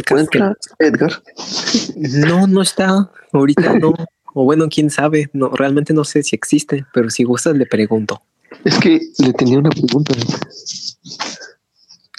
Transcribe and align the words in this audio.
podcast. 0.00 0.66
Edgar? 0.78 1.22
No, 1.96 2.46
no 2.46 2.62
está. 2.62 3.10
Ahorita 3.32 3.74
no. 3.78 3.94
O 4.34 4.44
bueno, 4.44 4.68
quién 4.68 4.90
sabe. 4.90 5.30
No, 5.32 5.50
realmente 5.50 5.92
no 5.92 6.04
sé 6.04 6.22
si 6.22 6.34
existe, 6.34 6.84
pero 6.92 7.10
si 7.10 7.24
gustas 7.24 7.56
le 7.56 7.66
pregunto. 7.66 8.22
Es 8.64 8.78
que 8.78 9.00
le 9.18 9.32
tenía 9.32 9.58
una 9.58 9.70
pregunta. 9.70 10.14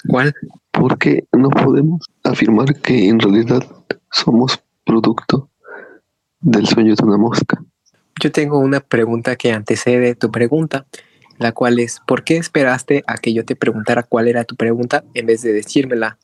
¿Cuál? 0.08 0.34
¿Por 0.70 0.98
qué 0.98 1.26
no 1.32 1.48
podemos 1.50 2.04
afirmar 2.22 2.80
que 2.80 3.08
en 3.08 3.18
realidad 3.18 3.64
somos 4.10 4.62
producto 4.84 5.50
del 6.40 6.66
sueño 6.66 6.94
de 6.94 7.04
una 7.04 7.16
mosca? 7.16 7.62
Yo 8.22 8.32
tengo 8.32 8.58
una 8.58 8.80
pregunta 8.80 9.36
que 9.36 9.52
antecede 9.52 10.14
tu 10.14 10.30
pregunta, 10.30 10.86
la 11.38 11.52
cual 11.52 11.78
es, 11.78 12.00
¿por 12.06 12.24
qué 12.24 12.36
esperaste 12.36 13.04
a 13.06 13.18
que 13.18 13.34
yo 13.34 13.44
te 13.44 13.56
preguntara 13.56 14.02
cuál 14.02 14.28
era 14.28 14.44
tu 14.44 14.56
pregunta 14.56 15.04
en 15.14 15.26
vez 15.26 15.42
de 15.42 15.52
decírmela? 15.52 16.18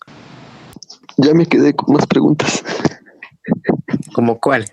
Ya 1.16 1.34
me 1.34 1.46
quedé 1.46 1.74
con 1.74 1.94
más 1.94 2.06
preguntas. 2.06 2.64
¿Como 4.14 4.38
cuáles? 4.38 4.72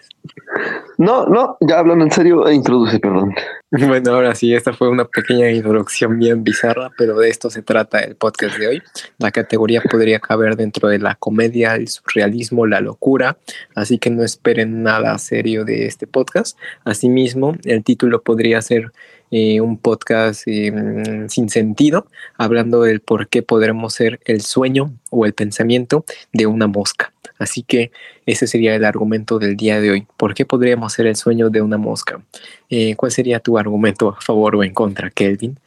No, 0.97 1.25
no, 1.25 1.57
ya 1.61 1.79
hablando 1.79 2.03
en 2.03 2.11
serio, 2.11 2.45
e 2.47 2.53
introduce, 2.53 2.99
perdón. 2.99 3.33
Bueno, 3.71 4.11
ahora 4.11 4.35
sí, 4.35 4.53
esta 4.53 4.73
fue 4.73 4.89
una 4.89 5.05
pequeña 5.05 5.49
introducción 5.49 6.17
bien 6.17 6.43
bizarra, 6.43 6.91
pero 6.97 7.17
de 7.17 7.29
esto 7.29 7.49
se 7.49 7.61
trata 7.61 7.99
el 7.99 8.15
podcast 8.15 8.57
de 8.57 8.67
hoy. 8.67 8.83
La 9.19 9.31
categoría 9.31 9.81
podría 9.81 10.19
caber 10.19 10.57
dentro 10.57 10.89
de 10.89 10.99
la 10.99 11.15
comedia, 11.15 11.75
el 11.75 11.87
surrealismo, 11.87 12.65
la 12.65 12.81
locura, 12.81 13.37
así 13.75 13.99
que 13.99 14.09
no 14.09 14.23
esperen 14.23 14.83
nada 14.83 15.17
serio 15.19 15.65
de 15.65 15.85
este 15.85 16.07
podcast. 16.07 16.57
Asimismo, 16.83 17.55
el 17.63 17.83
título 17.83 18.21
podría 18.23 18.61
ser 18.61 18.91
eh, 19.31 19.61
un 19.61 19.77
podcast 19.77 20.43
eh, 20.47 21.25
sin 21.29 21.49
sentido, 21.49 22.07
hablando 22.37 22.81
del 22.81 22.99
por 22.99 23.27
qué 23.27 23.43
podremos 23.43 23.93
ser 23.93 24.19
el 24.25 24.41
sueño 24.41 24.91
o 25.11 25.25
el 25.25 25.33
pensamiento 25.33 26.05
de 26.33 26.47
una 26.47 26.67
mosca. 26.67 27.13
Así 27.37 27.63
que 27.63 27.91
ese 28.25 28.47
sería 28.47 28.75
el 28.75 28.83
argumento 28.83 29.39
del 29.39 29.55
día 29.55 29.79
de 29.79 29.91
hoy. 29.91 30.07
¿Por 30.17 30.33
qué 30.33 30.45
podríamos 30.45 30.93
ser 30.93 31.07
el 31.07 31.15
sueño 31.15 31.49
de 31.49 31.61
una 31.61 31.77
mosca? 31.77 32.21
Eh, 32.69 32.95
¿Cuál 32.95 33.11
sería 33.11 33.39
tu 33.39 33.57
argumento 33.57 34.09
a 34.09 34.21
favor 34.21 34.57
o 34.57 34.63
en 34.63 34.73
contra, 34.73 35.09
Kelvin? 35.09 35.57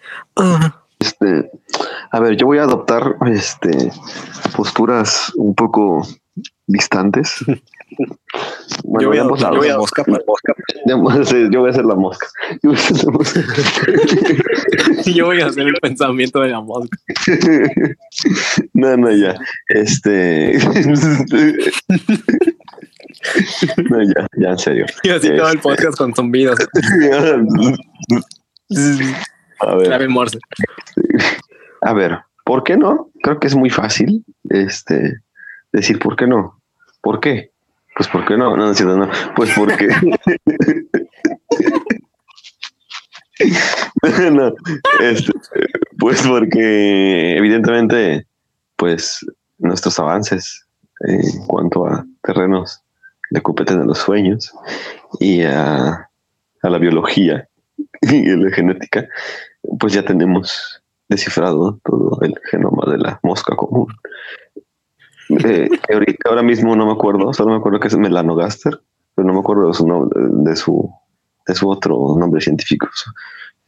Este, 0.98 1.50
a 2.10 2.20
ver, 2.20 2.36
yo 2.36 2.46
voy 2.46 2.58
a 2.58 2.64
adoptar 2.64 3.16
este, 3.26 3.90
posturas 4.54 5.32
un 5.34 5.54
poco 5.54 6.06
distantes. 6.66 7.44
yo, 7.48 9.08
voy 9.08 9.18
a, 9.18 9.22
yo 9.22 9.28
voy 9.28 9.68
a 9.68 9.76
mosca, 9.76 10.04
mosca. 10.06 10.54
Yo 10.86 10.98
voy 10.98 11.16
a 11.16 11.70
hacer 11.70 11.84
la 11.84 11.94
mosca. 11.94 12.26
Yo 12.62 12.70
voy 12.70 12.78
a 12.78 12.80
hacer 12.80 13.04
la 13.04 13.10
mosca. 13.12 13.40
yo 15.14 15.26
voy 15.26 15.40
a 15.40 15.46
hacer 15.46 15.66
el 15.66 15.74
pensamiento 15.74 16.40
de 16.40 16.48
la 16.48 16.60
mosca. 16.60 16.96
no, 18.74 18.96
no, 18.96 19.10
ya. 19.12 19.34
Este. 19.68 20.58
no, 23.90 24.02
ya, 24.02 24.26
ya, 24.36 24.50
en 24.50 24.58
serio. 24.58 24.86
Y 25.02 25.10
así 25.10 25.28
todo 25.28 25.48
el 25.48 25.56
Este, 25.56 25.58
podcast 25.58 25.98
con 25.98 26.14
zumbidos. 26.14 26.58
a 29.60 29.74
ver. 29.76 29.86
Clave 29.86 30.08
Morse. 30.08 30.38
A 31.82 31.92
ver, 31.92 32.20
¿por 32.44 32.62
qué 32.62 32.76
no? 32.76 33.10
Creo 33.22 33.38
que 33.40 33.48
es 33.48 33.54
muy 33.54 33.70
fácil 33.70 34.24
este, 34.48 35.20
decir 35.72 35.98
por 35.98 36.16
qué 36.16 36.26
no. 36.26 36.60
¿Por 37.00 37.20
qué? 37.20 37.50
Pues 37.96 38.08
por 38.08 38.24
qué 38.24 38.36
no, 38.36 38.56
no, 38.56 38.66
no, 38.66 38.74
cierto, 38.74 38.96
no. 38.96 39.08
Pues 39.34 39.50
porque. 39.56 39.88
no, 44.32 44.54
este, 45.00 45.32
pues 45.98 46.26
porque 46.26 47.36
evidentemente, 47.36 48.26
pues 48.76 49.24
nuestros 49.58 49.98
avances 49.98 50.66
en 51.00 51.46
cuanto 51.46 51.86
a 51.86 52.04
terrenos 52.22 52.82
le 53.30 53.40
competen 53.40 53.80
a 53.80 53.84
los 53.84 53.98
sueños 53.98 54.52
y 55.20 55.42
a, 55.42 56.08
a 56.62 56.70
la 56.70 56.78
biología 56.78 57.48
y 58.02 58.36
la 58.36 58.50
genética, 58.50 59.08
pues 59.78 59.92
ya 59.92 60.04
tenemos 60.04 60.82
descifrado 61.08 61.78
todo 61.84 62.20
el 62.22 62.34
genoma 62.50 62.90
de 62.90 62.98
la 62.98 63.20
mosca 63.22 63.54
común. 63.56 63.88
Eh, 65.44 65.68
ahorita, 65.92 66.28
ahora 66.28 66.42
mismo 66.42 66.74
no 66.76 66.86
me 66.86 66.92
acuerdo, 66.92 67.32
solo 67.32 67.50
me 67.52 67.56
acuerdo 67.58 67.80
que 67.80 67.88
es 67.88 67.96
melanogaster, 67.96 68.80
pero 69.14 69.26
no 69.26 69.34
me 69.34 69.40
acuerdo 69.40 69.68
de 69.68 69.74
su 69.74 70.10
de 70.14 70.56
su, 70.56 70.90
de 71.46 71.54
su 71.54 71.68
otro 71.68 72.16
nombre 72.18 72.40
científico. 72.40 72.88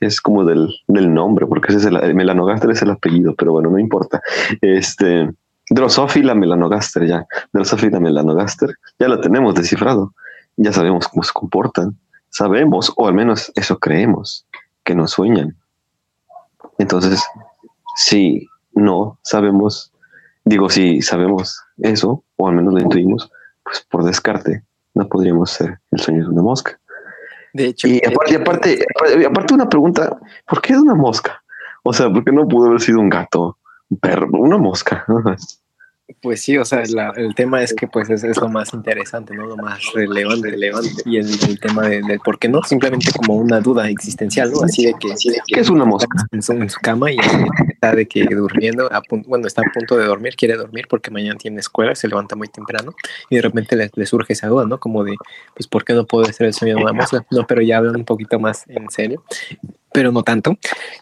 Es 0.01 0.21
como 0.21 0.45
del, 0.45 0.75
del 0.89 1.15
nombre, 1.15 1.47
porque 1.47 1.69
ese 1.69 1.79
es 1.79 1.87
el, 1.87 1.97
el 1.97 2.15
melanogaster 2.15 2.71
es 2.71 2.83
el 2.83 2.91
apellido, 2.91 3.35
pero 3.35 3.53
bueno, 3.53 3.71
no 3.71 3.79
importa. 3.79 4.21
Este, 4.61 5.31
Drosophila 5.71 6.35
melanogaster, 6.35 7.07
ya. 7.07 7.27
Drosophila 7.53 8.01
melanogaster, 8.01 8.75
ya 8.99 9.09
lo 9.09 9.21
tenemos 9.21 9.55
descifrado. 9.55 10.13
Ya 10.57 10.73
sabemos 10.73 11.09
cómo 11.09 11.23
se 11.23 11.33
comportan. 11.33 11.97
Sabemos, 12.29 12.93
o 12.97 13.09
al 13.09 13.15
menos 13.15 13.51
eso 13.55 13.79
creemos, 13.79 14.47
que 14.85 14.95
no 14.95 15.07
sueñan. 15.07 15.57
Entonces, 16.79 17.23
si 17.97 18.47
no 18.75 19.19
sabemos, 19.23 19.93
digo, 20.45 20.69
si 20.69 21.03
sabemos 21.03 21.63
eso, 21.79 22.25
o 22.37 22.49
al 22.49 22.55
menos 22.55 22.75
lo 22.75 22.81
intuimos, 22.81 23.31
pues 23.63 23.87
por 23.89 24.05
descarte 24.05 24.65
no 24.95 25.09
podríamos 25.09 25.51
ser 25.51 25.81
el 25.91 26.01
sueño 26.01 26.25
de 26.25 26.31
una 26.31 26.43
mosca. 26.43 26.79
De 27.53 27.67
hecho, 27.67 27.89
Y 27.89 28.01
aparte, 28.05 28.37
aparte, 28.37 28.87
aparte 29.27 29.55
una 29.55 29.69
pregunta, 29.69 30.19
¿por 30.47 30.61
qué 30.61 30.73
es 30.73 30.79
una 30.79 30.95
mosca? 30.95 31.43
O 31.83 31.93
sea, 31.93 32.11
¿por 32.11 32.25
qué 32.25 32.33
no 32.33 32.49
pudo 32.49 32.69
haber 32.69 32.81
sido 32.81 33.01
un 33.01 33.09
gato, 33.09 33.59
un 33.89 33.99
perro, 33.99 34.29
una 34.33 34.59
mosca? 34.59 35.05
Pues 36.21 36.43
sí, 36.43 36.59
o 36.59 36.67
sea, 36.67 36.83
la- 36.91 37.15
el 37.17 37.35
tema 37.35 37.63
es 37.63 37.73
que 37.73 37.87
pues 37.89 38.11
es, 38.11 38.25
es 38.25 38.37
lo 38.39 38.51
más 38.51 38.75
interesante, 38.75 39.35
¿no? 39.35 39.47
Lo 39.47 39.57
más 39.57 39.81
relevante, 39.95 40.51
relevante. 40.51 40.91
Y 41.07 41.17
el, 41.17 41.27
el 41.49 41.59
tema 41.59 41.89
de- 41.89 42.21
por 42.23 42.39
qué 42.39 42.47
no, 42.47 42.63
simplemente 42.63 43.11
como 43.17 43.37
una 43.37 43.59
duda 43.61 43.89
existencial, 43.89 44.51
¿no? 44.53 44.63
Así 44.65 44.85
de 44.85 44.93
que, 45.01 45.13
así 45.15 45.31
de 45.31 45.37
que 45.47 45.55
¿Qué 45.55 45.61
es 45.61 45.71
una 45.71 45.87
mosca? 45.87 46.27
en 46.31 46.43
su, 46.43 46.53
en 46.53 46.69
su 46.69 46.79
cama 46.81 47.11
y 47.11 47.17
está 47.71 47.95
de 47.95 48.07
que 48.07 48.23
durmiendo, 48.27 48.87
a 48.93 49.01
punto, 49.01 49.31
bueno, 49.31 49.47
está 49.47 49.63
a 49.63 49.73
punto 49.73 49.97
de 49.97 50.05
dormir, 50.05 50.35
quiere 50.37 50.57
dormir 50.57 50.87
porque 50.91 51.11
mañana 51.11 51.39
tiene 51.39 51.61
escuela, 51.61 51.95
se 51.95 52.07
levanta 52.07 52.37
muy 52.37 52.49
temprano 52.49 52.95
y 53.31 53.37
de 53.37 53.43
repente 53.43 53.75
le, 53.75 53.91
le 53.95 54.05
surge 54.07 54.35
esa 54.35 54.49
duda, 54.49 54.67
¿no? 54.67 54.79
Como 54.79 55.05
de, 55.05 55.17
pues, 55.55 55.67
¿por 55.67 55.85
qué 55.87 55.95
no 55.95 56.07
puede 56.07 56.35
ser 56.35 56.49
el 56.49 56.53
sueño 56.53 56.77
de 56.77 56.83
una 56.83 56.93
mosca? 56.93 57.25
No, 57.31 57.47
pero 57.47 57.63
ya 57.63 57.79
hablan 57.79 57.97
un 57.97 58.05
poquito 58.05 58.39
más 58.39 58.65
en 58.69 58.91
serio, 58.91 59.25
pero 59.91 60.13
no 60.13 60.23
tanto. 60.23 60.59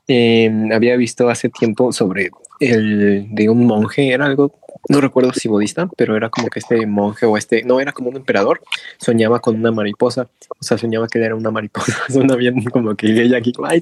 Eh, 0.07 0.69
había 0.73 0.97
visto 0.97 1.29
hace 1.29 1.49
tiempo 1.49 1.93
sobre 1.93 2.31
el 2.61 3.27
de 3.35 3.49
un 3.49 3.67
monje, 3.67 4.13
era 4.13 4.27
algo, 4.27 4.55
no 4.89 5.01
recuerdo 5.01 5.33
si 5.33 5.49
budista, 5.49 5.89
pero 5.97 6.17
era 6.17 6.29
como 6.29 6.49
que 6.49 6.59
este 6.59 6.87
monje 6.87 7.27
o 7.27 7.37
este, 7.37 7.63
no, 7.65 7.81
era 7.81 7.93
como 7.93 8.11
un 8.11 8.17
emperador, 8.17 8.61
soñaba 8.99 9.41
con 9.41 9.57
una 9.57 9.71
mariposa, 9.71 10.29
o 10.49 10.63
sea, 10.63 10.79
soñaba 10.79 11.07
que 11.09 11.19
era 11.19 11.35
una 11.35 11.51
mariposa, 11.51 11.97
suena 12.09 12.37
bien 12.37 12.63
como 12.65 12.95
que 12.95 13.09
ella 13.09 13.39
aquí, 13.39 13.53
ay, 13.65 13.81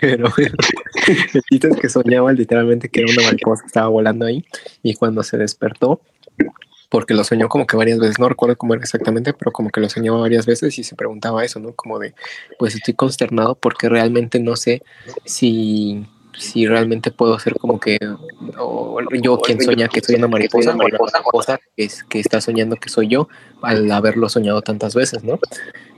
pero 0.00 0.26
el 0.36 1.42
chiste 1.50 1.68
es 1.68 1.76
que 1.76 1.88
soñaba 1.88 2.32
literalmente 2.32 2.88
que 2.88 3.00
era 3.00 3.12
una 3.12 3.22
mariposa 3.24 3.64
estaba 3.66 3.88
volando 3.88 4.26
ahí 4.26 4.44
y 4.82 4.94
cuando 4.94 5.22
se 5.22 5.36
despertó, 5.36 6.00
porque 6.88 7.14
lo 7.14 7.24
soñó 7.24 7.48
como 7.48 7.66
que 7.66 7.76
varias 7.76 7.98
veces, 7.98 8.18
no 8.18 8.28
recuerdo 8.28 8.56
cómo 8.56 8.74
era 8.74 8.82
exactamente, 8.82 9.34
pero 9.34 9.52
como 9.52 9.70
que 9.70 9.80
lo 9.80 9.88
soñaba 9.88 10.20
varias 10.20 10.46
veces 10.46 10.78
y 10.78 10.84
se 10.84 10.96
preguntaba 10.96 11.44
eso, 11.44 11.60
¿no? 11.60 11.72
Como 11.74 11.98
de, 11.98 12.14
pues 12.58 12.74
estoy 12.74 12.94
consternado 12.94 13.54
porque 13.54 13.88
realmente 13.88 14.40
no 14.40 14.56
sé 14.56 14.82
si, 15.24 16.06
si 16.38 16.66
realmente 16.66 17.10
puedo 17.10 17.38
ser 17.38 17.54
como 17.56 17.78
que, 17.80 17.98
o 18.58 19.00
yo 19.22 19.38
quien 19.38 19.60
sueña 19.60 19.88
que 19.88 20.00
soy 20.00 20.14
una 20.16 20.28
mariposa, 20.28 20.70
o 20.70 20.88
la 20.88 20.98
mariposa 21.20 21.58
que, 21.76 21.84
es, 21.84 22.04
que 22.04 22.20
está 22.20 22.40
soñando 22.40 22.76
que 22.76 22.88
soy 22.88 23.08
yo 23.08 23.28
al 23.60 23.90
haberlo 23.90 24.28
soñado 24.28 24.62
tantas 24.62 24.94
veces, 24.94 25.24
¿no? 25.24 25.38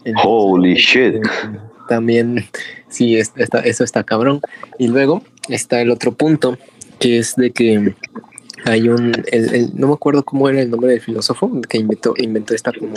Entonces, 0.04 0.24
Holy 0.26 0.74
shit. 0.74 1.16
eh, 1.16 1.20
También, 1.88 2.46
sí, 2.88 3.16
es- 3.16 3.32
está, 3.36 3.60
eso 3.60 3.84
está 3.84 4.02
cabrón. 4.04 4.40
Y 4.78 4.88
luego 4.88 5.22
está 5.48 5.80
el 5.82 5.90
otro 5.90 6.12
punto, 6.12 6.56
que 6.98 7.18
es 7.18 7.36
de 7.36 7.50
que 7.50 7.94
hay 8.64 8.88
un, 8.88 9.12
el- 9.32 9.54
el- 9.54 9.70
no 9.74 9.88
me 9.88 9.94
acuerdo 9.94 10.22
cómo 10.24 10.48
era 10.48 10.60
el 10.60 10.70
nombre 10.70 10.90
del 10.90 11.00
filósofo 11.00 11.60
que 11.68 11.78
inventó, 11.78 12.14
inventó 12.16 12.54
esta, 12.54 12.72
como, 12.72 12.94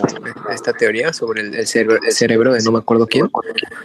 esta 0.54 0.74
teoría 0.74 1.14
sobre 1.14 1.42
el, 1.42 1.56
el 1.56 1.68
cerebro, 1.68 1.98
el 2.06 2.12
cerebro 2.12 2.54
de 2.54 2.62
no 2.64 2.72
me 2.72 2.80
acuerdo 2.80 3.08
quién, 3.08 3.30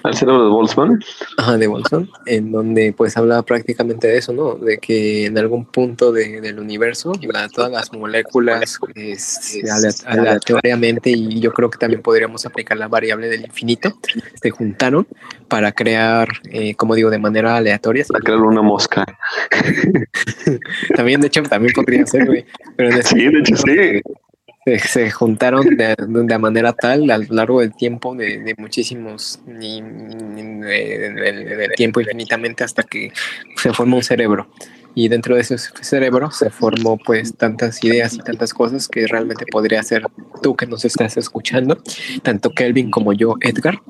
¿Al 0.03 0.15
cerebro 0.17 0.45
de 0.45 0.51
Boltzmann? 0.51 0.99
Ajá, 1.39 1.57
de 1.57 1.67
Boltzmann, 1.67 2.09
en 2.27 2.53
donde 2.53 2.93
pues 2.97 3.17
hablaba 3.17 3.43
prácticamente 3.43 4.09
de 4.09 4.19
eso, 4.19 4.33
¿no? 4.33 4.55
De 4.57 4.79
que 4.79 5.27
en 5.27 5.39
algún 5.39 5.65
punto 5.67 6.13
de- 6.13 6.41
del 6.41 6.59
universo, 6.59 7.13
la- 7.23 7.49
todas 7.49 7.71
las 7.71 7.93
moléculas 7.93 8.79
es, 8.95 9.59
alea- 9.71 9.93
aleatoriamente, 10.07 11.11
y 11.11 11.41
yo 11.41 11.53
creo 11.53 11.71
que 11.71 11.79
también 11.79 12.03
podríamos 12.03 12.45
aplicar 12.47 12.77
la 12.79 12.89
variable 12.89 13.29
del 13.29 13.43
infinito, 13.43 13.93
se 14.41 14.51
juntaron 14.51 15.07
para 15.49 15.73
crear, 15.73 16.29
eh, 16.51 16.75
como 16.75 16.95
digo, 16.95 17.11
de 17.11 17.19
manera 17.19 17.57
aleatoria. 17.57 18.05
Para 18.09 18.23
crear 18.23 18.41
una 18.41 18.63
mosca. 18.63 19.05
También, 20.97 21.21
de 21.21 21.29
hecho, 21.29 21.43
también 21.43 21.68
podría 21.73 22.07
ser, 22.07 22.27
güey. 22.27 22.45
Pero 22.77 22.91
en 22.91 23.03
Sí, 23.03 23.25
de 23.29 23.39
hecho, 23.41 23.57
sí. 23.57 24.01
se, 24.65 24.79
se 24.79 25.11
juntaron 25.11 25.67
de, 25.77 25.95
de 25.99 26.39
manera 26.39 26.73
tal 26.73 27.11
a 27.11 27.19
lo 27.19 27.27
largo 27.35 27.61
del 27.61 27.75
tiempo, 27.75 28.15
de, 28.15 28.39
de 28.41 28.55
muchísimos, 28.59 29.41
de- 29.47 29.83
de 31.57 31.69
tiempo 31.77 32.01
infinitamente 32.01 32.65
hasta 32.65 32.83
que 32.83 33.13
se 33.57 33.73
forma 33.73 33.97
un 33.97 34.03
cerebro. 34.03 34.49
Y 34.99 35.07
dentro 35.07 35.37
de 35.37 35.43
ese 35.43 35.57
cerebro 35.59 36.33
se 36.33 36.51
formó 36.51 36.99
pues 36.99 37.33
tantas 37.37 37.85
ideas 37.85 38.15
y 38.15 38.19
tantas 38.19 38.53
cosas 38.53 38.89
que 38.89 39.07
realmente 39.07 39.47
podría 39.47 39.81
ser 39.85 40.05
tú 40.43 40.57
que 40.57 40.67
nos 40.67 40.85
estás 40.85 41.17
escuchando, 41.17 41.79
tanto 42.25 42.51
Kelvin 42.51 42.91
como 42.91 43.13
yo, 43.13 43.37
Edgar, 43.41 43.81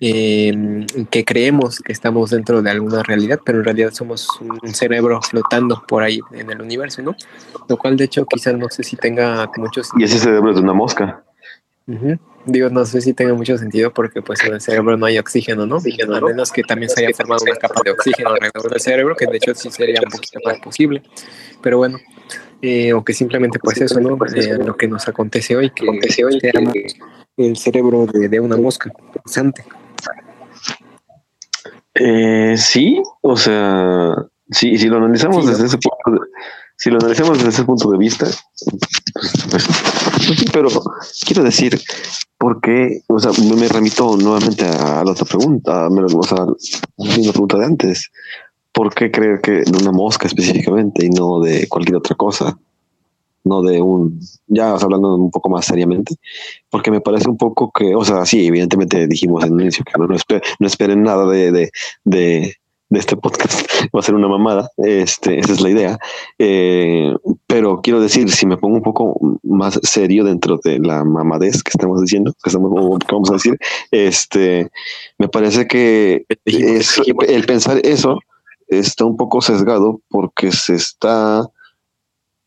em, 0.00 0.86
que 1.10 1.22
creemos 1.26 1.80
que 1.80 1.92
estamos 1.92 2.30
dentro 2.30 2.62
de 2.62 2.70
alguna 2.70 3.02
realidad, 3.02 3.40
pero 3.44 3.58
en 3.58 3.64
realidad 3.64 3.90
somos 3.92 4.26
un 4.40 4.72
cerebro 4.72 5.20
flotando 5.20 5.84
por 5.86 6.02
ahí 6.02 6.20
en 6.32 6.50
el 6.50 6.62
universo, 6.62 7.02
¿no? 7.02 7.14
Lo 7.68 7.76
cual 7.76 7.98
de 7.98 8.04
hecho 8.04 8.24
quizás 8.24 8.56
no 8.56 8.70
sé 8.70 8.84
si 8.84 8.96
tenga 8.96 9.50
muchos... 9.58 9.90
Y 9.98 10.04
ese 10.04 10.18
cerebro 10.18 10.48
es 10.48 10.56
de 10.56 10.62
una 10.62 10.72
mosca. 10.72 11.22
Digo, 12.46 12.68
no 12.68 12.84
sé 12.84 13.00
si 13.00 13.14
tenga 13.14 13.32
mucho 13.34 13.56
sentido 13.56 13.92
porque 13.92 14.20
pues 14.20 14.44
en 14.44 14.54
el 14.54 14.60
cerebro 14.60 14.96
no 14.96 15.06
hay 15.06 15.18
oxígeno, 15.18 15.66
¿no? 15.66 15.78
A 15.78 16.20
menos 16.20 16.52
que 16.52 16.62
también 16.62 16.90
se 16.90 17.04
haya 17.04 17.16
formado 17.16 17.42
una 17.44 17.56
capa 17.56 17.80
de 17.84 17.90
oxígeno 17.90 18.30
alrededor 18.30 18.70
del 18.70 18.80
cerebro, 18.80 19.16
que 19.16 19.26
de 19.26 19.36
hecho 19.36 19.54
sí 19.54 19.70
sería 19.70 20.00
un 20.04 20.10
poquito 20.10 20.40
más 20.44 20.58
posible. 20.58 21.02
Pero 21.62 21.78
bueno, 21.78 21.98
eh, 22.60 22.92
o 22.92 23.02
que 23.02 23.14
simplemente 23.14 23.58
pues 23.58 23.80
eso, 23.80 23.98
¿no? 24.00 24.18
Eh, 24.34 24.58
lo 24.58 24.76
que 24.76 24.88
nos 24.88 25.08
acontece 25.08 25.56
hoy, 25.56 25.70
que 25.70 25.88
hoy 25.88 26.38
el 27.36 27.56
cerebro 27.56 28.06
de, 28.06 28.40
una 28.40 28.56
mosca 28.56 28.90
pensante. 29.12 29.64
Eh, 31.94 32.56
sí, 32.56 33.02
o 33.22 33.36
sea, 33.36 34.14
sí, 34.50 34.76
si 34.76 34.88
lo 34.88 34.96
analizamos 34.98 35.46
desde 35.46 35.66
ese 35.66 35.78
punto 35.78 36.22
de, 36.22 36.28
si 36.76 36.90
lo 36.90 36.98
analizamos 36.98 37.38
desde 37.38 37.50
ese 37.50 37.64
punto 37.64 37.90
de 37.90 37.98
vista, 37.98 38.26
pues, 38.26 39.32
pues, 39.50 39.66
pues 40.26 40.44
pero 40.52 40.68
quiero 41.26 41.42
decir, 41.42 41.80
¿por 42.38 42.60
qué? 42.60 43.02
O 43.08 43.18
sea, 43.18 43.32
me 43.56 43.68
remito 43.68 44.16
nuevamente 44.16 44.64
a 44.64 45.04
la 45.04 45.12
otra 45.12 45.24
pregunta, 45.24 45.88
o 45.88 46.22
sea, 46.22 46.38
a 46.38 46.46
la 46.98 47.16
misma 47.16 47.32
pregunta 47.32 47.58
de 47.58 47.64
antes. 47.66 48.10
¿Por 48.72 48.92
qué 48.92 49.10
creer 49.10 49.40
que 49.40 49.52
de 49.52 49.78
una 49.80 49.92
mosca 49.92 50.26
específicamente 50.26 51.06
y 51.06 51.10
no 51.10 51.40
de 51.40 51.68
cualquier 51.68 51.96
otra 51.96 52.16
cosa? 52.16 52.58
No 53.44 53.62
de 53.62 53.80
un, 53.80 54.18
ya 54.48 54.72
hablando 54.72 55.14
un 55.14 55.30
poco 55.30 55.48
más 55.50 55.66
seriamente, 55.66 56.16
porque 56.70 56.90
me 56.90 57.00
parece 57.00 57.28
un 57.28 57.36
poco 57.36 57.70
que, 57.70 57.94
o 57.94 58.04
sea, 58.04 58.24
sí, 58.24 58.46
evidentemente 58.46 59.06
dijimos 59.06 59.44
en 59.44 59.54
el 59.54 59.60
inicio 59.60 59.84
que 59.84 59.98
no, 59.98 60.06
no, 60.06 60.66
esperen 60.66 61.02
nada 61.02 61.26
de, 61.26 61.52
de 61.52 61.70
de 62.04 62.56
este 62.96 63.16
podcast. 63.16 63.68
Va 63.94 64.00
a 64.00 64.02
ser 64.02 64.14
una 64.14 64.28
mamada, 64.28 64.70
este, 64.78 65.38
esa 65.38 65.52
es 65.52 65.60
la 65.60 65.70
idea. 65.70 65.98
Eh, 66.38 67.14
pero 67.46 67.80
quiero 67.82 68.00
decir, 68.00 68.30
si 68.30 68.46
me 68.46 68.56
pongo 68.56 68.76
un 68.76 68.82
poco 68.82 69.38
más 69.42 69.78
serio 69.82 70.24
dentro 70.24 70.58
de 70.62 70.78
la 70.78 71.04
mamadez 71.04 71.62
que 71.62 71.70
estamos 71.70 72.00
diciendo, 72.00 72.32
que 72.42 72.50
estamos, 72.50 72.72
vamos 73.10 73.30
a 73.30 73.34
decir, 73.34 73.58
este, 73.90 74.70
me 75.18 75.28
parece 75.28 75.66
que 75.66 76.24
el 76.44 77.46
pensar 77.46 77.80
eso 77.84 78.18
está 78.68 79.04
un 79.04 79.16
poco 79.16 79.40
sesgado 79.40 80.00
porque 80.08 80.52
se 80.52 80.74
está 80.74 81.48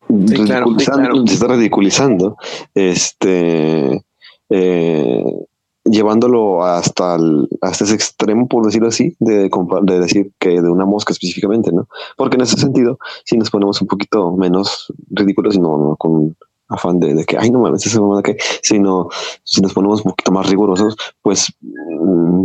ridiculizando, 0.09 1.27
se 1.27 1.33
está 1.33 1.47
ridiculizando 1.47 2.37
este 2.73 4.03
eh, 4.49 5.23
llevándolo 5.89 6.63
hasta, 6.63 7.15
el, 7.15 7.47
hasta 7.61 7.83
ese 7.83 7.95
extremo, 7.95 8.47
por 8.47 8.65
decirlo 8.65 8.87
así, 8.89 9.15
de, 9.19 9.49
de, 9.83 9.99
decir 9.99 10.31
que 10.39 10.61
de 10.61 10.69
una 10.69 10.85
mosca 10.85 11.13
específicamente, 11.13 11.71
¿no? 11.71 11.87
Porque 12.15 12.35
en 12.35 12.41
ese 12.41 12.57
sentido, 12.57 12.99
si 13.25 13.37
nos 13.37 13.49
ponemos 13.49 13.81
un 13.81 13.87
poquito 13.87 14.31
menos 14.31 14.93
ridículos 15.09 15.55
y 15.55 15.59
no, 15.59 15.95
con 15.97 16.35
afán 16.69 16.99
de, 16.99 17.25
que, 17.25 17.37
ay, 17.37 17.49
no 17.49 17.59
mames, 17.59 17.85
esa 17.85 18.01
mamada 18.01 18.21
que, 18.21 18.37
sino 18.61 19.07
si 19.43 19.61
nos 19.61 19.73
ponemos 19.73 20.03
un 20.03 20.11
poquito 20.11 20.31
más 20.31 20.49
rigurosos, 20.49 20.95
pues 21.21 21.53
mm, 21.61 22.43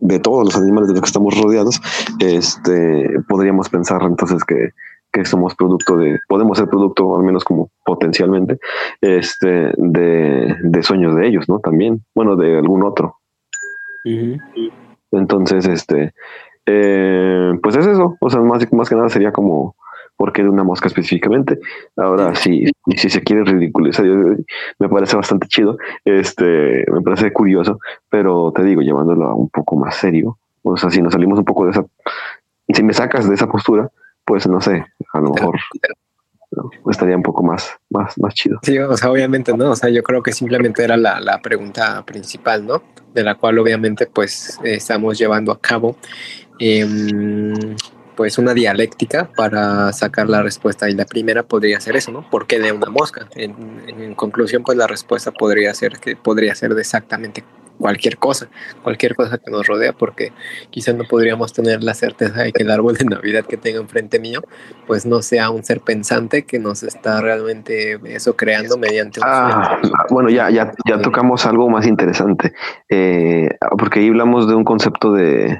de 0.00 0.18
todos 0.20 0.44
los 0.44 0.56
animales 0.56 0.88
de 0.88 0.94
los 0.94 1.02
que 1.02 1.06
estamos 1.06 1.36
rodeados, 1.40 1.80
este, 2.20 3.10
podríamos 3.28 3.68
pensar 3.68 4.02
entonces 4.02 4.44
que, 4.44 4.70
que 5.16 5.24
somos 5.24 5.54
producto 5.54 5.96
de, 5.96 6.18
podemos 6.28 6.58
ser 6.58 6.68
producto, 6.68 7.16
al 7.16 7.24
menos 7.24 7.42
como 7.42 7.70
potencialmente, 7.84 8.58
este, 9.00 9.72
de, 9.78 10.82
sueños 10.82 11.16
de 11.16 11.26
ellos, 11.26 11.48
¿no? 11.48 11.58
También, 11.58 12.02
bueno, 12.14 12.36
de 12.36 12.58
algún 12.58 12.84
otro. 12.84 13.16
Entonces, 15.10 15.66
este, 15.66 16.12
eh, 16.66 17.52
pues 17.62 17.76
es 17.76 17.86
eso, 17.86 18.16
o 18.20 18.30
sea, 18.30 18.42
más, 18.42 18.70
más 18.72 18.90
que 18.90 18.94
nada 18.94 19.08
sería 19.08 19.32
como, 19.32 19.74
¿por 20.18 20.32
qué 20.34 20.42
de 20.42 20.50
una 20.50 20.64
mosca 20.64 20.88
específicamente? 20.88 21.58
Ahora, 21.96 22.34
si, 22.34 22.70
si 22.94 23.08
se 23.08 23.22
quiere 23.22 23.44
ridiculizar, 23.44 24.04
me 24.78 24.88
parece 24.90 25.16
bastante 25.16 25.48
chido, 25.48 25.78
este, 26.04 26.84
me 26.92 27.00
parece 27.00 27.32
curioso, 27.32 27.78
pero 28.10 28.52
te 28.54 28.62
digo, 28.64 28.82
llevándolo 28.82 29.24
a 29.24 29.34
un 29.34 29.48
poco 29.48 29.76
más 29.76 29.96
serio, 29.96 30.36
o 30.62 30.76
sea, 30.76 30.90
si 30.90 31.00
nos 31.00 31.14
salimos 31.14 31.38
un 31.38 31.44
poco 31.46 31.64
de 31.64 31.70
esa, 31.70 31.86
si 32.68 32.82
me 32.82 32.92
sacas 32.92 33.26
de 33.26 33.34
esa 33.34 33.48
postura, 33.48 33.90
pues 34.26 34.46
no 34.46 34.60
sé, 34.60 34.84
a 35.12 35.20
lo 35.20 35.30
mejor 35.32 35.54
estaría 36.90 37.16
un 37.16 37.22
poco 37.22 37.42
más, 37.42 37.70
más, 37.90 38.18
más 38.18 38.34
chido. 38.34 38.58
Sí, 38.62 38.78
o 38.78 38.96
sea, 38.96 39.10
obviamente, 39.10 39.56
¿no? 39.56 39.70
O 39.70 39.76
sea, 39.76 39.90
yo 39.90 40.02
creo 40.02 40.22
que 40.22 40.32
simplemente 40.32 40.82
era 40.84 40.96
la, 40.96 41.20
la 41.20 41.40
pregunta 41.40 42.04
principal, 42.04 42.66
¿no? 42.66 42.82
De 43.14 43.22
la 43.22 43.34
cual 43.36 43.58
obviamente 43.58 44.06
pues 44.06 44.58
estamos 44.62 45.18
llevando 45.18 45.52
a 45.52 45.60
cabo 45.60 45.96
em, 46.58 47.76
pues 48.14 48.38
una 48.38 48.54
dialéctica 48.54 49.30
para 49.36 49.92
sacar 49.92 50.28
la 50.28 50.42
respuesta 50.42 50.88
y 50.88 50.94
la 50.94 51.04
primera 51.04 51.42
podría 51.42 51.80
ser 51.80 51.96
eso, 51.96 52.12
¿no? 52.12 52.28
¿Por 52.28 52.46
qué 52.46 52.58
de 52.58 52.72
una 52.72 52.90
mosca? 52.90 53.28
En, 53.34 53.82
en 53.86 54.14
conclusión, 54.14 54.62
pues 54.62 54.76
la 54.76 54.86
respuesta 54.86 55.32
podría 55.32 55.72
ser 55.74 55.98
que 55.98 56.16
podría 56.16 56.54
ser 56.54 56.74
de 56.74 56.80
exactamente 56.80 57.44
cualquier 57.78 58.16
cosa, 58.16 58.48
cualquier 58.82 59.14
cosa 59.14 59.38
que 59.38 59.50
nos 59.50 59.66
rodea, 59.66 59.92
porque 59.92 60.32
quizás 60.70 60.94
no 60.94 61.04
podríamos 61.04 61.52
tener 61.52 61.82
la 61.82 61.94
certeza 61.94 62.42
de 62.42 62.52
que 62.52 62.62
el 62.62 62.70
árbol 62.70 62.96
de 62.96 63.04
Navidad 63.04 63.44
que 63.44 63.56
tengo 63.56 63.80
enfrente 63.80 64.18
mío, 64.18 64.42
pues 64.86 65.06
no 65.06 65.22
sea 65.22 65.50
un 65.50 65.64
ser 65.64 65.80
pensante 65.80 66.44
que 66.44 66.58
nos 66.58 66.82
está 66.82 67.20
realmente 67.20 67.98
eso 68.04 68.36
creando 68.36 68.76
mediante 68.78 69.20
un 69.20 69.26
ah, 69.28 69.78
bueno, 70.10 70.30
ya, 70.30 70.50
ya, 70.50 70.72
ya 70.88 71.00
tocamos 71.00 71.46
algo 71.46 71.68
más 71.68 71.86
interesante, 71.86 72.52
eh, 72.88 73.48
porque 73.78 74.00
ahí 74.00 74.08
hablamos 74.08 74.48
de 74.48 74.54
un 74.54 74.64
concepto 74.64 75.12
de, 75.12 75.58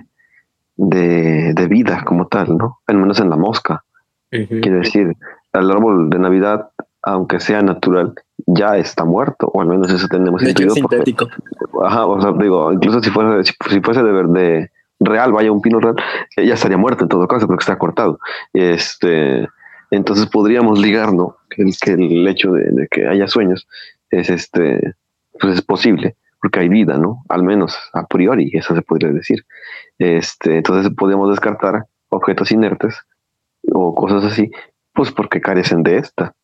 de, 0.77 1.67
vida 1.69 2.03
como 2.05 2.29
tal, 2.29 2.57
¿no? 2.57 2.81
Al 2.87 2.97
menos 2.97 3.21
en 3.21 3.31
la 3.31 3.37
mosca. 3.37 3.85
Quiere 4.31 4.79
decir, 4.79 5.13
el 5.53 5.71
árbol 5.71 6.11
de 6.11 6.19
Navidad, 6.19 6.71
aunque 7.07 7.39
sea 7.39 7.63
natural, 7.63 8.15
ya 8.49 8.77
está 8.77 9.05
muerto, 9.05 9.49
o 9.55 9.61
al 9.61 9.69
menos 9.69 9.93
eso 9.93 10.09
tenemos 10.09 10.43
de 10.43 10.51
hecho, 10.51 10.69
sintético. 10.71 11.29
ajá, 11.85 12.05
o 12.05 12.21
sea, 12.21 12.33
digo, 12.33 12.73
incluso 12.73 13.01
si 13.01 13.11
fuese, 13.11 13.55
si, 13.71 13.81
fuese 13.81 14.03
de, 14.03 14.13
de 14.25 14.71
real, 14.99 15.33
vaya 15.33 15.53
un 15.53 15.63
pino 15.63 15.79
real, 15.79 15.95
ya 16.37 16.55
estaría 16.55 16.77
muerto 16.77 17.05
en 17.05 17.09
todo 17.09 17.29
caso 17.29 17.47
porque 17.47 17.63
está 17.63 17.79
cortado. 17.79 18.19
Este, 18.53 19.49
entonces 19.93 20.27
podríamos 20.27 20.81
ligar, 20.81 21.13
¿no? 21.13 21.37
Que 21.49 21.63
el, 21.63 21.77
que 21.81 21.93
el 21.93 22.27
hecho 22.27 22.51
de, 22.51 22.89
que 22.91 23.07
haya 23.07 23.29
sueños 23.29 23.69
es 24.11 24.29
este, 24.29 24.95
pues 25.41 25.55
es 25.55 25.63
posible, 25.63 26.17
porque 26.43 26.59
hay 26.59 26.69
vida, 26.69 26.99
¿no? 26.99 27.23
Al 27.29 27.45
menos 27.45 27.79
a 27.93 28.05
priori, 28.05 28.51
eso 28.53 28.75
se 28.75 28.83
podría 28.83 29.13
decir. 29.13 29.47
Este, 29.99 30.57
entonces 30.57 30.93
podemos 30.93 31.31
descartar 31.31 31.87
objetos 32.09 32.51
inertes 32.51 33.01
o 33.73 33.95
cosas 33.95 34.25
así, 34.25 34.51
pues 34.93 35.13
porque 35.13 35.41
carecen 35.41 35.85
de 35.85 35.99
esta 35.99 36.35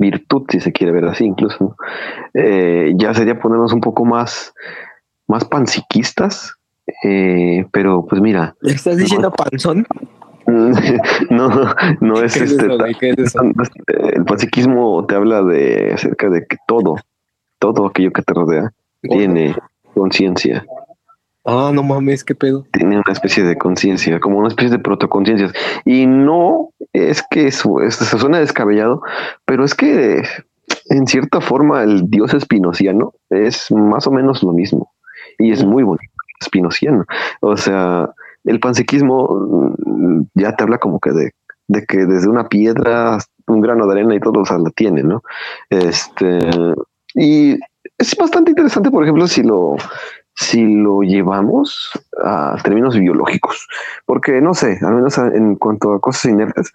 virtud, 0.00 0.46
si 0.48 0.58
se 0.60 0.72
quiere 0.72 0.92
ver 0.92 1.04
así 1.04 1.24
incluso. 1.24 1.76
Eh, 2.34 2.92
ya 2.96 3.14
sería 3.14 3.38
ponernos 3.38 3.72
un 3.72 3.80
poco 3.80 4.04
más, 4.04 4.52
más 5.28 5.44
panpsiquistas, 5.44 6.56
eh, 7.04 7.66
pero 7.70 8.06
pues 8.06 8.20
mira. 8.20 8.56
¿Estás 8.62 8.96
diciendo 8.96 9.30
panzón? 9.30 9.86
no, 11.30 11.74
no 12.00 12.22
es 12.22 12.36
este. 12.36 12.66
El 12.66 14.24
panpsiquismo 14.24 15.06
te 15.06 15.14
habla 15.14 15.42
de 15.42 15.92
acerca 15.94 16.28
de 16.28 16.44
que 16.46 16.56
todo, 16.66 16.96
todo 17.60 17.86
aquello 17.86 18.10
que 18.10 18.22
te 18.22 18.34
rodea 18.34 18.72
tiene 19.02 19.54
conciencia. 19.94 20.64
Ah, 21.44 21.70
no 21.72 21.82
mames, 21.82 22.22
qué 22.22 22.34
pedo. 22.34 22.66
Tiene 22.72 22.96
una 22.96 23.12
especie 23.12 23.42
de 23.42 23.56
conciencia, 23.56 24.20
como 24.20 24.38
una 24.38 24.48
especie 24.48 24.70
de 24.70 24.78
protoconciencias. 24.78 25.52
Y 25.84 26.06
no 26.06 26.70
es 26.92 27.22
que 27.30 27.46
eso, 27.46 27.80
eso 27.80 28.18
suena 28.18 28.38
descabellado, 28.38 29.02
pero 29.46 29.64
es 29.64 29.74
que 29.74 30.22
en 30.90 31.06
cierta 31.06 31.40
forma 31.40 31.82
el 31.82 32.10
dios 32.10 32.34
espinociano 32.34 33.14
es 33.30 33.70
más 33.70 34.06
o 34.06 34.10
menos 34.10 34.42
lo 34.42 34.52
mismo. 34.52 34.92
Y 35.38 35.52
es 35.52 35.64
muy 35.64 35.82
bonito, 35.82 36.12
espinociano. 36.40 37.04
O 37.40 37.56
sea, 37.56 38.10
el 38.44 38.60
pansequismo 38.60 39.76
mm, 39.78 40.22
ya 40.34 40.54
te 40.54 40.64
habla 40.64 40.78
como 40.78 41.00
que 41.00 41.10
de, 41.12 41.32
de 41.68 41.86
que 41.86 42.04
desde 42.04 42.28
una 42.28 42.48
piedra, 42.48 43.18
un 43.46 43.60
grano 43.60 43.86
de 43.86 43.92
arena 43.92 44.14
y 44.14 44.20
todo, 44.20 44.40
o 44.40 44.46
sea, 44.46 44.58
la 44.58 44.70
tiene, 44.70 45.02
¿no? 45.02 45.22
Este, 45.70 46.38
y 47.14 47.58
es 47.98 48.16
bastante 48.16 48.50
interesante, 48.50 48.90
por 48.90 49.02
ejemplo, 49.02 49.26
si 49.26 49.42
lo, 49.42 49.76
si 50.40 50.64
lo 50.64 51.02
llevamos 51.02 51.92
a 52.24 52.56
términos 52.64 52.98
biológicos, 52.98 53.68
porque 54.06 54.40
no 54.40 54.54
sé, 54.54 54.78
al 54.80 54.94
menos 54.94 55.18
en 55.18 55.56
cuanto 55.56 55.92
a 55.92 56.00
cosas 56.00 56.24
inertes, 56.32 56.72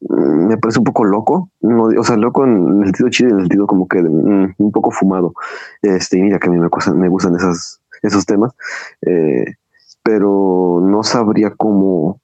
mm, 0.00 0.48
me 0.48 0.58
parece 0.58 0.80
un 0.80 0.84
poco 0.84 1.02
loco, 1.02 1.48
o 1.62 2.04
sea, 2.04 2.16
loco 2.16 2.44
en 2.44 2.80
el 2.80 2.84
sentido 2.84 3.08
chido 3.08 3.30
y 3.30 3.32
en 3.32 3.38
el 3.38 3.44
sentido 3.44 3.66
como 3.66 3.88
que 3.88 4.02
mm, 4.02 4.54
un 4.58 4.70
poco 4.70 4.90
fumado. 4.90 5.32
Este, 5.80 6.20
mira 6.20 6.38
que 6.38 6.48
a 6.48 6.50
mí 6.50 6.58
me, 6.58 6.68
me 6.94 7.08
gustan 7.08 7.34
esas, 7.36 7.80
esos 8.02 8.26
temas, 8.26 8.52
eh, 9.00 9.54
pero 10.02 10.80
no 10.82 11.02
sabría 11.02 11.54
cómo, 11.56 12.20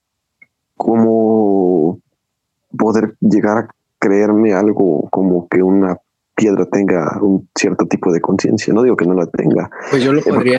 cómo 0.77 2.01
poder 2.77 3.17
llegar 3.21 3.57
a 3.57 3.69
creerme 3.99 4.53
algo 4.53 5.09
como 5.11 5.49
que 5.49 5.63
una 5.63 5.97
piedra 6.35 6.65
tenga 6.67 7.19
un 7.21 7.49
cierto 7.55 7.87
tipo 7.87 8.13
de 8.13 8.21
conciencia. 8.21 8.73
No 8.73 8.83
digo 8.83 8.97
que 8.97 9.07
no 9.07 9.15
la 9.15 9.27
tenga. 9.27 9.71
Pues 9.91 10.03
yo 10.03 10.13
lo 10.13 10.23
podría. 10.23 10.59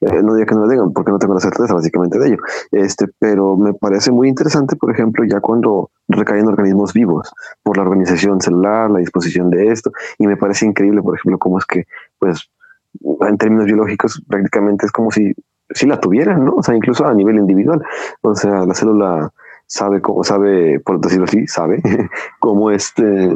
Eh, 0.00 0.22
no 0.22 0.34
digo 0.34 0.46
que 0.46 0.54
no 0.54 0.64
la 0.64 0.68
tenga 0.68 0.88
porque 0.90 1.10
no 1.10 1.18
tengo 1.18 1.34
la 1.34 1.40
certeza 1.40 1.74
básicamente 1.74 2.18
de 2.18 2.28
ello. 2.28 2.36
Este, 2.70 3.08
pero 3.18 3.56
me 3.56 3.74
parece 3.74 4.12
muy 4.12 4.28
interesante, 4.28 4.76
por 4.76 4.90
ejemplo, 4.90 5.24
ya 5.24 5.40
cuando 5.40 5.90
recaen 6.08 6.46
organismos 6.46 6.92
vivos 6.92 7.32
por 7.62 7.76
la 7.76 7.82
organización 7.82 8.40
celular, 8.40 8.90
la 8.90 9.00
disposición 9.00 9.50
de 9.50 9.72
esto. 9.72 9.92
Y 10.18 10.26
me 10.26 10.36
parece 10.36 10.66
increíble, 10.66 11.02
por 11.02 11.16
ejemplo, 11.16 11.38
cómo 11.38 11.58
es 11.58 11.66
que, 11.66 11.86
pues, 12.18 12.50
en 13.26 13.38
términos 13.38 13.66
biológicos, 13.66 14.22
prácticamente 14.28 14.86
es 14.86 14.92
como 14.92 15.10
si, 15.10 15.34
si 15.70 15.86
la 15.86 15.98
tuvieran, 15.98 16.44
¿no? 16.44 16.54
O 16.56 16.62
sea, 16.62 16.76
incluso 16.76 17.06
a 17.06 17.14
nivel 17.14 17.36
individual. 17.36 17.82
O 18.20 18.34
sea, 18.34 18.64
la 18.66 18.74
célula 18.74 19.32
sabe 19.72 20.02
cómo 20.02 20.22
sabe, 20.22 20.80
por 20.80 21.00
decirlo 21.00 21.24
así, 21.24 21.46
sabe 21.46 21.80
cómo 22.40 22.70
este 22.70 23.34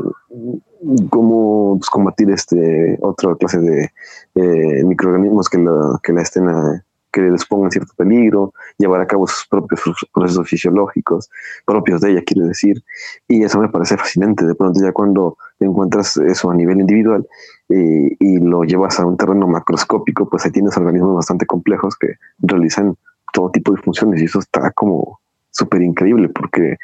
cómo 1.08 1.78
pues, 1.78 1.88
combatir 1.88 2.30
este 2.30 2.98
otra 3.00 3.34
clase 3.36 3.58
de 3.58 3.90
eh, 4.34 4.84
microorganismos 4.84 5.48
que 5.48 5.56
la, 5.56 5.98
que 6.02 6.12
la 6.12 6.20
estén 6.20 6.46
a, 6.50 6.84
que 7.10 7.22
les 7.22 7.46
pongan 7.46 7.70
cierto 7.70 7.94
peligro, 7.96 8.52
llevar 8.76 9.00
a 9.00 9.06
cabo 9.06 9.26
sus 9.26 9.46
propios 9.48 9.80
procesos 10.12 10.46
fisiológicos, 10.46 11.30
propios 11.64 12.02
de 12.02 12.10
ella, 12.10 12.22
quiere 12.22 12.46
decir. 12.48 12.84
Y 13.26 13.42
eso 13.42 13.58
me 13.58 13.70
parece 13.70 13.96
fascinante. 13.96 14.44
De 14.44 14.54
pronto, 14.54 14.78
ya 14.78 14.92
cuando 14.92 15.38
encuentras 15.58 16.18
eso 16.18 16.50
a 16.50 16.54
nivel 16.54 16.80
individual 16.80 17.26
y 17.70 18.38
lo 18.40 18.64
llevas 18.64 19.00
a 19.00 19.06
un 19.06 19.16
terreno 19.16 19.48
macroscópico, 19.48 20.28
pues 20.28 20.44
ahí 20.44 20.52
tienes 20.52 20.76
organismos 20.76 21.14
bastante 21.14 21.46
complejos 21.46 21.96
que 21.96 22.16
realizan 22.40 22.94
todo 23.32 23.50
tipo 23.50 23.72
de 23.72 23.80
funciones 23.80 24.20
y 24.20 24.26
eso 24.26 24.40
está 24.40 24.70
como 24.72 25.18
súper 25.56 25.82
increíble 25.82 26.28
porque 26.28 26.76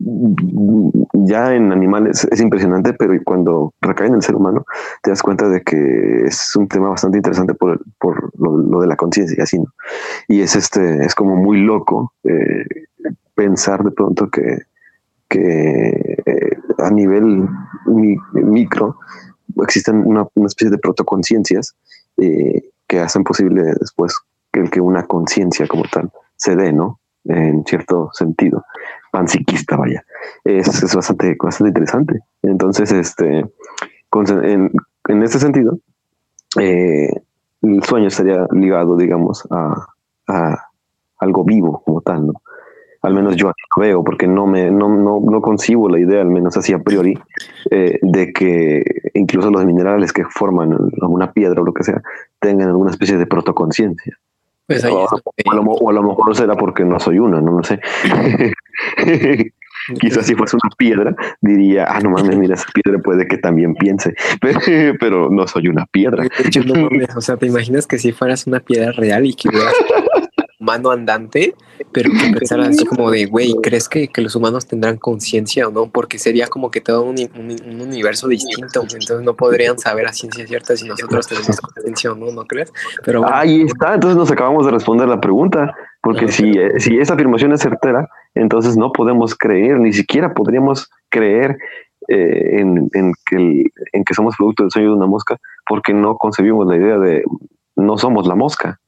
ya 0.00 1.54
en 1.54 1.72
animales 1.72 2.26
es 2.30 2.40
impresionante, 2.40 2.92
pero 2.92 3.14
cuando 3.24 3.74
recae 3.80 4.06
en 4.06 4.14
el 4.14 4.22
ser 4.22 4.36
humano, 4.36 4.64
te 5.02 5.10
das 5.10 5.22
cuenta 5.22 5.48
de 5.48 5.62
que 5.62 6.24
es 6.24 6.54
un 6.54 6.68
tema 6.68 6.88
bastante 6.90 7.18
interesante 7.18 7.54
por, 7.54 7.80
por 7.98 8.30
lo, 8.38 8.80
de 8.80 8.86
la 8.86 8.96
conciencia 8.96 9.36
y 9.36 9.42
así, 9.42 9.58
¿no? 9.58 9.72
Y 10.28 10.40
es 10.40 10.54
este, 10.54 11.04
es 11.04 11.14
como 11.14 11.34
muy 11.34 11.62
loco 11.62 12.12
eh, 12.22 12.64
pensar 13.34 13.82
de 13.82 13.90
pronto 13.90 14.30
que, 14.30 14.58
que 15.28 16.22
eh, 16.24 16.58
a 16.78 16.90
nivel 16.90 17.48
micro 18.32 18.96
existen 19.62 20.04
una, 20.06 20.28
especie 20.46 20.70
de 20.70 20.78
protoconciencias 20.78 21.74
eh, 22.18 22.70
que 22.86 23.00
hacen 23.00 23.24
posible 23.24 23.62
después 23.80 24.14
que, 24.52 24.62
que 24.64 24.80
una 24.80 25.04
conciencia 25.06 25.66
como 25.66 25.84
tal 25.92 26.10
se 26.36 26.54
dé, 26.54 26.72
¿no? 26.72 27.00
En 27.24 27.64
cierto 27.64 28.10
sentido, 28.12 28.64
panpsiquista, 29.10 29.76
vaya. 29.76 30.04
Es, 30.44 30.82
es 30.82 30.94
bastante, 30.94 31.36
bastante 31.40 31.68
interesante. 31.68 32.20
Entonces, 32.42 32.92
este, 32.92 33.44
en, 34.42 34.72
en 35.08 35.22
este 35.22 35.38
sentido, 35.38 35.78
eh, 36.58 37.10
el 37.62 37.82
sueño 37.82 38.08
estaría 38.08 38.46
ligado, 38.52 38.96
digamos, 38.96 39.46
a, 39.50 39.86
a, 40.28 40.68
algo 41.18 41.44
vivo 41.44 41.82
como 41.84 42.00
tal, 42.00 42.28
¿no? 42.28 42.34
Al 43.00 43.14
menos 43.14 43.36
yo 43.36 43.46
lo 43.46 43.80
veo, 43.80 44.02
porque 44.02 44.26
no 44.26 44.46
me 44.46 44.72
no, 44.72 44.88
no, 44.88 45.20
no 45.20 45.40
concibo 45.40 45.88
la 45.88 46.00
idea, 46.00 46.20
al 46.20 46.30
menos 46.30 46.56
así 46.56 46.72
a 46.72 46.80
priori, 46.80 47.16
eh, 47.70 47.98
de 48.02 48.32
que 48.32 48.82
incluso 49.14 49.50
los 49.50 49.64
minerales 49.64 50.12
que 50.12 50.24
forman 50.24 50.76
una 51.02 51.32
piedra 51.32 51.60
o 51.60 51.64
lo 51.64 51.72
que 51.72 51.84
sea 51.84 52.02
tengan 52.40 52.68
alguna 52.68 52.90
especie 52.90 53.16
de 53.16 53.26
protoconciencia. 53.26 54.18
Pues 54.68 54.84
o, 54.84 55.08
a 55.08 55.54
lo, 55.54 56.02
mejor 56.02 56.36
será 56.36 56.54
porque 56.54 56.84
no 56.84 57.00
soy 57.00 57.18
una, 57.18 57.40
no 57.40 57.52
lo 57.52 57.64
sé. 57.64 57.80
Quizás 59.98 60.26
si 60.26 60.34
fuese 60.34 60.56
una 60.62 60.68
piedra, 60.76 61.16
diría, 61.40 61.86
ah, 61.88 62.00
no 62.00 62.10
mames, 62.10 62.36
mira, 62.36 62.54
esa 62.54 62.66
piedra 62.74 63.00
puede 63.00 63.26
que 63.26 63.38
también 63.38 63.74
piense, 63.74 64.14
pero 65.00 65.30
no 65.30 65.46
soy 65.46 65.68
una 65.68 65.86
piedra. 65.86 66.28
o 67.16 67.20
sea, 67.22 67.38
¿te 67.38 67.46
imaginas 67.46 67.86
que 67.86 67.98
si 67.98 68.12
fueras 68.12 68.46
una 68.46 68.60
piedra 68.60 68.92
real 68.92 69.24
y 69.24 69.32
que 69.32 69.48
mano 70.58 70.90
andante, 70.90 71.54
pero 71.92 72.10
que 72.10 72.36
pensara 72.36 72.66
así 72.66 72.84
como 72.84 73.10
de, 73.10 73.26
güey, 73.26 73.54
¿crees 73.62 73.88
que, 73.88 74.08
que, 74.08 74.20
los 74.20 74.34
humanos 74.34 74.66
tendrán 74.66 74.96
conciencia 74.96 75.68
o 75.68 75.70
no? 75.70 75.88
Porque 75.88 76.18
sería 76.18 76.48
como 76.48 76.70
que 76.70 76.80
todo 76.80 77.02
un, 77.02 77.16
un, 77.36 77.80
universo 77.80 78.26
distinto, 78.26 78.80
entonces 78.82 79.20
no 79.22 79.34
podrían 79.34 79.78
saber 79.78 80.06
a 80.06 80.12
ciencia 80.12 80.46
cierta 80.46 80.76
si 80.76 80.88
nosotros 80.88 81.28
tenemos 81.28 81.60
conciencia 81.60 82.12
o 82.12 82.16
no, 82.16 82.32
¿no 82.32 82.44
crees? 82.44 82.72
Pero 83.04 83.24
Ahí 83.32 83.62
está, 83.62 83.94
entonces 83.94 84.16
nos 84.16 84.30
acabamos 84.30 84.66
de 84.66 84.72
responder 84.72 85.08
la 85.08 85.20
pregunta, 85.20 85.72
porque 86.02 86.28
si, 86.28 86.50
eh, 86.50 86.80
si 86.80 86.98
esa 86.98 87.14
afirmación 87.14 87.52
es 87.52 87.60
certera, 87.60 88.08
entonces 88.34 88.76
no 88.76 88.92
podemos 88.92 89.36
creer, 89.36 89.78
ni 89.78 89.92
siquiera 89.92 90.34
podríamos 90.34 90.90
creer 91.08 91.56
eh, 92.08 92.60
en, 92.60 92.88
en, 92.94 93.12
que 93.26 93.64
en 93.92 94.04
que 94.04 94.14
somos 94.14 94.34
producto 94.36 94.64
del 94.64 94.72
sueño 94.72 94.90
de 94.90 94.96
una 94.96 95.06
mosca, 95.06 95.36
porque 95.66 95.94
no 95.94 96.16
concebimos 96.16 96.66
la 96.66 96.76
idea 96.76 96.98
de 96.98 97.22
no 97.76 97.96
somos 97.96 98.26
la 98.26 98.34
mosca. 98.34 98.80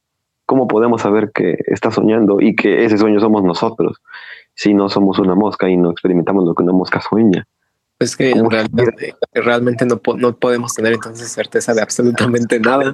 ¿Cómo 0.50 0.66
podemos 0.66 1.02
saber 1.02 1.30
que 1.32 1.58
está 1.68 1.92
soñando 1.92 2.40
y 2.40 2.56
que 2.56 2.84
ese 2.84 2.98
sueño 2.98 3.20
somos 3.20 3.44
nosotros 3.44 4.02
si 4.52 4.74
no 4.74 4.88
somos 4.88 5.20
una 5.20 5.36
mosca 5.36 5.68
y 5.68 5.76
no 5.76 5.92
experimentamos 5.92 6.44
lo 6.44 6.56
que 6.56 6.64
una 6.64 6.72
mosca 6.72 7.00
sueña? 7.00 7.46
Pues 7.96 8.16
que 8.16 8.34
realmente, 8.34 9.14
realmente 9.32 9.86
no, 9.86 10.00
no, 10.16 10.36
podemos 10.36 10.74
tener 10.74 10.94
entonces 10.94 11.30
certeza 11.30 11.72
de 11.72 11.82
absolutamente 11.82 12.58
nada. 12.58 12.92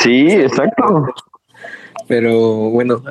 Sí, 0.00 0.28
exacto. 0.30 1.12
Pero 2.08 2.70
bueno, 2.70 3.02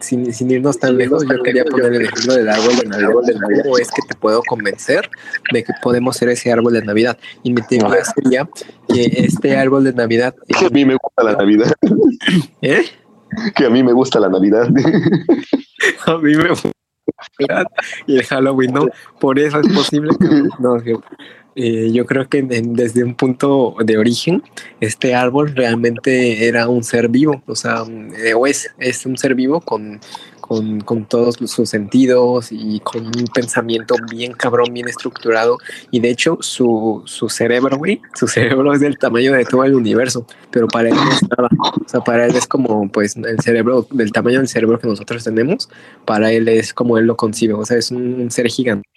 sin, 0.00 0.32
sin, 0.32 0.50
irnos 0.50 0.78
tan 0.78 0.96
lejos, 0.96 1.24
yo 1.28 1.42
quería 1.42 1.64
poner 1.64 1.94
el 1.94 2.02
ejemplo 2.02 2.34
del 2.34 2.48
árbol 2.48 2.76
de 2.76 2.88
Navidad. 2.88 3.62
¿Cómo 3.62 3.78
es 3.78 3.90
que 3.90 4.02
te 4.08 4.14
puedo 4.16 4.42
convencer 4.42 5.08
de 5.52 5.62
que 5.62 5.72
podemos 5.82 6.16
ser 6.16 6.28
ese 6.30 6.52
árbol 6.52 6.72
de 6.72 6.82
Navidad? 6.82 7.16
Y 7.42 7.52
mi 7.52 7.62
teoría 7.62 8.04
sería 8.04 8.48
que 8.88 9.04
este 9.24 9.56
árbol 9.56 9.84
de 9.84 9.92
Navidad. 9.92 10.34
Que 10.58 10.66
a 10.66 10.70
mí 10.70 10.84
me 10.84 10.96
gusta 10.96 11.22
la 11.22 11.32
Navidad. 11.34 11.72
¿Eh? 12.62 12.84
Que 13.54 13.66
a 13.66 13.70
mí 13.70 13.82
me 13.82 13.92
gusta 13.92 14.18
la 14.18 14.28
Navidad. 14.28 14.68
a 16.06 16.18
mí 16.18 16.34
me 16.34 16.48
gusta 16.48 16.70
y 18.06 18.16
el 18.16 18.24
Halloween, 18.24 18.72
¿no? 18.72 18.86
Por 19.20 19.38
eso 19.38 19.60
es 19.60 19.72
posible 19.72 20.10
que 20.18 20.42
no, 20.58 20.76
eh, 21.60 21.90
yo 21.92 22.06
creo 22.06 22.28
que 22.28 22.40
desde 22.42 23.02
un 23.02 23.16
punto 23.16 23.74
de 23.84 23.98
origen, 23.98 24.44
este 24.80 25.16
árbol 25.16 25.56
realmente 25.56 26.46
era 26.46 26.68
un 26.68 26.84
ser 26.84 27.08
vivo, 27.08 27.42
o 27.46 27.56
sea, 27.56 27.82
eh, 28.16 28.32
o 28.34 28.46
es, 28.46 28.70
es 28.78 29.04
un 29.06 29.18
ser 29.18 29.34
vivo 29.34 29.60
con, 29.60 29.98
con, 30.40 31.04
todos 31.06 31.34
sus 31.34 31.68
sentidos 31.68 32.52
y 32.52 32.78
con 32.78 33.06
un 33.06 33.24
pensamiento 33.34 33.96
bien 34.08 34.34
cabrón, 34.34 34.72
bien 34.72 34.88
estructurado. 34.88 35.58
Y 35.90 35.98
de 35.98 36.10
hecho, 36.10 36.38
su, 36.40 37.02
su 37.06 37.28
cerebro, 37.28 37.76
güey, 37.76 38.00
su 38.14 38.28
cerebro 38.28 38.72
es 38.72 38.78
del 38.78 38.96
tamaño 38.96 39.32
de 39.32 39.44
todo 39.44 39.64
el 39.64 39.74
universo, 39.74 40.26
pero 40.52 40.68
para 40.68 40.90
él 40.90 40.94
no 40.94 41.10
es 41.10 41.22
nada. 41.24 41.48
O 41.58 41.88
sea, 41.88 42.00
para 42.02 42.26
él 42.26 42.36
es 42.36 42.46
como, 42.46 42.88
pues, 42.88 43.16
el 43.16 43.40
cerebro, 43.40 43.84
del 43.90 44.12
tamaño 44.12 44.38
del 44.38 44.48
cerebro 44.48 44.78
que 44.78 44.86
nosotros 44.86 45.24
tenemos, 45.24 45.68
para 46.04 46.30
él 46.30 46.46
es 46.46 46.72
como 46.72 46.98
él 46.98 47.06
lo 47.06 47.16
concibe. 47.16 47.54
O 47.54 47.64
sea, 47.66 47.78
es 47.78 47.90
un 47.90 48.30
ser 48.30 48.46
gigante 48.46 48.88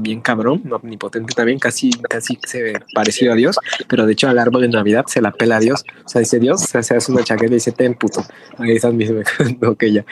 bien 0.00 0.20
cabrón, 0.20 0.62
omnipotente 0.72 1.34
también, 1.34 1.58
casi, 1.58 1.90
casi 2.08 2.38
se 2.46 2.74
parecido 2.94 3.32
a 3.32 3.36
Dios, 3.36 3.58
pero 3.88 4.06
de 4.06 4.12
hecho 4.12 4.28
al 4.28 4.38
árbol 4.38 4.62
de 4.62 4.68
Navidad 4.68 5.04
se 5.06 5.20
la 5.20 5.32
pela 5.32 5.56
a 5.56 5.60
Dios. 5.60 5.84
O 6.04 6.08
sea, 6.08 6.20
dice 6.20 6.38
Dios, 6.38 6.62
se 6.62 6.78
hace 6.78 7.12
una 7.12 7.22
chaqueta 7.22 7.52
y 7.52 7.56
dice, 7.56 7.72
ten 7.72 7.94
puto. 7.94 8.24
Ahí 8.58 8.76
están 8.76 8.96
mis 8.96 9.10
ok, 9.62 9.84
ya. 9.84 10.04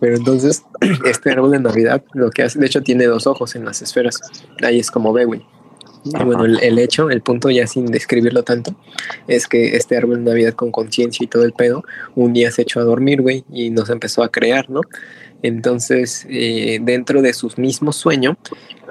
Pero 0.00 0.16
entonces, 0.16 0.64
este 1.04 1.32
árbol 1.32 1.52
de 1.52 1.60
Navidad 1.60 2.02
lo 2.14 2.30
que 2.30 2.42
hace, 2.42 2.58
de 2.58 2.66
hecho, 2.66 2.82
tiene 2.82 3.06
dos 3.06 3.26
ojos 3.26 3.54
en 3.56 3.64
las 3.64 3.82
esferas. 3.82 4.20
Ahí 4.62 4.78
es 4.78 4.90
como 4.90 5.12
güey. 5.12 5.44
Y 6.04 6.24
bueno, 6.24 6.44
el, 6.44 6.78
hecho, 6.78 7.10
el 7.10 7.20
punto 7.20 7.50
ya 7.50 7.66
sin 7.66 7.86
describirlo 7.86 8.44
tanto, 8.44 8.76
es 9.26 9.48
que 9.48 9.76
este 9.76 9.96
árbol 9.96 10.24
de 10.24 10.30
Navidad 10.30 10.54
con 10.54 10.70
conciencia 10.70 11.24
y 11.24 11.26
todo 11.26 11.42
el 11.42 11.52
pedo, 11.52 11.82
un 12.14 12.32
día 12.32 12.52
se 12.52 12.62
echó 12.62 12.78
a 12.78 12.84
dormir, 12.84 13.22
güey, 13.22 13.44
y 13.50 13.70
nos 13.70 13.90
empezó 13.90 14.22
a 14.22 14.28
crear, 14.28 14.70
¿no? 14.70 14.82
Entonces, 15.42 16.26
eh, 16.28 16.78
dentro 16.82 17.22
de 17.22 17.32
su 17.32 17.52
mismo 17.56 17.92
sueño, 17.92 18.36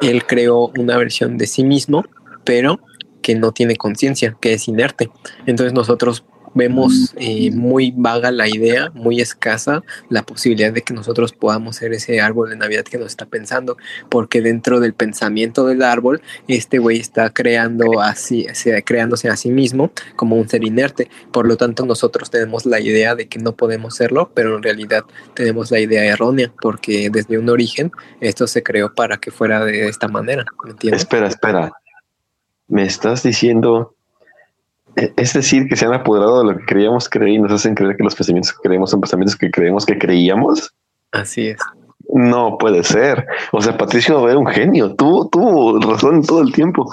él 0.01 0.25
creó 0.25 0.71
una 0.77 0.97
versión 0.97 1.37
de 1.37 1.47
sí 1.47 1.63
mismo, 1.63 2.05
pero 2.43 2.79
que 3.21 3.35
no 3.35 3.51
tiene 3.51 3.75
conciencia, 3.75 4.37
que 4.39 4.53
es 4.53 4.67
inerte. 4.67 5.09
Entonces 5.47 5.73
nosotros 5.73 6.23
vemos 6.55 7.13
eh, 7.17 7.51
muy 7.51 7.93
vaga 7.95 8.31
la 8.31 8.47
idea, 8.47 8.89
muy 8.95 9.21
escasa 9.21 9.83
la 10.09 10.24
posibilidad 10.24 10.74
de 10.74 10.81
que 10.81 10.93
nosotros 10.93 11.33
podamos 11.33 11.75
ser 11.75 11.93
ese 11.93 12.21
árbol 12.21 12.50
de 12.50 12.55
Navidad 12.55 12.83
que 12.85 12.97
nos 12.97 13.07
está 13.07 13.27
pensando, 13.27 13.77
porque 14.09 14.41
dentro 14.41 14.79
del 14.79 14.93
pensamiento 14.93 15.67
del 15.67 15.83
árbol, 15.83 16.21
este 16.47 16.79
güey 16.79 17.00
está 17.00 17.29
creando 17.29 18.01
así, 18.01 18.47
creándose 18.85 19.29
a 19.29 19.35
sí 19.35 19.51
mismo 19.51 19.91
como 20.15 20.38
un 20.38 20.50
ser 20.50 20.63
inerte. 20.63 21.09
Por 21.31 21.47
lo 21.47 21.57
tanto, 21.57 21.85
nosotros 21.85 22.31
tenemos 22.31 22.65
la 22.65 22.79
idea 22.79 23.15
de 23.15 23.27
que 23.27 23.38
no 23.38 23.55
podemos 23.55 23.95
serlo, 23.95 24.31
pero 24.33 24.55
en 24.55 24.63
realidad 24.63 25.03
tenemos 25.33 25.71
la 25.71 25.79
idea 25.79 26.05
errónea, 26.05 26.53
porque 26.62 27.09
desde 27.12 27.38
un 27.38 27.50
origen 27.50 27.91
esto 28.21 28.47
se 28.47 28.63
creó 28.63 28.93
para 28.93 29.17
que 29.17 29.29
fuera 29.29 29.63
de 29.65 29.88
esta 29.88 30.07
manera. 30.07 30.45
Espera, 30.81 31.27
espera. 31.27 31.71
¿Me 32.67 32.85
estás 32.85 33.21
diciendo 33.21 33.94
es 34.95 35.33
decir, 35.33 35.67
que 35.67 35.75
se 35.75 35.85
han 35.85 35.93
apoderado 35.93 36.39
de 36.39 36.53
lo 36.53 36.57
que 36.57 36.65
creíamos 36.65 37.09
creer 37.09 37.31
y 37.31 37.39
nos 37.39 37.51
hacen 37.51 37.75
creer 37.75 37.97
que 37.97 38.03
los 38.03 38.15
pensamientos 38.15 38.53
que 38.53 38.67
creemos 38.67 38.89
son 38.89 39.01
pensamientos 39.01 39.35
que 39.35 39.51
creemos 39.51 39.85
que 39.85 39.97
creíamos. 39.97 40.73
Así 41.11 41.47
es. 41.47 41.59
No 42.13 42.57
puede 42.57 42.83
ser. 42.83 43.25
O 43.51 43.61
sea, 43.61 43.77
Patricio 43.77 44.29
era 44.29 44.37
un 44.37 44.47
genio. 44.47 44.95
Tuvo, 44.95 45.27
tuvo 45.27 45.79
razón 45.79 46.21
todo 46.23 46.41
el 46.41 46.53
tiempo. 46.53 46.85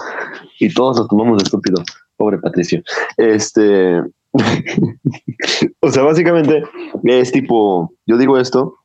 Y 0.59 0.73
todos 0.73 0.99
nos 0.99 1.09
tomamos 1.09 1.38
de 1.38 1.44
estúpido. 1.44 1.82
Pobre 2.16 2.38
Patricio. 2.38 2.82
Este. 3.16 4.00
o 5.80 5.90
sea, 5.90 6.02
básicamente 6.02 6.62
es 7.04 7.32
tipo, 7.32 7.92
yo 8.06 8.16
digo 8.16 8.38
esto, 8.38 8.76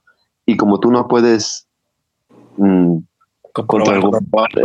y 0.45 0.57
como 0.57 0.79
tú 0.79 0.91
no 0.91 1.07
puedes 1.07 1.67
mm, 2.57 2.97
Comprobarlo. 3.65 4.11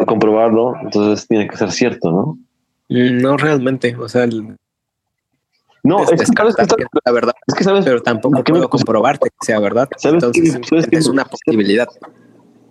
comprobarlo, 0.06 0.74
entonces 0.82 1.26
tiene 1.26 1.48
que 1.48 1.56
ser 1.56 1.70
cierto, 1.70 2.10
¿no? 2.10 2.38
Mm, 2.88 3.20
No 3.22 3.36
realmente, 3.36 3.96
o 3.96 4.08
sea, 4.08 4.24
el- 4.24 4.56
No, 5.84 6.04
es 6.04 6.12
es 6.12 6.30
que 6.30 6.36
sabes 6.36 6.54
que, 6.54 6.66
que 6.66 6.84
la 7.04 7.12
verdad, 7.12 7.34
es 7.46 7.54
que 7.54 7.64
sabes, 7.64 7.84
pero 7.84 8.02
tampoco 8.02 8.36
¿por 8.36 8.44
qué 8.44 8.52
me 8.52 8.58
puedo 8.58 8.70
comprobarte 8.70 9.28
que 9.30 9.46
sea 9.46 9.58
verdad. 9.58 9.88
¿Sabes 9.96 10.22
Entonces, 10.22 10.88
qué? 10.88 10.96
es 10.96 11.06
una 11.08 11.24
posibilidad. 11.24 11.88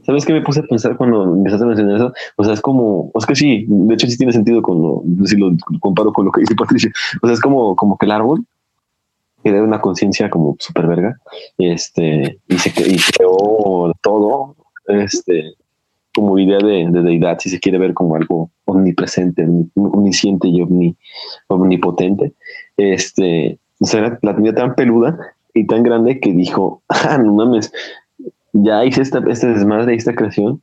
¿Sabes 0.05 0.25
qué 0.25 0.33
me 0.33 0.41
puse 0.41 0.61
a 0.61 0.63
pensar 0.63 0.97
cuando 0.97 1.35
empezaste 1.35 1.63
a 1.63 1.67
mencionar 1.67 1.95
eso? 1.97 2.13
O 2.37 2.43
sea, 2.43 2.53
es 2.53 2.61
como, 2.61 3.11
o 3.13 3.19
es 3.19 3.25
que 3.25 3.35
sí, 3.35 3.65
de 3.67 3.93
hecho 3.93 4.07
sí 4.07 4.17
tiene 4.17 4.33
sentido 4.33 4.61
con 4.61 4.81
lo, 4.81 5.03
si 5.25 5.35
lo 5.37 5.51
comparo 5.79 6.11
con 6.11 6.25
lo 6.25 6.31
que 6.31 6.41
dice 6.41 6.55
Patricia. 6.55 6.91
O 7.21 7.27
sea, 7.27 7.33
es 7.33 7.39
como, 7.41 7.75
como 7.75 7.97
que 7.97 8.05
el 8.07 8.11
árbol 8.11 8.43
tiene 9.43 9.61
una 9.61 9.81
conciencia 9.81 10.29
como 10.29 10.55
súper 10.59 10.87
verga, 10.87 11.17
este, 11.57 12.39
y 12.47 12.57
se 12.57 12.69
y 12.69 12.97
creó 13.15 13.91
todo, 14.01 14.55
este, 14.87 15.53
como 16.13 16.37
idea 16.39 16.57
de, 16.59 16.87
de 16.89 17.01
deidad, 17.03 17.39
si 17.39 17.49
se 17.49 17.59
quiere 17.59 17.77
ver 17.77 17.93
como 17.93 18.15
algo 18.15 18.49
omnipresente, 18.65 19.45
omni- 19.45 19.69
omnisciente 19.75 20.47
y 20.47 20.61
omni, 20.61 20.95
omnipotente. 21.47 22.33
Este, 22.77 23.59
o 23.79 23.85
sea, 23.85 24.01
la, 24.01 24.19
la 24.21 24.35
tenía 24.35 24.53
tan 24.53 24.75
peluda 24.75 25.17
y 25.53 25.65
tan 25.67 25.83
grande 25.83 26.19
que 26.19 26.33
dijo, 26.33 26.81
ah, 26.89 27.17
no 27.17 27.33
mames, 27.33 27.71
ya 28.53 28.83
hice 28.85 29.01
esta, 29.01 29.21
este 29.29 29.47
desmadre, 29.47 29.95
esta 29.95 30.13
creación, 30.13 30.61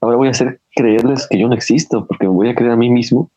ahora 0.00 0.16
voy 0.16 0.28
a 0.28 0.32
hacer 0.32 0.60
creerles 0.74 1.26
que 1.28 1.38
yo 1.38 1.48
no 1.48 1.54
existo, 1.54 2.06
porque 2.06 2.26
me 2.28 2.34
voy 2.34 2.48
a 2.48 2.54
creer 2.54 2.72
a 2.72 2.76
mí 2.76 2.90
mismo, 2.90 3.30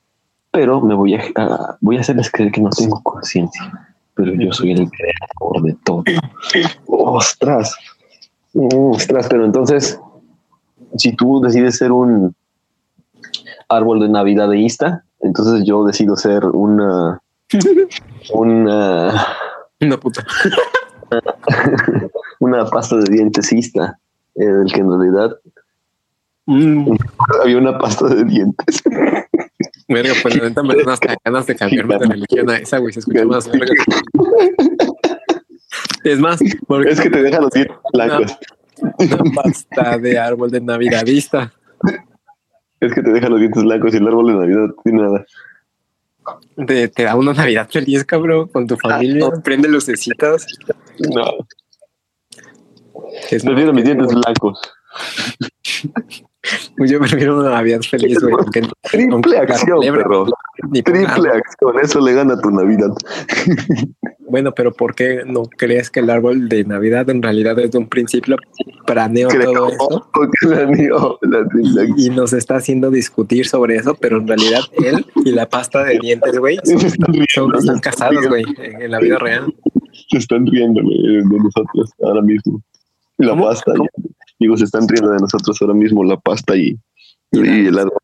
pero 0.51 0.81
me 0.81 0.93
voy 0.95 1.15
a, 1.15 1.21
a- 1.35 1.77
voy 1.81 1.97
a 1.97 2.01
hacerles 2.01 2.29
creer 2.31 2.51
que 2.51 2.61
no 2.61 2.69
tengo 2.69 3.01
conciencia, 3.03 3.61
pero 4.15 4.33
yo 4.35 4.51
soy 4.51 4.71
el 4.71 4.89
creador 4.89 5.63
de 5.63 5.75
todo. 5.83 6.03
Ostras, 6.87 7.75
ostras, 8.53 9.27
pero 9.29 9.45
entonces, 9.45 9.99
si 10.97 11.15
tú 11.15 11.41
decides 11.41 11.77
ser 11.77 11.91
un 11.91 12.35
árbol 13.69 13.99
de 13.99 14.09
Navidad 14.09 14.49
deísta, 14.49 15.03
entonces 15.21 15.63
yo 15.65 15.85
decido 15.85 16.15
ser 16.15 16.45
una, 16.45 17.21
una, 18.33 19.25
No, 19.79 19.99
puta. 19.99 20.25
una 22.39 22.65
pasta 22.65 22.97
de 22.97 23.11
dientesista, 23.11 23.97
eh, 24.35 24.45
del 24.45 24.71
que 24.71 24.81
en 24.81 24.89
realidad 24.89 25.37
Mm, 26.47 26.95
había 27.43 27.57
una 27.57 27.77
pasta 27.77 28.07
de 28.07 28.23
dientes. 28.23 28.81
verga, 29.87 30.13
pues 30.21 30.35
la 30.37 30.47
neta 30.47 30.63
me 30.63 30.75
dan 30.75 30.89
hasta 30.89 31.15
ganas 31.23 31.45
de 31.45 31.55
cambiarme 31.55 31.97
de 31.99 32.05
religión 32.07 32.49
a 32.49 32.57
esa, 32.57 32.77
güey. 32.79 32.93
Se 32.93 32.99
escucha 33.01 33.25
más 33.25 33.49
verga. 33.51 33.83
Es 36.03 36.19
más, 36.19 36.39
porque 36.67 36.89
Es 36.89 37.01
que 37.01 37.09
te 37.09 37.21
deja 37.21 37.41
los 37.41 37.51
dientes 37.51 37.75
blancos. 37.93 38.31
una 38.31 38.37
pasta 39.35 39.97
de 39.97 40.17
árbol 40.17 40.51
de 40.51 40.61
navidadista. 40.61 41.53
Es 42.79 42.93
que 42.93 43.01
te 43.01 43.11
deja 43.11 43.29
los 43.29 43.39
dientes 43.39 43.63
blancos 43.63 43.93
y 43.93 43.97
el 43.97 44.07
árbol 44.07 44.27
de 44.27 44.33
Navidad 44.33 44.67
no 44.67 44.73
tiene 44.83 45.01
nada. 45.01 45.25
Te, 46.67 46.87
te 46.89 47.03
da 47.03 47.15
una 47.15 47.33
Navidad 47.33 47.69
feliz, 47.69 48.03
cabrón, 48.03 48.47
con 48.49 48.67
tu 48.67 48.75
familia. 48.77 49.29
Prende 49.43 49.67
lucecitas. 49.67 50.45
No, 51.13 51.23
Es 53.31 53.43
prefiero 53.43 53.73
mis 53.73 53.85
dientes 53.85 54.13
blancos. 54.13 54.59
Yo 56.77 56.99
prefiero 56.99 57.39
una 57.39 57.49
Navidad 57.51 57.81
feliz, 57.81 58.19
güey. 58.19 58.35
Triple 58.83 59.47
celebra, 59.57 60.03
perro. 60.03 60.27
Triple 60.71 61.29
acción. 61.29 61.79
Eso 61.81 61.99
le 61.99 62.13
gana 62.13 62.35
a 62.35 62.41
tu 62.41 62.51
Navidad. 62.51 62.91
Bueno, 64.29 64.53
pero 64.53 64.73
¿por 64.73 64.93
qué 64.93 65.21
no 65.25 65.43
crees 65.43 65.89
que 65.89 66.01
el 66.01 66.09
árbol 66.09 66.49
de 66.49 66.63
Navidad 66.65 67.09
en 67.09 67.21
realidad 67.21 67.55
desde 67.55 67.77
un 67.77 67.87
principio 67.87 68.35
planeó 68.85 69.27
todo 69.29 69.37
Creo 70.41 71.19
la 71.21 71.39
la 71.39 71.47
triple 71.47 71.81
acción. 71.81 71.99
y 71.99 72.09
nos 72.09 72.33
está 72.33 72.55
haciendo 72.57 72.91
discutir 72.91 73.47
sobre 73.47 73.75
eso? 73.77 73.95
Pero 73.99 74.17
en 74.17 74.27
realidad 74.27 74.59
él 74.83 75.05
y 75.23 75.31
la 75.31 75.47
pasta 75.47 75.83
de 75.83 75.99
dientes, 75.99 76.37
güey, 76.39 76.57
son, 76.63 76.85
están 76.85 77.61
son- 77.61 77.79
casados, 77.79 78.27
güey, 78.27 78.43
en, 78.57 78.81
en 78.81 78.91
la 78.91 78.99
vida 78.99 79.17
real. 79.17 79.53
Se 80.09 80.17
están 80.17 80.45
riendo 80.45 80.81
güey, 80.83 80.97
de 80.97 81.23
nosotros 81.37 81.91
ahora 82.03 82.21
mismo. 82.21 82.61
La 83.17 83.29
¿Cómo? 83.29 83.45
pasta. 83.45 83.73
¿Cómo? 83.75 83.89
Digo, 84.39 84.55
se 84.57 84.65
están 84.65 84.87
riendo 84.87 85.09
de 85.09 85.17
nosotros 85.19 85.57
ahora 85.61 85.73
mismo, 85.73 86.03
la 86.03 86.17
pasta 86.17 86.55
y, 86.55 86.77
Y 87.31 87.39
la- 87.39 87.57
y 87.57 87.65
el 87.67 87.79
árbol. 87.79 87.97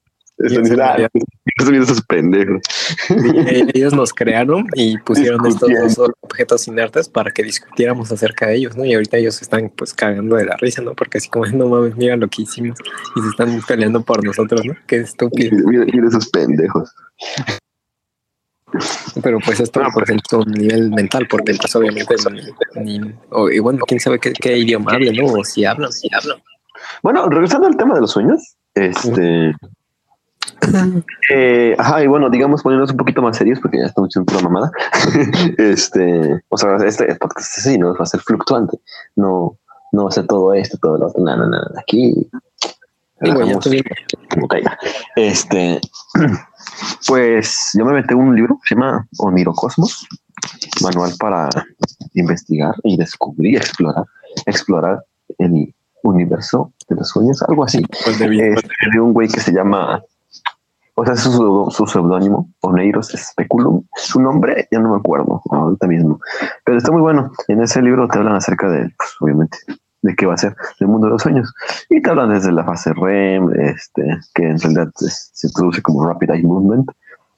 Están 0.43 0.63
diciendo, 0.63 0.83
ah, 0.83 1.09
esos 1.83 2.01
pendejos. 2.03 2.61
Y 3.09 3.37
eh, 3.39 3.65
ellos 3.73 3.93
nos 3.93 4.13
crearon 4.13 4.67
y 4.75 4.97
pusieron 4.99 5.45
estos 5.45 5.69
dos 5.95 6.11
objetos 6.21 6.67
inertes 6.67 7.07
para 7.09 7.31
que 7.31 7.43
discutiéramos 7.43 8.11
acerca 8.11 8.47
de 8.47 8.55
ellos, 8.55 8.75
¿no? 8.75 8.83
Y 8.85 8.93
ahorita 8.93 9.17
ellos 9.17 9.41
están 9.41 9.69
pues 9.75 9.93
cagando 9.93 10.35
de 10.35 10.45
la 10.45 10.57
risa, 10.57 10.81
¿no? 10.81 10.93
Porque 10.93 11.17
así 11.19 11.29
como, 11.29 11.45
no 11.53 11.67
mames, 11.67 11.95
mira 11.95 12.15
lo 12.17 12.27
que 12.27 12.41
hicimos 12.43 12.77
y 13.15 13.21
se 13.21 13.27
están 13.29 13.61
peleando 13.67 14.01
por 14.03 14.23
nosotros, 14.23 14.65
¿no? 14.65 14.73
Qué 14.87 14.97
estúpido. 14.97 15.57
Mira, 15.67 15.85
mira- 15.85 16.07
esos 16.07 16.29
pendejos. 16.29 16.91
Pero 19.21 19.37
pues 19.45 19.59
esto 19.59 19.81
No, 19.81 19.89
pues, 19.93 20.09
es 20.09 20.33
un 20.33 20.51
nivel 20.51 20.89
mental, 20.89 21.27
porque 21.29 21.53
pues 21.53 21.75
obviamente 21.75 22.15
ni, 22.81 22.97
ni- 22.99 23.13
o, 23.29 23.49
y 23.49 23.59
bueno, 23.59 23.79
quién 23.87 23.99
sabe 23.99 24.19
qué, 24.19 24.33
qué 24.33 24.57
idioma 24.57 24.93
hablan, 24.93 25.15
¿no? 25.15 25.25
O 25.27 25.43
si 25.43 25.63
hablan, 25.63 25.91
si 25.91 26.09
hablan. 26.13 26.39
Bueno, 27.03 27.29
regresando 27.29 27.67
al 27.67 27.77
tema 27.77 27.93
de 27.95 28.01
los 28.01 28.11
sueños, 28.11 28.55
este. 28.73 29.53
eh, 31.29 31.75
ajá, 31.77 32.03
y 32.03 32.07
bueno, 32.07 32.29
digamos, 32.29 32.63
poniéndonos 32.63 32.91
un 32.91 32.97
poquito 32.97 33.21
más 33.21 33.37
serios, 33.37 33.59
porque 33.59 33.79
ya 33.79 33.85
estamos 33.85 34.09
haciendo 34.09 34.31
pura 34.31 34.43
mamada. 34.43 34.71
este, 35.57 36.41
o 36.49 36.57
sea, 36.57 36.75
este 36.85 37.13
podcast 37.15 37.59
sí, 37.59 37.77
¿no? 37.77 37.93
Va 37.93 38.03
a 38.03 38.05
ser 38.05 38.21
fluctuante. 38.21 38.79
No, 39.15 39.57
no 39.91 40.03
va 40.03 40.09
a 40.09 40.11
ser 40.11 40.27
todo 40.27 40.53
esto, 40.53 40.77
todo 40.77 40.97
lo 40.97 41.07
otro, 41.07 41.23
nada, 41.23 41.47
nada. 41.47 41.71
Aquí. 41.79 42.29
Y 43.21 43.31
bueno, 43.31 43.45
ya 43.45 43.59
relajamos 43.59 43.65
estoy- 43.67 43.83
como 44.29 44.47
caiga. 44.47 44.77
Este, 45.15 45.79
pues 47.07 47.69
yo 47.73 47.85
me 47.85 47.93
metí 47.93 48.13
un 48.13 48.35
libro 48.35 48.55
que 48.55 48.69
se 48.69 48.75
llama 48.75 49.07
Onirocosmos, 49.17 50.07
manual 50.81 51.13
para 51.19 51.49
investigar 52.13 52.75
y 52.83 52.97
descubrir, 52.97 53.57
explorar, 53.57 54.05
explorar 54.45 55.03
el 55.37 55.73
universo 56.03 56.73
de 56.89 56.95
los 56.95 57.09
sueños, 57.09 57.41
algo 57.43 57.63
así. 57.63 57.81
pues, 58.03 58.19
de 58.19 58.99
un 58.99 59.13
güey 59.13 59.27
que 59.29 59.39
se 59.39 59.53
llama, 59.53 60.03
o 60.95 61.05
sea, 61.05 61.15
su, 61.15 61.67
su 61.71 61.87
seudónimo, 61.87 62.49
Oneiros 62.61 63.07
Speculum. 63.15 63.83
Su 63.95 64.21
nombre 64.21 64.67
ya 64.71 64.79
no 64.79 64.91
me 64.91 64.97
acuerdo 64.97 65.41
ahorita 65.49 65.87
mismo, 65.87 66.19
pero 66.65 66.77
está 66.77 66.91
muy 66.91 67.01
bueno. 67.01 67.31
En 67.47 67.61
ese 67.61 67.81
libro 67.81 68.07
te 68.07 68.19
hablan 68.19 68.35
acerca 68.35 68.69
de, 68.69 68.81
pues, 68.97 69.15
obviamente, 69.19 69.57
de 70.03 70.15
qué 70.15 70.25
va 70.25 70.33
a 70.35 70.37
ser 70.37 70.55
el 70.79 70.87
mundo 70.87 71.07
de 71.07 71.13
los 71.13 71.21
sueños. 71.21 71.53
Y 71.89 72.01
te 72.01 72.09
hablan 72.09 72.29
desde 72.29 72.51
la 72.51 72.63
fase 72.63 72.93
REM, 72.93 73.49
este, 73.59 74.03
que 74.35 74.49
en 74.49 74.59
realidad 74.59 74.89
es- 75.01 75.31
se 75.33 75.49
traduce 75.49 75.81
como 75.81 76.05
Rapid 76.05 76.29
Eye 76.31 76.43
Movement, 76.43 76.89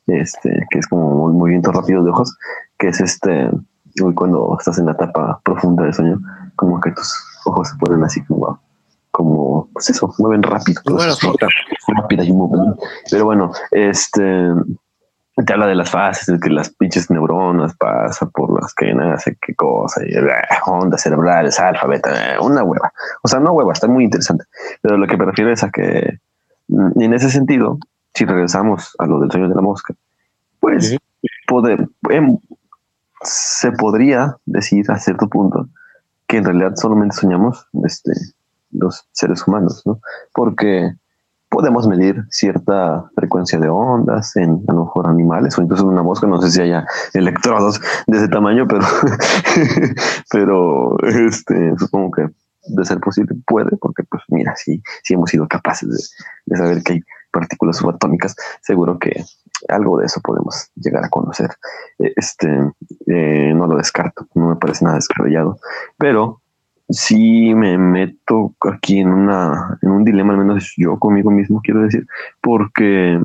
este, 0.08 0.66
que 0.70 0.80
es 0.80 0.88
como 0.88 1.30
movimiento 1.32 1.72
rápido 1.72 2.04
de 2.04 2.10
ojos, 2.12 2.36
que 2.78 2.90
es 2.90 3.00
este, 3.02 3.50
cuando 4.16 4.56
estás 4.60 4.78
en 4.80 4.88
la 4.88 4.92
etapa 4.92 5.40
profunda 5.46 5.84
del 5.84 5.94
sueño, 5.94 6.20
como 6.58 6.80
que 6.82 6.92
tus 6.92 7.14
ojos 7.46 7.70
se 7.70 7.78
ponen 7.78 8.04
así 8.04 8.24
como, 8.26 8.60
como, 9.16 9.70
pues 9.72 9.90
eso, 9.90 10.14
mueven 10.20 10.44
rápido. 10.44 10.82
Y 12.26 12.34
movement. 12.34 12.78
Pero 13.10 13.26
bueno, 13.26 13.52
este 13.72 14.44
te 15.46 15.52
habla 15.54 15.68
de 15.68 15.76
las 15.76 15.90
fases, 15.90 16.28
de 16.28 16.40
que 16.40 16.50
las 16.50 16.70
pinches 16.70 17.10
neuronas 17.10 17.76
pasan 17.76 18.30
por 18.32 18.60
las 18.62 18.74
que 18.74 18.94
nace, 18.94 19.38
qué 19.42 19.54
cosa, 19.54 20.02
y 20.06 20.14
eh, 20.16 20.24
ondas 20.66 21.02
cerebrales, 21.02 21.60
alfa, 21.60 21.88
beta, 21.88 22.10
una 22.42 22.64
hueva. 22.64 22.92
O 23.22 23.28
sea, 23.28 23.40
no 23.42 23.52
hueva, 23.52 23.74
está 23.74 23.88
muy 23.88 24.06
interesante. 24.06 24.46
Pero 24.82 24.98
lo 24.98 25.08
que 25.08 25.18
me 25.18 25.26
refiero 25.26 25.52
es 25.52 25.62
a 25.64 25.70
que, 25.72 26.20
mm, 26.70 27.02
en 27.02 27.14
ese 27.14 27.30
sentido, 27.30 27.78
si 28.14 28.24
regresamos 28.26 28.96
a 28.98 29.06
lo 29.06 29.20
del 29.20 29.30
sueño 29.32 29.50
de 29.50 29.56
la 29.56 29.62
mosca, 29.62 29.94
pues 30.62 30.92
Ujú. 30.94 31.00
pode- 31.48 31.90
em, 32.12 32.38
se 33.24 33.72
podría 33.74 34.38
decir 34.46 34.90
a 34.90 34.98
cierto 35.00 35.28
punto 35.28 35.68
que 36.28 36.38
en 36.38 36.46
realidad 36.46 36.74
solamente 36.76 37.16
soñamos 37.18 37.68
este, 37.84 38.12
los 38.80 39.08
seres 39.12 39.48
humanos, 39.48 39.82
¿no? 39.86 40.00
Porque 40.34 40.94
podemos 41.50 41.88
medir 41.88 42.24
cierta 42.30 43.10
frecuencia 43.16 43.60
de 43.60 43.70
ondas 43.70 44.36
en 44.36 44.64
a 44.68 44.74
lo 44.74 44.86
mejor 44.86 45.08
animales 45.08 45.58
o 45.58 45.62
incluso 45.62 45.84
en 45.84 45.90
una 45.90 46.04
mosca, 46.04 46.28
no 46.28 46.42
sé 46.42 46.52
si 46.52 46.62
haya 46.62 46.86
electrodos 47.14 47.80
de 48.08 48.18
ese 48.18 48.28
tamaño, 48.28 48.68
pero 48.68 48.86
pero 50.32 50.98
este 51.04 51.74
supongo 51.78 52.12
que 52.12 52.28
de 52.68 52.86
ser 52.86 53.00
posible 53.00 53.36
puede, 53.46 53.78
porque 53.78 54.04
pues 54.04 54.24
mira, 54.30 54.56
si, 54.56 54.82
si 55.04 55.14
hemos 55.14 55.30
sido 55.30 55.48
capaces 55.48 55.90
de, 55.90 55.98
de 56.48 56.58
saber 56.58 56.84
que 56.84 56.94
hay 56.94 57.02
partículas 57.32 57.78
subatómicas, 57.78 58.36
seguro 58.62 58.98
que 58.98 59.24
algo 59.70 60.00
de 60.00 60.06
eso 60.06 60.22
podemos 60.22 60.70
llegar 60.76 61.04
a 61.04 61.10
conocer. 61.10 61.50
Este 61.98 62.48
eh, 63.08 63.54
no 63.56 63.68
lo 63.68 63.78
descarto, 63.78 64.28
no 64.34 64.50
me 64.50 64.56
parece 64.56 64.86
nada 64.86 64.96
descabellado, 64.96 65.60
pero 65.98 66.42
sí 66.90 67.54
me 67.56 67.78
meto 67.78 68.54
aquí 68.62 69.00
en 69.00 69.10
una 69.10 69.78
en 69.82 69.92
un 69.92 70.04
dilema, 70.04 70.34
al 70.34 70.40
menos 70.40 70.74
yo 70.78 70.98
conmigo 71.00 71.32
mismo 71.32 71.62
quiero 71.64 71.82
decir, 71.82 72.06
porque 72.42 73.20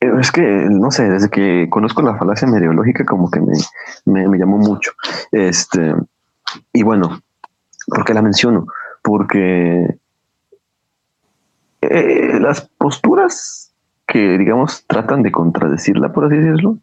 es 0.00 0.32
que, 0.32 0.42
no 0.42 0.90
sé, 0.90 1.08
desde 1.08 1.30
que 1.30 1.68
conozco 1.70 2.02
la 2.02 2.16
falacia 2.16 2.46
meteorológica 2.46 3.04
como 3.04 3.30
que 3.30 3.40
me, 3.40 4.28
me, 4.28 4.38
llamó 4.38 4.58
mucho. 4.58 4.92
Este, 5.32 5.94
y 6.72 6.82
bueno, 6.82 7.20
¿por 7.86 8.04
qué 8.04 8.14
la 8.14 8.22
menciono? 8.22 8.66
Porque 9.02 9.98
eh, 11.80 12.38
las 12.40 12.62
posturas 12.78 13.72
que, 14.06 14.38
digamos, 14.38 14.84
tratan 14.86 15.22
de 15.22 15.32
contradecirla, 15.32 16.12
por 16.12 16.26
así 16.26 16.36
decirlo, 16.36 16.78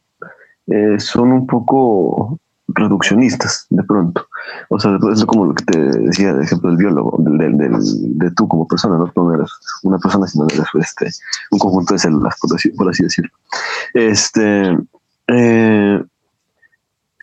eh, 0.67 0.99
son 0.99 1.31
un 1.31 1.47
poco 1.47 2.39
reduccionistas 2.67 3.67
de 3.69 3.84
pronto. 3.84 4.26
O 4.69 4.80
sea, 4.80 4.97
es 5.12 5.26
como 5.26 5.45
lo 5.45 5.54
que 5.54 5.65
te 5.65 5.80
decía, 5.80 6.34
de 6.34 6.43
ejemplo, 6.43 6.69
del 6.69 6.78
biólogo, 6.78 7.15
del, 7.19 7.58
del, 7.58 7.73
de 8.17 8.32
tú 8.32 8.47
como 8.47 8.67
persona, 8.67 8.97
no, 8.97 9.12
no 9.15 9.34
eres 9.34 9.52
una 9.84 9.97
persona, 9.97 10.28
sino 10.28 10.47
eres 10.47 10.67
este, 10.76 11.10
un 11.52 11.60
conjunto 11.60 11.93
de 11.93 11.99
células, 11.99 12.36
por 12.39 12.89
así, 12.89 13.04
decirlo. 13.04 13.32
Este, 13.93 14.78
eh, 15.28 16.04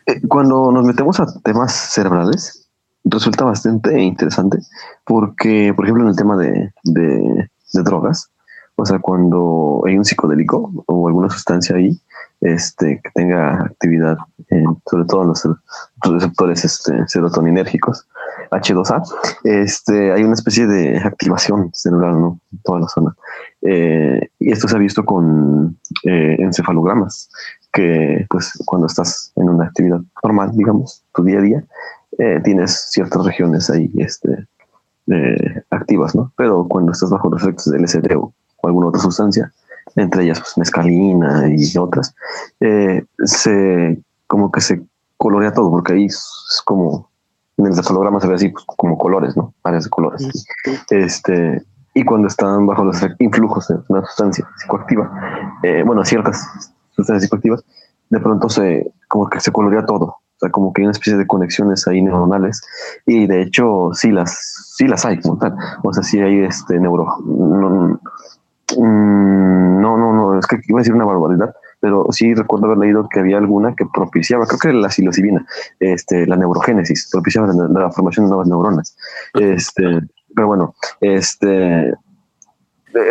eh, 0.05 0.21
cuando 0.27 0.71
nos 0.71 0.85
metemos 0.85 1.19
a 1.19 1.25
temas 1.41 1.73
cerebrales, 1.73 2.69
resulta 3.03 3.45
bastante 3.45 3.99
interesante 3.99 4.59
porque, 5.05 5.73
por 5.75 5.85
ejemplo, 5.85 6.03
en 6.03 6.09
el 6.09 6.15
tema 6.15 6.37
de, 6.37 6.71
de 6.83 7.49
drogas, 7.83 8.29
o 8.75 8.85
sea, 8.85 8.99
cuando 8.99 9.83
hay 9.85 9.97
un 9.97 10.05
psicodélico 10.05 10.83
o 10.87 11.07
alguna 11.07 11.29
sustancia 11.29 11.75
ahí, 11.75 11.99
este, 12.41 12.99
que 13.03 13.11
tenga 13.13 13.63
actividad, 13.63 14.17
sobre 14.89 15.05
todo 15.05 15.21
en 15.21 15.27
los, 15.29 15.47
receptores 16.03 16.65
este, 16.65 17.07
serotoninérgicos, 17.07 18.07
H2A, 18.49 19.03
este, 19.43 20.11
hay 20.11 20.23
una 20.23 20.33
especie 20.33 20.65
de 20.65 20.97
activación 20.97 21.69
celular 21.73 22.13
¿no? 22.13 22.39
en 22.51 22.59
toda 22.63 22.79
la 22.81 22.87
zona. 22.87 23.15
Eh, 23.61 24.29
y 24.39 24.51
esto 24.51 24.67
se 24.67 24.75
ha 24.75 24.79
visto 24.79 25.05
con 25.05 25.77
eh, 26.03 26.35
encefalogramas, 26.39 27.29
que 27.71 28.25
pues 28.29 28.51
cuando 28.65 28.87
estás 28.87 29.31
en 29.35 29.47
una 29.47 29.65
actividad 29.65 30.01
normal, 30.23 30.51
digamos, 30.53 31.03
tu 31.13 31.23
día 31.23 31.39
a 31.39 31.41
día, 31.43 31.63
eh, 32.17 32.41
tienes 32.43 32.89
ciertas 32.89 33.23
regiones 33.23 33.69
ahí 33.69 33.89
este, 33.97 34.47
activas, 35.69 36.15
¿no? 36.15 36.33
Pero 36.37 36.67
cuando 36.67 36.91
estás 36.91 37.09
bajo 37.09 37.29
los 37.29 37.41
efectos 37.41 37.65
del 37.71 37.83
LSD 37.83 38.15
o 38.15 38.33
alguna 38.63 38.87
otra 38.87 39.01
sustancia, 39.01 39.51
entre 39.95 40.23
ellas 40.23 40.39
pues, 40.39 40.57
mescalina 40.57 41.45
y 41.49 41.77
otras, 41.77 42.15
eh, 42.59 43.03
se 43.23 43.99
como 44.27 44.51
que 44.51 44.61
se 44.61 44.81
colorea 45.17 45.53
todo, 45.53 45.69
porque 45.69 45.93
ahí 45.93 46.05
es 46.05 46.61
como 46.65 47.09
en 47.57 47.65
el 47.67 47.73
holograma 47.79 48.19
se 48.19 48.27
ve 48.27 48.35
así 48.35 48.49
pues, 48.49 48.65
como 48.65 48.97
colores, 48.97 49.35
¿no? 49.37 49.53
Áreas 49.63 49.83
de 49.83 49.89
colores. 49.89 50.47
Este, 50.89 51.61
y 51.93 52.03
cuando 52.03 52.27
están 52.27 52.65
bajo 52.65 52.83
los 52.83 52.97
influjos 53.19 53.67
de 53.67 53.75
una 53.89 54.05
sustancia 54.05 54.47
psicoactiva, 54.57 55.11
eh, 55.63 55.83
bueno, 55.85 56.03
ciertas 56.05 56.47
sustancias 56.95 57.23
psicoactivas, 57.23 57.63
de 58.09 58.19
pronto 58.19 58.49
se 58.49 58.91
como 59.07 59.29
que 59.29 59.39
se 59.39 59.51
colorea 59.51 59.85
todo. 59.85 60.05
O 60.05 60.39
sea, 60.39 60.49
como 60.49 60.73
que 60.73 60.81
hay 60.81 60.85
una 60.85 60.93
especie 60.93 61.17
de 61.17 61.27
conexiones 61.27 61.87
ahí 61.87 62.01
neuronales 62.01 62.61
y 63.05 63.27
de 63.27 63.43
hecho 63.43 63.91
sí 63.93 64.11
las, 64.11 64.73
sí 64.75 64.87
las 64.87 65.05
hay 65.05 65.19
como 65.21 65.37
tal. 65.37 65.55
O 65.83 65.93
sea, 65.93 66.01
sí 66.01 66.19
hay 66.19 66.39
este 66.39 66.79
neuro, 66.79 67.05
Mm, 68.77 69.81
no, 69.81 69.97
no, 69.97 70.13
no, 70.13 70.39
es 70.39 70.45
que 70.47 70.59
iba 70.67 70.79
a 70.79 70.81
decir 70.81 70.93
una 70.93 71.05
barbaridad, 71.05 71.53
pero 71.79 72.05
sí 72.11 72.33
recuerdo 72.33 72.67
haber 72.67 72.77
leído 72.77 73.09
que 73.09 73.19
había 73.19 73.37
alguna 73.37 73.75
que 73.75 73.85
propiciaba, 73.91 74.45
creo 74.45 74.59
que 74.59 74.73
la 74.73 74.89
psilocibina, 74.89 75.45
este, 75.79 76.27
la 76.27 76.37
neurogénesis, 76.37 77.09
propiciaba 77.11 77.51
la, 77.51 77.91
formación 77.91 78.25
de 78.25 78.29
nuevas 78.29 78.47
neuronas. 78.47 78.95
Este, 79.33 80.01
pero 80.35 80.47
bueno, 80.47 80.75
este, 81.01 81.93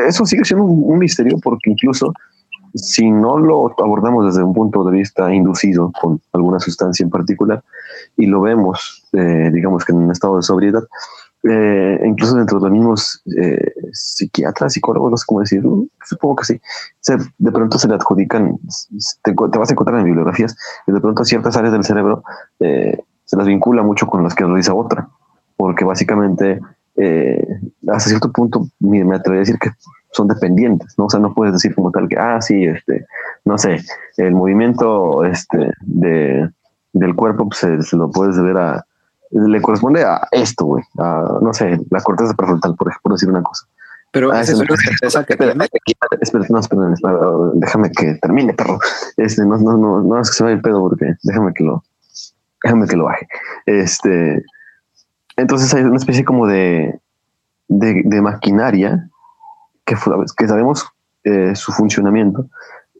eso 0.07 0.25
sigue 0.25 0.45
siendo 0.45 0.65
un, 0.65 0.99
misterio 0.99 1.39
porque 1.43 1.71
incluso 1.71 2.13
si 2.75 3.11
no 3.11 3.39
lo 3.39 3.75
abordamos 3.79 4.27
desde 4.27 4.45
un 4.45 4.55
punto 4.55 4.85
de 4.85 4.93
vista 4.93 5.35
inducido 5.35 5.91
con 6.01 6.21
alguna 6.33 6.61
sustancia 6.61 7.03
en 7.03 7.11
particular 7.11 7.63
y 8.17 8.27
lo 8.27 8.41
vemos, 8.41 9.05
eh, 9.13 9.51
digamos 9.53 9.85
que 9.85 9.93
en 9.93 9.99
un 9.99 10.13
estado 10.13 10.37
de 10.37 10.43
sobriedad, 10.43 10.85
eh, 11.43 11.99
incluso 12.05 12.37
dentro 12.37 12.59
de 12.59 12.65
los 12.65 12.73
mismos 12.73 13.23
eh, 13.41 13.73
psiquiatras, 13.93 14.75
psicólogos, 14.75 15.11
no 15.11 15.17
sé 15.17 15.25
cómo 15.27 15.87
supongo 16.05 16.37
que 16.37 16.45
sí, 16.45 16.61
de 17.39 17.53
pronto 17.53 17.79
se 17.79 17.89
le 17.89 17.95
adjudican, 17.95 18.59
te, 19.23 19.33
vas 19.33 19.71
a 19.71 19.73
encontrar 19.73 19.99
en 20.01 20.05
bibliografías, 20.05 20.57
y 20.87 20.93
de 20.93 21.01
pronto 21.01 21.25
ciertas 21.25 21.57
áreas 21.57 21.73
del 21.73 21.85
cerebro 21.85 22.23
eh, 22.59 22.99
se 23.25 23.37
las 23.37 23.47
vincula 23.47 23.83
mucho 23.83 24.07
con 24.07 24.23
las 24.23 24.35
que 24.35 24.45
realiza 24.45 24.75
otra, 24.75 25.09
porque 25.57 25.85
básicamente 25.85 26.61
hasta 27.89 28.11
cierto 28.11 28.31
punto 28.31 28.67
me, 28.79 29.01
atrevería 29.01 29.39
a 29.39 29.47
decir 29.47 29.59
que 29.59 29.71
son 30.13 30.29
dependientes, 30.29 30.95
¿no? 30.99 31.07
O 31.07 31.11
sea, 31.11 31.21
no 31.21 31.33
puedes 31.33 31.55
decir 31.55 31.75
como 31.75 31.91
tal 31.91 32.09
que, 32.09 32.19
ah, 32.19 32.43
sí, 32.43 32.65
este, 32.65 33.07
no 33.47 33.57
sé, 33.57 33.79
el 34.19 34.35
movimiento 34.35 35.25
este, 35.25 35.73
de, 35.81 36.51
del 36.93 37.15
cuerpo 37.15 37.49
pues, 37.49 37.89
se, 37.89 37.97
lo 37.97 38.11
puedes 38.11 38.37
deber 38.37 38.59
a, 38.59 38.87
le 39.31 39.63
corresponde 39.63 40.05
a 40.05 40.27
esto, 40.33 40.65
güey, 40.65 40.85
a, 40.99 41.39
no 41.41 41.53
sé, 41.53 41.79
la 41.91 42.01
corteza 42.01 42.35
prefrontal, 42.35 42.75
por 42.75 42.89
ejemplo, 42.89 43.15
decir 43.15 43.29
una 43.29 43.43
cosa. 43.43 43.67
Pero 44.13 44.33
ah, 44.33 44.41
es 44.41 44.53
una 44.53 44.77
certeza 44.77 45.25
que 45.25 45.37
tiene. 45.37 45.69
Espera, 46.21 46.47
no, 46.49 46.59
espera, 46.59 46.95
déjame 47.55 47.93
que 47.93 48.15
termine, 48.15 48.55
perro. 48.55 48.79
Este, 49.17 49.45
no, 49.45 49.57
no, 49.59 49.77
no, 49.77 50.03
no 50.03 50.21
es 50.21 50.31
que 50.31 50.37
se 50.37 50.43
vaya 50.43 50.57
el 50.57 50.63
pedo 50.63 50.81
porque 50.81 51.15
déjame 51.23 51.53
que 51.55 51.63
lo, 51.63 51.85
déjame 52.65 52.89
que 52.89 52.97
lo 52.97 53.05
baje. 53.05 53.29
Este, 53.67 54.45
entonces 55.37 55.73
hay 55.75 55.85
una 55.85 55.97
especie 55.97 56.25
como 56.25 56.49
de, 56.49 57.01
de, 57.69 58.03
de 58.05 58.21
maquinaria 58.21 59.09
que, 59.85 59.97
que 60.37 60.49
sabemos 60.49 60.87
eh, 61.25 61.55
su 61.55 61.73
funcionamiento, 61.73 62.47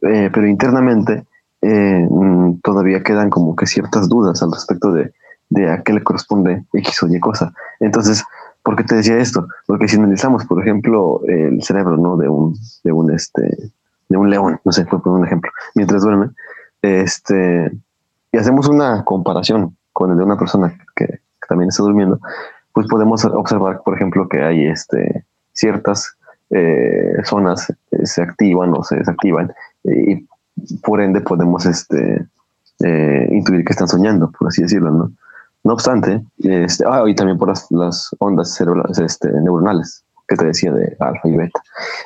eh, 0.03 0.29
pero 0.33 0.47
internamente 0.47 1.25
eh, 1.61 2.07
mm, 2.09 2.61
todavía 2.61 3.03
quedan 3.03 3.29
como 3.29 3.55
que 3.55 3.65
ciertas 3.65 4.07
dudas 4.09 4.41
al 4.41 4.51
respecto 4.51 4.91
de 4.91 5.13
de 5.51 5.69
a 5.69 5.83
qué 5.83 5.93
le 5.93 6.03
corresponde 6.03 6.63
X 6.73 7.03
o 7.03 7.07
Y 7.07 7.19
cosa. 7.19 7.53
Entonces, 7.79 8.23
¿por 8.63 8.75
qué 8.75 8.83
te 8.83 8.95
decía 8.95 9.17
esto? 9.17 9.47
Porque 9.67 9.87
si 9.87 9.97
analizamos, 9.97 10.45
por 10.45 10.61
ejemplo, 10.61 11.21
el 11.27 11.61
cerebro, 11.61 11.97
¿no? 11.97 12.17
De 12.17 12.27
un, 12.27 12.55
de 12.83 12.91
un, 12.91 13.11
este, 13.11 13.71
de 14.09 14.17
un 14.17 14.29
león, 14.29 14.59
no 14.63 14.71
sé, 14.71 14.85
por 14.85 15.07
un 15.07 15.25
ejemplo, 15.25 15.51
mientras 15.75 16.01
duerme, 16.01 16.29
este, 16.81 17.71
y 18.31 18.37
hacemos 18.37 18.67
una 18.69 19.03
comparación 19.03 19.75
con 19.93 20.11
el 20.11 20.17
de 20.17 20.23
una 20.23 20.37
persona 20.37 20.73
que, 20.95 21.19
también 21.47 21.67
está 21.67 21.83
durmiendo, 21.83 22.17
pues 22.71 22.87
podemos 22.87 23.25
observar, 23.25 23.81
por 23.83 23.93
ejemplo, 23.93 24.29
que 24.29 24.41
hay 24.41 24.67
este, 24.67 25.25
ciertas 25.51 26.15
eh, 26.49 27.17
zonas 27.25 27.73
se 28.03 28.21
activan 28.21 28.73
o 28.73 28.83
se 28.85 28.95
desactivan 28.95 29.51
y 29.83 30.25
por 30.81 31.01
ende 31.01 31.19
podemos 31.19 31.65
este, 31.65 32.25
eh, 32.83 33.27
intuir 33.31 33.65
que 33.65 33.73
están 33.73 33.89
soñando, 33.89 34.31
por 34.31 34.47
así 34.47 34.61
decirlo, 34.61 34.91
¿no? 34.91 35.11
No 35.63 35.73
obstante, 35.73 36.23
este, 36.39 36.83
ah, 36.87 37.03
y 37.07 37.13
también 37.13 37.37
por 37.37 37.49
las, 37.49 38.15
ondas 38.19 38.55
cerebrales, 38.55 38.97
este, 38.97 39.31
neuronales 39.31 40.03
que 40.27 40.35
te 40.35 40.45
decía 40.45 40.71
de 40.71 40.95
alfa 40.99 41.27
y 41.27 41.35
beta 41.35 41.61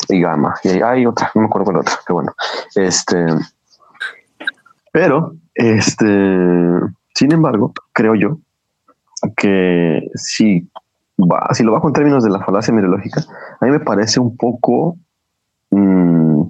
y 0.10 0.20
gamma. 0.20 0.56
Y 0.64 0.82
hay 0.82 1.06
otra, 1.06 1.32
no 1.36 1.42
me 1.42 1.48
acuerdo 1.48 1.66
cuál 1.66 1.78
otra, 1.78 1.94
pero 2.06 2.16
bueno. 2.16 2.36
Este, 2.76 3.28
pero, 4.92 5.36
este, 5.54 6.08
sin 7.14 7.32
embargo, 7.32 7.74
creo 7.94 8.16
yo 8.16 8.40
que 9.38 10.10
si, 10.16 10.70
va, 11.18 11.48
si 11.54 11.64
lo 11.64 11.72
bajo 11.72 11.88
en 11.88 11.94
términos 11.94 12.24
de 12.24 12.32
la 12.32 12.44
falacia 12.44 12.74
meteorológica, 12.74 13.22
a 13.60 13.66
mí 13.66 13.72
me 13.72 13.80
parece 13.80 14.20
un 14.20 14.36
poco, 14.36 14.98
mm, 15.70 16.42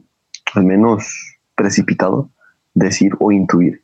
al 0.56 0.63
menos 0.63 1.38
precipitado, 1.56 2.30
decir 2.74 3.13
o 3.20 3.32
intuir 3.32 3.82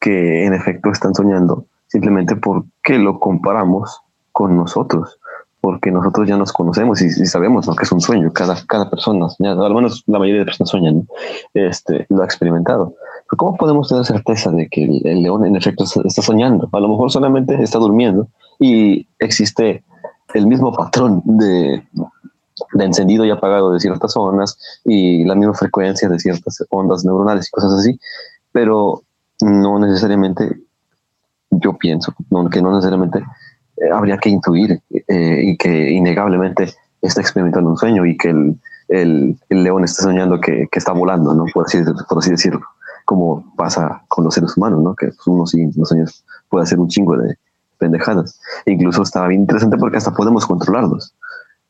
que 0.00 0.44
en 0.44 0.54
efecto 0.54 0.90
están 0.90 1.14
soñando 1.14 1.66
simplemente 1.94 2.34
porque 2.34 2.98
lo 2.98 3.20
comparamos 3.20 4.00
con 4.32 4.56
nosotros, 4.56 5.16
porque 5.60 5.92
nosotros 5.92 6.26
ya 6.26 6.36
nos 6.36 6.52
conocemos 6.52 7.00
y, 7.00 7.08
sabemos 7.24 7.68
lo 7.68 7.76
que 7.76 7.84
es 7.84 7.92
un 7.92 8.00
sueño. 8.00 8.32
Cada, 8.32 8.56
cada 8.66 8.90
persona, 8.90 9.28
al 9.38 9.74
menos 9.74 10.02
la 10.08 10.18
mayoría 10.18 10.40
de 10.40 10.46
personas 10.46 10.70
sueñan, 10.70 11.06
este, 11.54 12.04
lo 12.08 12.22
ha 12.22 12.24
experimentado. 12.24 12.94
¿Cómo 13.36 13.56
podemos 13.56 13.88
tener 13.88 14.04
certeza 14.04 14.50
de 14.50 14.68
que 14.68 14.82
el, 14.82 15.22
león 15.22 15.46
en 15.46 15.54
efecto 15.54 15.84
está 15.84 16.20
soñando? 16.20 16.68
A 16.72 16.80
lo 16.80 16.88
mejor 16.88 17.12
solamente 17.12 17.62
está 17.62 17.78
durmiendo 17.78 18.26
y 18.58 19.06
existe 19.20 19.84
el 20.34 20.48
mismo 20.48 20.72
patrón 20.72 21.22
de, 21.24 21.80
de 22.72 22.84
encendido 22.84 23.24
y 23.24 23.30
apagado 23.30 23.72
de 23.72 23.78
ciertas 23.78 24.14
zonas 24.14 24.58
y 24.84 25.22
la 25.22 25.36
misma 25.36 25.54
frecuencia 25.54 26.08
de 26.08 26.18
ciertas 26.18 26.60
ondas 26.70 27.04
neuronales 27.04 27.46
y 27.46 27.50
cosas 27.52 27.74
así, 27.74 28.00
pero 28.50 29.04
no 29.40 29.78
necesariamente 29.78 30.63
yo 31.60 31.76
pienso 31.76 32.14
que 32.50 32.62
no 32.62 32.70
necesariamente 32.72 33.20
eh, 33.76 33.90
habría 33.92 34.18
que 34.18 34.30
intuir 34.30 34.80
eh, 34.90 35.40
y 35.42 35.56
que 35.56 35.90
innegablemente 35.90 36.72
está 37.02 37.20
experimentando 37.20 37.70
un 37.70 37.76
sueño 37.76 38.06
y 38.06 38.16
que 38.16 38.30
el, 38.30 38.58
el, 38.88 39.38
león 39.50 39.84
está 39.84 40.02
soñando 40.04 40.40
que, 40.40 40.68
que, 40.70 40.78
está 40.78 40.92
volando, 40.92 41.34
¿no? 41.34 41.44
Por 41.52 41.66
así, 41.66 41.78
por 42.08 42.18
así 42.18 42.30
decirlo, 42.30 42.60
como 43.04 43.54
pasa 43.56 44.02
con 44.08 44.24
los 44.24 44.34
seres 44.34 44.56
humanos, 44.56 44.82
¿no? 44.82 44.94
Que 44.94 45.10
uno 45.26 45.46
sí, 45.46 45.70
los 45.76 45.88
sueños 45.88 46.24
puede 46.48 46.64
hacer 46.64 46.78
un 46.78 46.88
chingo 46.88 47.16
de 47.16 47.36
pendejadas. 47.78 48.40
Incluso 48.66 49.02
estaba 49.02 49.28
bien 49.28 49.42
interesante 49.42 49.76
porque 49.76 49.98
hasta 49.98 50.12
podemos 50.12 50.46
controlarlos. 50.46 51.14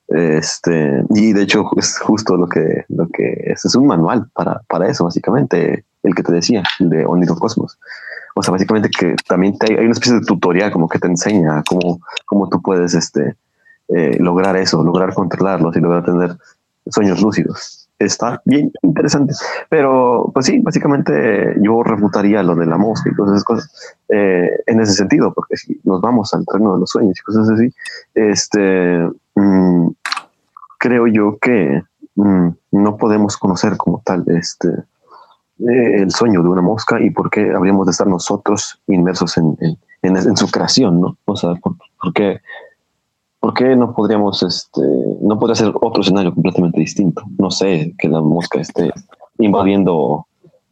Este, 0.08 1.02
y 1.10 1.32
de 1.32 1.42
hecho 1.42 1.64
es 1.76 1.98
justo 1.98 2.36
lo 2.36 2.46
que, 2.46 2.84
lo 2.88 3.08
que 3.08 3.34
es, 3.46 3.74
un 3.74 3.86
manual 3.86 4.28
para, 4.34 4.60
para 4.68 4.88
eso, 4.88 5.04
básicamente, 5.04 5.84
el 6.02 6.14
que 6.14 6.22
te 6.22 6.32
decía, 6.32 6.62
el 6.78 6.90
de 6.90 7.04
Cosmos. 7.38 7.78
O 8.34 8.42
sea, 8.42 8.52
básicamente 8.52 8.90
que 8.90 9.14
también 9.28 9.56
hay, 9.60 9.74
una 9.74 9.92
especie 9.92 10.18
de 10.18 10.26
tutorial 10.26 10.72
como 10.72 10.88
que 10.88 10.98
te 10.98 11.06
enseña 11.06 11.62
cómo, 11.68 12.00
cómo 12.26 12.48
tú 12.48 12.60
puedes 12.60 12.94
este, 12.94 13.36
eh, 13.88 14.16
lograr 14.18 14.56
eso, 14.56 14.82
lograr 14.82 15.14
controlarlos 15.14 15.76
y 15.76 15.80
lograr 15.80 16.04
tener 16.04 16.36
sueños 16.86 17.20
lúcidos. 17.22 17.88
Está 17.98 18.42
bien 18.44 18.72
interesante. 18.82 19.34
Pero, 19.68 20.30
pues 20.34 20.46
sí, 20.46 20.58
básicamente 20.60 21.54
yo 21.60 21.82
refutaría 21.82 22.42
lo 22.42 22.56
de 22.56 22.66
la 22.66 22.76
mosca 22.76 23.08
y 23.10 23.14
todas 23.14 23.32
esas 23.32 23.44
cosas 23.44 23.96
eh, 24.08 24.50
en 24.66 24.80
ese 24.80 24.94
sentido, 24.94 25.32
porque 25.32 25.56
si 25.56 25.80
nos 25.84 26.00
vamos 26.00 26.34
al 26.34 26.44
terreno 26.44 26.74
de 26.74 26.80
los 26.80 26.90
sueños 26.90 27.16
y 27.18 27.22
cosas 27.22 27.48
así, 27.50 27.72
este, 28.14 29.08
mm, 29.36 29.88
creo 30.78 31.06
yo 31.06 31.38
que 31.38 31.82
mm, 32.16 32.48
no 32.72 32.96
podemos 32.96 33.36
conocer 33.36 33.76
como 33.76 34.02
tal 34.04 34.24
este, 34.26 34.68
eh, 35.60 36.02
el 36.02 36.10
sueño 36.10 36.42
de 36.42 36.48
una 36.48 36.62
mosca 36.62 37.00
y 37.00 37.10
por 37.10 37.30
qué 37.30 37.52
habríamos 37.52 37.86
de 37.86 37.92
estar 37.92 38.06
nosotros 38.06 38.80
inmersos 38.88 39.36
en, 39.36 39.56
en, 40.02 40.36
su 40.36 40.50
creación, 40.50 41.00
¿no? 41.00 41.16
O 41.26 41.36
sea, 41.36 41.54
¿por, 41.54 42.12
qué, 42.12 42.40
por 43.38 43.54
qué 43.54 43.76
no 43.76 43.94
podríamos, 43.94 44.42
este, 44.42 44.80
no 45.20 45.38
podría 45.38 45.54
ser 45.54 45.72
otro 45.80 46.02
escenario 46.02 46.34
completamente 46.34 46.80
distinto? 46.80 47.22
No 47.38 47.52
sé, 47.52 47.94
que 47.98 48.08
la 48.08 48.20
mosca 48.20 48.60
esté 48.60 48.92
invadiendo 49.38 50.26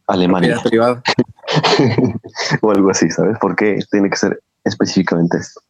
Alemania. 0.07 0.57
o 2.61 2.71
algo 2.71 2.89
así, 2.89 3.09
¿sabes? 3.09 3.37
¿Por 3.39 3.55
qué 3.55 3.79
tiene 3.89 4.09
que 4.09 4.17
ser 4.17 4.41
específicamente 4.65 5.37
esto? 5.37 5.61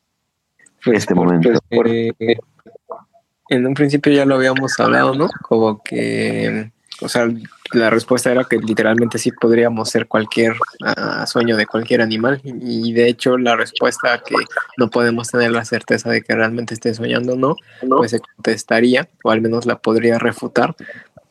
Pues 0.84 1.00
este 1.00 1.14
momento. 1.14 1.50
en 3.50 3.68
un 3.68 3.74
principio 3.74 4.12
ya 4.12 4.26
lo 4.26 4.36
habíamos 4.36 4.80
hablado, 4.80 5.14
¿no? 5.14 5.30
Como 5.44 5.84
que 5.84 6.72
o 7.04 7.10
sea, 7.10 7.28
la 7.74 7.90
respuesta 7.90 8.32
era 8.32 8.46
que 8.46 8.58
literalmente 8.58 9.18
sí 9.18 9.32
podríamos 9.32 9.90
ser 9.90 10.08
cualquier 10.08 10.56
ah, 10.84 11.26
sueño 11.26 11.58
de 11.58 11.66
cualquier 11.66 12.02
animal. 12.02 12.42
Y 12.44 12.94
de 12.94 13.08
hecho, 13.08 13.38
la 13.38 13.56
respuesta 13.56 14.22
que 14.26 14.36
no 14.78 14.90
podemos 14.90 15.30
tener 15.30 15.52
la 15.52 15.66
certeza 15.66 16.10
de 16.10 16.22
que 16.22 16.36
realmente 16.36 16.74
esté 16.74 16.94
soñando 16.94 17.34
o 17.34 17.38
no, 17.38 17.56
pues 17.88 18.12
se 18.12 18.20
contestaría, 18.20 19.10
o 19.24 19.32
al 19.32 19.42
menos 19.42 19.66
la 19.66 19.80
podría 19.80 20.20
refutar, 20.20 20.76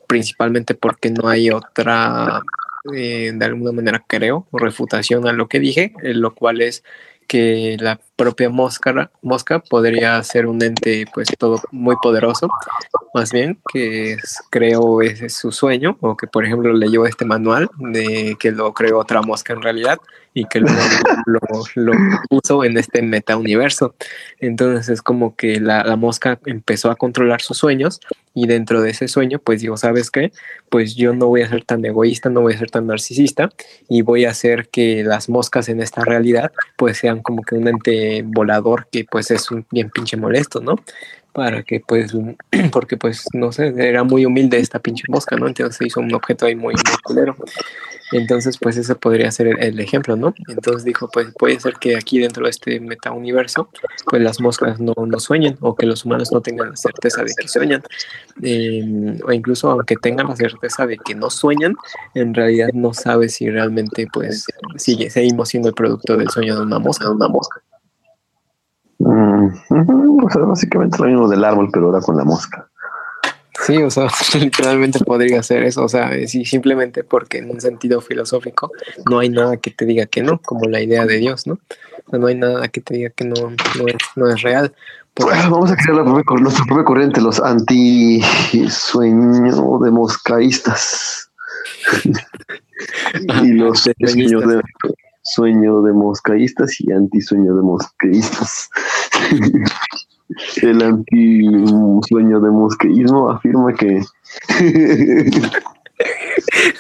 principalmente 0.06 0.74
porque 0.74 1.10
no 1.10 1.28
hay 1.28 1.50
otra, 1.50 2.42
eh, 2.94 3.32
de 3.34 3.44
alguna 3.44 3.72
manera 3.72 4.04
creo, 4.06 4.46
refutación 4.52 5.26
a 5.26 5.32
lo 5.32 5.48
que 5.48 5.60
dije, 5.60 5.94
lo 6.02 6.34
cual 6.34 6.60
es 6.60 6.84
que 7.26 7.76
la 7.80 7.98
propia 8.16 8.50
mosca, 8.50 9.10
mosca 9.22 9.60
podría 9.60 10.22
ser 10.22 10.46
un 10.46 10.62
ente 10.62 11.06
pues 11.14 11.28
todo 11.38 11.62
muy 11.70 11.96
poderoso, 12.02 12.50
más 13.14 13.32
bien 13.32 13.58
que 13.72 14.16
creo 14.50 15.02
ese 15.02 15.26
es 15.26 15.34
su 15.34 15.52
sueño, 15.52 15.96
o 16.00 16.16
que 16.16 16.26
por 16.26 16.44
ejemplo 16.44 16.72
leyó 16.72 17.06
este 17.06 17.24
manual 17.24 17.68
de 17.78 18.36
que 18.38 18.50
lo 18.50 18.72
creó 18.72 18.98
otra 18.98 19.22
mosca 19.22 19.52
en 19.52 19.62
realidad 19.62 19.98
y 20.34 20.46
que 20.46 20.60
luego 20.60 20.78
lo, 21.26 21.40
lo, 21.74 21.92
puso 22.28 22.64
en 22.64 22.78
este 22.78 23.02
meta 23.02 23.36
universo. 23.36 23.94
Entonces 24.40 24.88
es 24.88 25.02
como 25.02 25.36
que 25.36 25.60
la, 25.60 25.84
la 25.84 25.96
mosca 25.96 26.38
empezó 26.46 26.90
a 26.90 26.96
controlar 26.96 27.42
sus 27.42 27.58
sueños 27.58 28.00
y 28.34 28.46
dentro 28.46 28.80
de 28.80 28.90
ese 28.90 29.08
sueño, 29.08 29.38
pues 29.38 29.60
digo, 29.60 29.76
¿sabes 29.76 30.10
qué? 30.10 30.32
Pues 30.70 30.94
yo 30.94 31.14
no 31.14 31.26
voy 31.26 31.42
a 31.42 31.48
ser 31.48 31.64
tan 31.64 31.84
egoísta, 31.84 32.30
no 32.30 32.40
voy 32.40 32.54
a 32.54 32.58
ser 32.58 32.70
tan 32.70 32.86
narcisista 32.86 33.50
y 33.88 34.02
voy 34.02 34.24
a 34.24 34.30
hacer 34.30 34.68
que 34.68 35.04
las 35.04 35.28
moscas 35.28 35.68
en 35.68 35.82
esta 35.82 36.02
realidad 36.02 36.52
pues 36.76 36.98
sean 36.98 37.20
como 37.20 37.42
que 37.42 37.56
un 37.56 37.68
ente 37.68 38.22
volador 38.24 38.88
que 38.90 39.04
pues 39.04 39.30
es 39.30 39.50
un 39.50 39.66
bien 39.70 39.90
pinche 39.90 40.16
molesto, 40.16 40.60
¿no? 40.60 40.76
Para 41.32 41.62
que 41.62 41.80
pues, 41.80 42.12
porque 42.72 42.96
pues 42.96 43.24
no 43.32 43.52
sé, 43.52 43.72
era 43.76 44.04
muy 44.04 44.26
humilde 44.26 44.58
esta 44.58 44.78
pinche 44.78 45.04
mosca, 45.08 45.36
¿no? 45.36 45.46
Entonces 45.46 45.86
hizo 45.86 46.00
un 46.00 46.14
objeto 46.14 46.46
ahí 46.46 46.54
muy, 46.54 46.74
muy 46.74 46.96
culero. 47.02 47.36
Entonces, 48.12 48.58
pues 48.58 48.76
ese 48.76 48.94
podría 48.94 49.30
ser 49.30 49.48
el, 49.58 49.80
ejemplo, 49.80 50.16
¿no? 50.16 50.34
Entonces 50.48 50.84
dijo, 50.84 51.08
pues 51.10 51.28
puede 51.38 51.58
ser 51.58 51.74
que 51.74 51.96
aquí 51.96 52.18
dentro 52.18 52.44
de 52.44 52.50
este 52.50 52.78
metauniverso, 52.78 53.70
pues 54.06 54.22
las 54.22 54.40
moscas 54.40 54.78
no, 54.78 54.92
no 54.94 55.18
sueñen 55.18 55.56
o 55.60 55.74
que 55.74 55.86
los 55.86 56.04
humanos 56.04 56.30
no 56.30 56.42
tengan 56.42 56.70
la 56.70 56.76
certeza 56.76 57.24
de 57.24 57.32
que 57.34 57.48
sueñan. 57.48 57.82
Em, 58.42 59.18
o 59.26 59.32
incluso 59.32 59.70
aunque 59.70 59.96
tengan 59.96 60.28
la 60.28 60.36
certeza 60.36 60.86
de 60.86 60.98
que 60.98 61.14
no 61.14 61.30
sueñan, 61.30 61.74
en 62.14 62.34
realidad 62.34 62.68
no 62.74 62.92
sabe 62.92 63.28
si 63.30 63.48
realmente 63.48 64.06
pues 64.12 64.46
sigue, 64.76 65.08
seguimos 65.08 65.48
siendo 65.48 65.70
el 65.70 65.74
producto 65.74 66.16
del 66.16 66.28
sueño 66.28 66.56
de 66.56 66.62
una 66.62 66.78
mosca, 66.78 67.06
de 67.06 67.12
una 67.12 67.28
mosca. 67.28 67.62
Mm, 69.02 69.48
o 70.24 70.30
sea, 70.30 70.42
básicamente 70.42 70.98
lo 70.98 71.06
mismo 71.06 71.28
del 71.28 71.44
árbol, 71.44 71.68
pero 71.72 71.86
ahora 71.86 72.00
con 72.00 72.16
la 72.16 72.24
mosca. 72.24 72.68
Sí, 73.66 73.76
o 73.76 73.90
sea, 73.90 74.08
literalmente 74.40 75.00
podría 75.00 75.42
ser 75.42 75.64
eso, 75.64 75.84
o 75.84 75.88
sea, 75.88 76.10
sí, 76.26 76.44
simplemente 76.44 77.04
porque 77.04 77.38
en 77.38 77.50
un 77.50 77.60
sentido 77.60 78.00
filosófico 78.00 78.72
no 79.08 79.18
hay 79.18 79.28
nada 79.28 79.56
que 79.56 79.70
te 79.70 79.84
diga 79.84 80.06
que 80.06 80.22
no, 80.22 80.38
como 80.38 80.68
la 80.68 80.80
idea 80.80 81.06
de 81.06 81.18
Dios, 81.18 81.46
¿no? 81.46 81.54
O 81.54 82.10
sea, 82.10 82.18
no 82.18 82.26
hay 82.26 82.34
nada 82.34 82.66
que 82.68 82.80
te 82.80 82.94
diga 82.94 83.10
que 83.10 83.24
no, 83.24 83.52
no, 84.16 84.28
es, 84.28 84.42
real. 84.42 84.74
Vamos 85.16 85.70
a 85.70 85.76
crear 85.76 85.96
la 85.96 86.04
nuestra 86.04 86.64
propia 86.64 86.84
corriente, 86.84 87.20
los 87.20 87.38
anti-sueño 87.38 89.78
de 89.78 89.90
moscaístas. 89.90 91.30
y 93.42 93.52
los 93.52 93.80
sueños 93.80 94.46
de, 94.46 94.62
sueño 95.22 95.82
de 95.82 95.92
moscaístas 95.92 96.80
y 96.80 96.92
anti-sueño 96.92 97.56
de 97.56 97.62
moscaístas. 97.62 98.70
El 100.62 100.82
anti-sueño 100.82 102.40
de 102.40 102.50
mosqueísmo 102.50 103.30
afirma 103.30 103.74
que. 103.74 104.02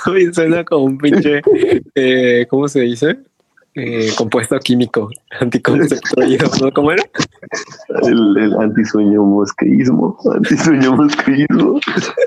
Uy, 0.06 0.32
suena 0.32 0.64
como 0.64 0.86
un 0.86 0.96
pinche. 0.98 1.42
Eh, 1.94 2.46
¿Cómo 2.48 2.66
se 2.68 2.80
dice? 2.80 3.18
Eh, 3.74 4.10
compuesto 4.18 4.58
químico, 4.58 5.08
anticonceptoide, 5.40 6.44
¿no? 6.60 6.70
¿Cómo 6.72 6.92
era? 6.92 7.02
El, 8.02 8.36
el 8.36 8.54
antisueño 8.54 9.22
mosqueísmo, 9.22 10.18
antisueño 10.34 10.94
mosqueísmo, 10.94 11.80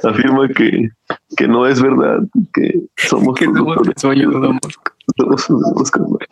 afirma 0.03 0.47
que, 0.47 0.89
que 1.37 1.47
no 1.47 1.67
es 1.67 1.79
verdad, 1.79 2.21
que 2.51 2.87
somos 2.97 3.37
que 3.37 3.45
somos 3.45 3.87
el 3.87 3.93
sueño 3.95 4.31
de 4.31 4.37
una 4.37 4.59
mosca. 4.63 4.94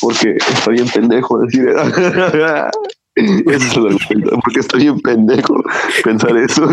Porque 0.00 0.36
está 0.36 0.70
bien 0.70 0.86
pendejo 0.88 1.38
decir 1.38 1.68
Eso 3.18 3.88
es 3.88 3.96
porque 4.44 4.60
estoy 4.60 4.82
bien 4.82 5.00
pendejo 5.00 5.60
pensar 6.04 6.36
eso. 6.36 6.68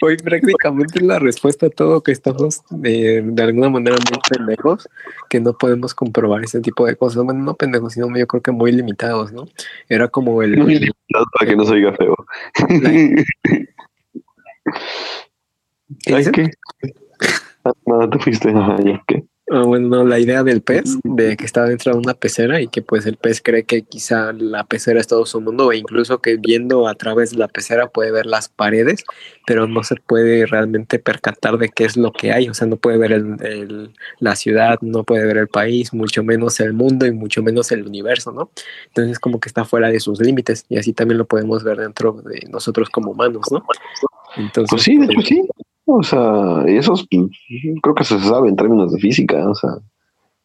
Hoy 0.00 0.16
prácticamente 0.16 1.00
la 1.00 1.18
respuesta 1.18 1.66
a 1.66 1.70
todo 1.70 2.02
que 2.02 2.12
estamos 2.12 2.62
de, 2.70 3.22
de, 3.24 3.42
alguna 3.42 3.68
manera 3.68 3.96
muy 3.96 4.20
pendejos, 4.30 4.88
que 5.28 5.40
no 5.40 5.54
podemos 5.54 5.92
comprobar 5.94 6.44
ese 6.44 6.60
tipo 6.60 6.86
de 6.86 6.94
cosas. 6.94 7.24
Bueno, 7.24 7.42
no 7.42 7.54
pendejos, 7.54 7.94
sino 7.94 8.16
yo 8.16 8.28
creo 8.28 8.42
que 8.42 8.52
muy 8.52 8.70
limitados, 8.70 9.32
¿no? 9.32 9.46
Era 9.88 10.06
como 10.06 10.42
el... 10.42 10.56
Muy 10.56 10.74
limitados 10.74 11.26
para 11.36 11.50
que 11.50 11.56
no 11.56 11.64
se 11.64 11.72
oiga 11.72 11.92
feo. 11.94 12.14
¿Qué? 16.04 16.30
¿Qué? 16.32 16.50
Ah, 17.64 17.72
no, 17.86 18.08
te 18.08 18.18
fuiste. 18.18 18.54
¿qué? 19.08 19.24
Ah, 19.50 19.64
bueno, 19.64 20.04
la 20.04 20.20
idea 20.20 20.44
del 20.44 20.62
pez, 20.62 20.98
de 21.02 21.36
que 21.36 21.44
está 21.44 21.64
dentro 21.64 21.92
de 21.92 21.98
una 21.98 22.14
pecera 22.14 22.60
y 22.60 22.68
que 22.68 22.80
pues 22.80 23.06
el 23.06 23.16
pez 23.16 23.42
cree 23.42 23.64
que 23.64 23.82
quizá 23.82 24.32
la 24.32 24.64
pecera 24.64 25.00
es 25.00 25.08
todo 25.08 25.26
su 25.26 25.40
mundo 25.40 25.72
e 25.72 25.78
incluso 25.78 26.20
que 26.20 26.36
viendo 26.36 26.86
a 26.86 26.94
través 26.94 27.32
de 27.32 27.38
la 27.38 27.48
pecera 27.48 27.88
puede 27.88 28.12
ver 28.12 28.24
las 28.24 28.48
paredes, 28.48 29.04
pero 29.44 29.66
no 29.66 29.82
se 29.82 29.96
puede 29.96 30.46
realmente 30.46 31.00
percatar 31.00 31.58
de 31.58 31.68
qué 31.70 31.84
es 31.84 31.96
lo 31.96 32.12
que 32.12 32.32
hay, 32.32 32.48
o 32.48 32.54
sea, 32.54 32.68
no 32.68 32.76
puede 32.76 32.98
ver 32.98 33.12
el, 33.12 33.92
la 34.20 34.36
ciudad, 34.36 34.78
no 34.80 35.02
puede 35.02 35.26
ver 35.26 35.38
el 35.38 35.48
país, 35.48 35.92
mucho 35.92 36.22
menos 36.22 36.60
el 36.60 36.72
mundo 36.72 37.04
y 37.04 37.10
mucho 37.10 37.42
menos 37.42 37.72
el 37.72 37.84
universo, 37.84 38.30
¿no? 38.30 38.50
Entonces 38.86 39.18
como 39.18 39.40
que 39.40 39.48
está 39.48 39.64
fuera 39.64 39.90
de 39.90 39.98
sus 39.98 40.20
límites 40.20 40.64
y 40.68 40.78
así 40.78 40.92
también 40.92 41.18
lo 41.18 41.26
podemos 41.26 41.64
ver 41.64 41.78
dentro 41.78 42.12
de 42.12 42.46
nosotros 42.48 42.88
como 42.90 43.10
humanos, 43.10 43.44
¿no? 43.50 43.64
Entonces, 44.36 44.70
pues 44.70 44.82
sí, 44.82 44.96
de 44.96 45.12
hecho 45.12 45.22
sí. 45.22 45.48
O 45.96 46.02
sea, 46.02 46.64
eso 46.66 46.94
creo 47.82 47.94
que 47.94 48.04
se 48.04 48.18
sabe 48.20 48.48
en 48.48 48.56
términos 48.56 48.92
de 48.92 48.98
física, 48.98 49.48
o 49.48 49.54
sea, 49.54 49.70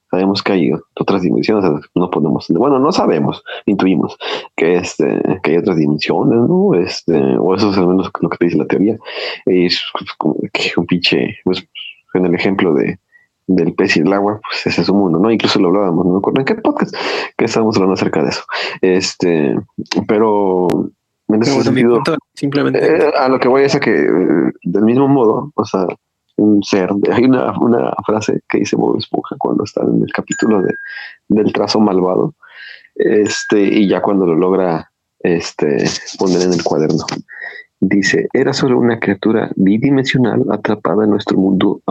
sabemos 0.10 0.42
que 0.42 0.52
hay 0.54 0.72
otras 1.00 1.22
dimensiones, 1.22 1.70
no 1.96 2.10
podemos, 2.10 2.48
bueno, 2.50 2.80
no 2.80 2.92
sabemos, 2.92 3.44
intuimos 3.66 4.18
que 4.56 4.76
este, 4.76 5.22
que 5.44 5.52
hay 5.52 5.58
otras 5.58 5.78
dimensiones, 5.78 6.40
¿no? 6.40 6.74
Este, 6.76 7.38
o 7.38 7.56
eso 7.56 7.72
es 7.72 7.78
al 7.78 7.88
menos 7.88 8.12
lo 8.22 8.30
que 8.30 8.38
te 8.38 8.46
dice 8.46 8.58
la 8.58 8.68
teoría. 8.68 8.98
Es 9.46 9.82
como 10.18 10.36
que 10.54 10.72
un 10.78 10.86
pinche, 10.86 11.38
pues, 11.44 11.68
en 12.14 12.26
el 12.26 12.36
ejemplo 12.36 12.74
de 12.74 13.00
del 13.48 13.74
pez 13.74 13.96
y 13.96 14.02
el 14.02 14.12
agua, 14.12 14.42
pues 14.44 14.68
ese 14.68 14.82
es 14.82 14.88
su 14.88 14.94
mundo, 14.94 15.20
¿no? 15.20 15.32
Incluso 15.32 15.60
lo 15.60 15.70
hablábamos, 15.70 16.06
no 16.06 16.12
me 16.12 16.18
acuerdo 16.18 16.42
en 16.42 16.46
qué 16.46 16.56
podcast 16.56 16.94
que 17.38 17.46
estábamos 17.46 17.78
hablando 17.78 17.94
acerca 17.94 18.22
de 18.22 18.30
eso. 18.30 18.44
Este, 18.82 19.56
pero 20.06 20.68
en 21.28 21.42
ese 21.42 21.62
sentido, 21.62 22.02
simplemente. 22.34 22.80
Eh, 22.80 23.12
a 23.18 23.28
lo 23.28 23.40
que 23.40 23.48
voy 23.48 23.63
es 23.63 23.76
a 23.76 23.80
que, 23.80 23.92
eh, 23.92 24.52
del 24.63 24.84
mismo 24.84 25.08
modo, 25.08 25.52
o 25.56 25.66
sea, 25.66 25.86
un 26.38 26.63
ser, 26.63 26.90
hay 27.12 27.26
una, 27.26 27.58
una 27.60 27.94
frase 28.06 28.42
que 28.48 28.60
dice 28.60 28.76
Bob 28.76 28.98
Esponja 28.98 29.36
cuando 29.38 29.63
está 29.63 29.84
en 29.84 30.04
el 30.04 30.12
capítulo 30.13 30.62
de, 30.62 30.74
del 31.28 31.52
trazo 31.52 31.80
malvado, 31.80 32.36
Este, 32.96 33.62
y 33.62 33.88
ya 33.88 34.02
cuando 34.02 34.26
lo 34.26 34.36
logra 34.36 34.92
este, 35.20 35.86
poner 36.20 36.42
en 36.44 36.54
el 36.54 36.63
cuaderno. 36.63 37.06
Dice, 37.80 38.28
era 38.34 38.54
solo 38.54 38.80
una 38.80 39.00
criatura 39.00 39.52
bidimensional 39.56 40.46
atrapada 40.50 41.04
en 41.04 41.12
nuestro 41.12 41.38
mundo 41.38 41.82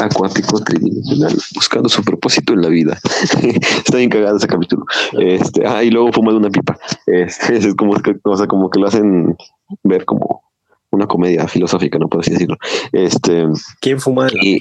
acuático 0.00 0.60
tridimensional, 0.60 1.36
buscando 1.54 1.88
su 1.88 2.02
propósito 2.02 2.52
en 2.52 2.62
la 2.62 2.68
vida. 2.68 2.98
Está 3.42 3.96
bien 3.96 4.10
cagado 4.10 4.36
ese 4.36 4.46
capítulo. 4.46 4.84
Este, 5.18 5.66
ah, 5.66 5.82
y 5.82 5.90
luego 5.90 6.12
fumando 6.12 6.38
una 6.38 6.50
pipa. 6.50 6.78
Este, 7.06 7.56
es 7.58 7.74
como 7.74 7.92
o 7.92 8.48
como 8.48 8.70
que 8.70 8.80
lo 8.80 8.88
hacen 8.88 9.36
ver 9.82 10.04
como 10.04 10.42
una 10.90 11.06
comedia 11.06 11.48
filosófica, 11.48 11.98
no 11.98 12.08
puedo 12.08 12.22
decirlo. 12.28 12.56
Este, 12.92 13.46
¿Quién 13.80 14.00
fuma? 14.00 14.28
Y, 14.42 14.60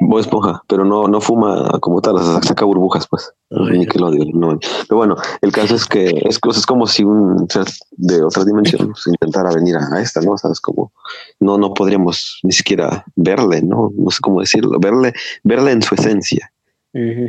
Bob 0.00 0.20
Esponja, 0.20 0.62
pero 0.68 0.84
no, 0.84 1.08
no 1.08 1.20
fuma 1.20 1.78
como 1.80 2.00
tal, 2.00 2.18
saca 2.42 2.64
burbujas, 2.64 3.06
pues. 3.08 3.32
Ni 3.50 3.86
que 3.86 3.98
lo 3.98 4.10
diga, 4.10 4.24
no. 4.34 4.58
Pero 4.88 4.96
bueno, 4.96 5.16
el 5.40 5.52
caso 5.52 5.74
es 5.74 5.86
que 5.86 6.06
es, 6.24 6.40
es 6.42 6.66
como 6.66 6.86
si 6.86 7.04
un 7.04 7.46
ser 7.50 7.66
de 7.92 8.22
otra 8.22 8.44
dimensión 8.44 8.88
pues, 8.88 9.06
intentara 9.06 9.50
venir 9.52 9.76
a, 9.76 10.00
esta, 10.00 10.20
¿no? 10.20 10.38
Sabes, 10.38 10.60
como 10.60 10.92
no, 11.40 11.58
no 11.58 11.74
podríamos 11.74 12.40
ni 12.42 12.52
siquiera 12.52 13.04
verle, 13.14 13.62
¿no? 13.62 13.90
No 13.96 14.10
sé 14.10 14.18
cómo 14.22 14.40
decirlo, 14.40 14.78
verle, 14.80 15.12
verle 15.44 15.72
en 15.72 15.82
su 15.82 15.94
esencia. 15.94 16.52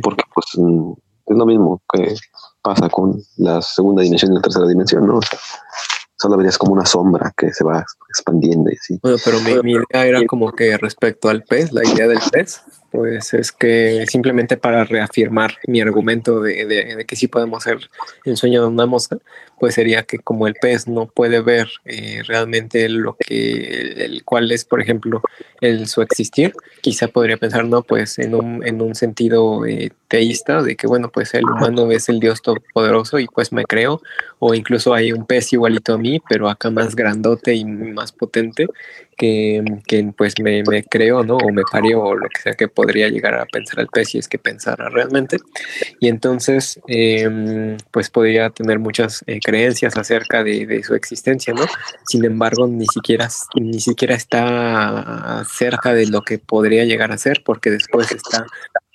Porque 0.02 0.24
pues 0.34 0.46
es 1.26 1.36
lo 1.36 1.46
mismo 1.46 1.82
que 1.92 2.14
pasa 2.62 2.88
con 2.88 3.20
la 3.36 3.62
segunda 3.62 4.02
dimensión 4.02 4.32
y 4.32 4.36
la 4.36 4.42
tercera 4.42 4.66
dimensión, 4.66 5.06
¿no? 5.06 5.20
Solo 6.16 6.36
verías 6.36 6.58
como 6.58 6.72
una 6.72 6.86
sombra 6.86 7.32
que 7.36 7.52
se 7.52 7.64
va 7.64 7.84
expandiendo 8.08 8.70
y 8.70 8.76
así. 8.76 8.98
Bueno, 9.02 9.18
pero 9.24 9.40
mi, 9.40 9.54
mi 9.62 9.72
idea 9.72 10.06
era 10.06 10.26
como 10.26 10.52
que 10.52 10.76
respecto 10.78 11.28
al 11.28 11.42
pez, 11.42 11.72
la 11.72 11.84
idea 11.84 12.08
del 12.08 12.20
pez, 12.30 12.62
pues 12.94 13.34
es 13.34 13.50
que 13.50 14.06
simplemente 14.06 14.56
para 14.56 14.84
reafirmar 14.84 15.58
mi 15.66 15.80
argumento 15.80 16.40
de, 16.40 17.04
que 17.08 17.16
sí 17.16 17.26
podemos 17.26 17.64
ser 17.64 17.90
el 18.24 18.36
sueño 18.36 18.60
de 18.62 18.68
una 18.68 18.86
mosca, 18.86 19.18
pues 19.58 19.74
sería 19.74 20.04
que 20.04 20.20
como 20.20 20.46
el 20.46 20.54
pez 20.54 20.86
no 20.86 21.06
puede 21.06 21.40
ver 21.40 21.68
eh, 21.86 22.22
realmente 22.24 22.88
lo 22.88 23.16
que, 23.16 24.04
el, 24.04 24.22
cual 24.22 24.52
es, 24.52 24.64
por 24.64 24.80
ejemplo, 24.80 25.22
el 25.60 25.88
su 25.88 26.02
existir, 26.02 26.54
quizá 26.82 27.08
podría 27.08 27.36
pensar, 27.36 27.64
no, 27.64 27.82
pues 27.82 28.16
en 28.20 28.36
un, 28.36 28.64
en 28.64 28.80
un 28.80 28.94
sentido 28.94 29.66
eh, 29.66 29.90
teísta, 30.06 30.62
de 30.62 30.76
que 30.76 30.86
bueno, 30.86 31.10
pues 31.10 31.34
el 31.34 31.44
humano 31.44 31.90
es 31.90 32.08
el 32.08 32.20
Dios 32.20 32.42
todopoderoso 32.42 33.18
y 33.18 33.26
pues 33.26 33.52
me 33.52 33.64
creo, 33.64 34.02
o 34.38 34.54
incluso 34.54 34.94
hay 34.94 35.12
un 35.12 35.26
pez 35.26 35.52
igualito 35.52 35.94
a 35.94 35.98
mí, 35.98 36.20
pero 36.28 36.48
acá 36.48 36.70
más 36.70 36.94
grandote 36.94 37.54
y 37.54 37.64
más 37.64 38.12
potente, 38.12 38.68
que, 39.14 39.62
pues 40.16 40.34
me, 40.40 40.62
me, 40.64 40.84
creo, 40.84 41.22
¿no? 41.24 41.36
O 41.36 41.52
me 41.52 41.62
parió, 41.70 42.02
o 42.02 42.14
lo 42.14 42.28
que 42.28 42.42
sea 42.42 42.52
que 42.54 42.68
podría 42.68 43.08
llegar 43.08 43.34
a 43.34 43.46
pensar 43.46 43.80
el 43.80 43.88
pez 43.88 44.10
si 44.10 44.18
es 44.18 44.28
que 44.28 44.38
pensara 44.38 44.88
realmente. 44.88 45.38
Y 46.00 46.08
entonces, 46.08 46.80
em, 46.86 47.76
pues 47.90 48.10
podría 48.10 48.50
tener 48.50 48.78
muchas 48.78 49.24
eh, 49.26 49.40
creencias 49.40 49.96
acerca 49.96 50.44
de, 50.44 50.66
de, 50.66 50.82
su 50.82 50.94
existencia, 50.94 51.54
¿no? 51.54 51.64
Sin 52.06 52.24
embargo, 52.24 52.66
ni 52.66 52.86
siquiera, 52.86 53.28
ni 53.54 53.80
siquiera 53.80 54.14
está 54.14 55.44
cerca 55.50 55.94
de 55.94 56.06
lo 56.06 56.22
que 56.22 56.38
podría 56.38 56.84
llegar 56.84 57.12
a 57.12 57.18
ser, 57.18 57.42
porque 57.44 57.70
después 57.70 58.10
está 58.12 58.46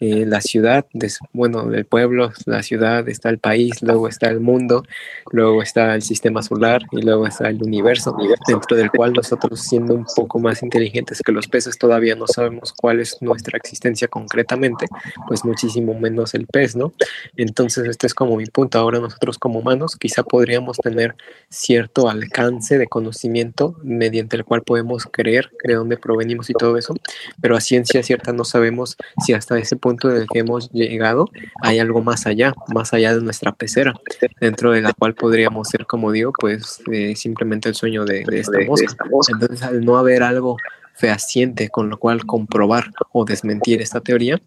eh, 0.01 0.25
la 0.25 0.39
ciudad, 0.39 0.85
bueno, 1.33 1.73
el 1.73 1.85
pueblo, 1.85 2.31
la 2.45 2.63
ciudad, 2.63 3.07
está 3.09 3.29
el 3.29 3.37
país, 3.37 3.81
luego 3.81 4.07
está 4.07 4.29
el 4.29 4.39
mundo, 4.39 4.85
luego 5.31 5.61
está 5.61 5.93
el 5.93 6.01
sistema 6.01 6.41
solar 6.41 6.83
y 6.91 7.01
luego 7.01 7.27
está 7.27 7.49
el 7.49 7.61
universo, 7.61 8.15
dentro 8.47 8.77
del 8.77 8.91
cual 8.91 9.11
nosotros 9.11 9.59
siendo 9.59 9.93
un 9.93 10.05
poco 10.15 10.39
más 10.39 10.63
inteligentes 10.63 11.21
que 11.21 11.33
los 11.33 11.49
peces 11.49 11.77
todavía 11.77 12.15
no 12.15 12.27
sabemos 12.27 12.71
cuál 12.71 13.01
es 13.01 13.17
nuestra 13.21 13.57
existencia 13.57 14.07
concretamente, 14.07 14.85
pues 15.27 15.43
muchísimo 15.43 15.93
menos 15.99 16.33
el 16.33 16.47
pez, 16.47 16.77
¿no? 16.77 16.93
Entonces 17.35 17.85
este 17.85 18.07
es 18.07 18.13
como 18.13 18.37
mi 18.37 18.45
punto. 18.45 18.79
Ahora 18.79 18.99
nosotros 18.99 19.37
como 19.37 19.59
humanos 19.59 19.97
quizá 19.97 20.23
podríamos 20.23 20.77
tener 20.77 21.15
cierto 21.49 22.09
alcance 22.09 22.77
de 22.77 22.87
conocimiento 22.87 23.75
mediante 23.83 24.37
el 24.37 24.45
cual 24.45 24.61
podemos 24.61 25.05
creer 25.11 25.51
de 25.65 25.73
dónde 25.73 25.97
provenimos 25.97 26.49
y 26.49 26.53
todo 26.53 26.77
eso, 26.77 26.95
pero 27.41 27.57
a 27.57 27.61
ciencia 27.61 28.01
cierta 28.01 28.31
no 28.31 28.45
sabemos 28.45 28.95
si 29.25 29.33
hasta 29.33 29.57
ese 29.57 29.75
punto 29.75 29.88
punto 29.89 30.11
en 30.11 30.17
el 30.17 30.27
que 30.27 30.39
hemos 30.39 30.69
llegado 30.71 31.29
hay 31.61 31.79
algo 31.79 32.03
más 32.03 32.27
allá, 32.27 32.53
más 32.73 32.93
allá 32.93 33.15
de 33.15 33.21
nuestra 33.21 33.51
pecera, 33.51 33.93
dentro 34.39 34.71
de 34.71 34.81
la 34.81 34.93
cual 34.93 35.15
podríamos 35.15 35.67
ser, 35.67 35.87
como 35.87 36.11
digo, 36.11 36.31
pues 36.39 36.81
eh, 36.91 37.15
simplemente 37.15 37.69
el 37.69 37.75
sueño 37.75 38.05
de, 38.05 38.23
esta 38.31 38.59
mosca. 38.67 38.95
Entonces, 39.31 39.63
al 39.63 39.83
no 39.83 39.97
haber 39.97 40.21
algo 40.21 40.57
fehaciente 40.93 41.69
con 41.69 41.89
lo 41.89 41.97
cual 41.97 42.25
comprobar 42.25 42.91
o 43.13 43.25
desmentir 43.25 43.81
esta 43.81 44.01
teoría, 44.01 44.39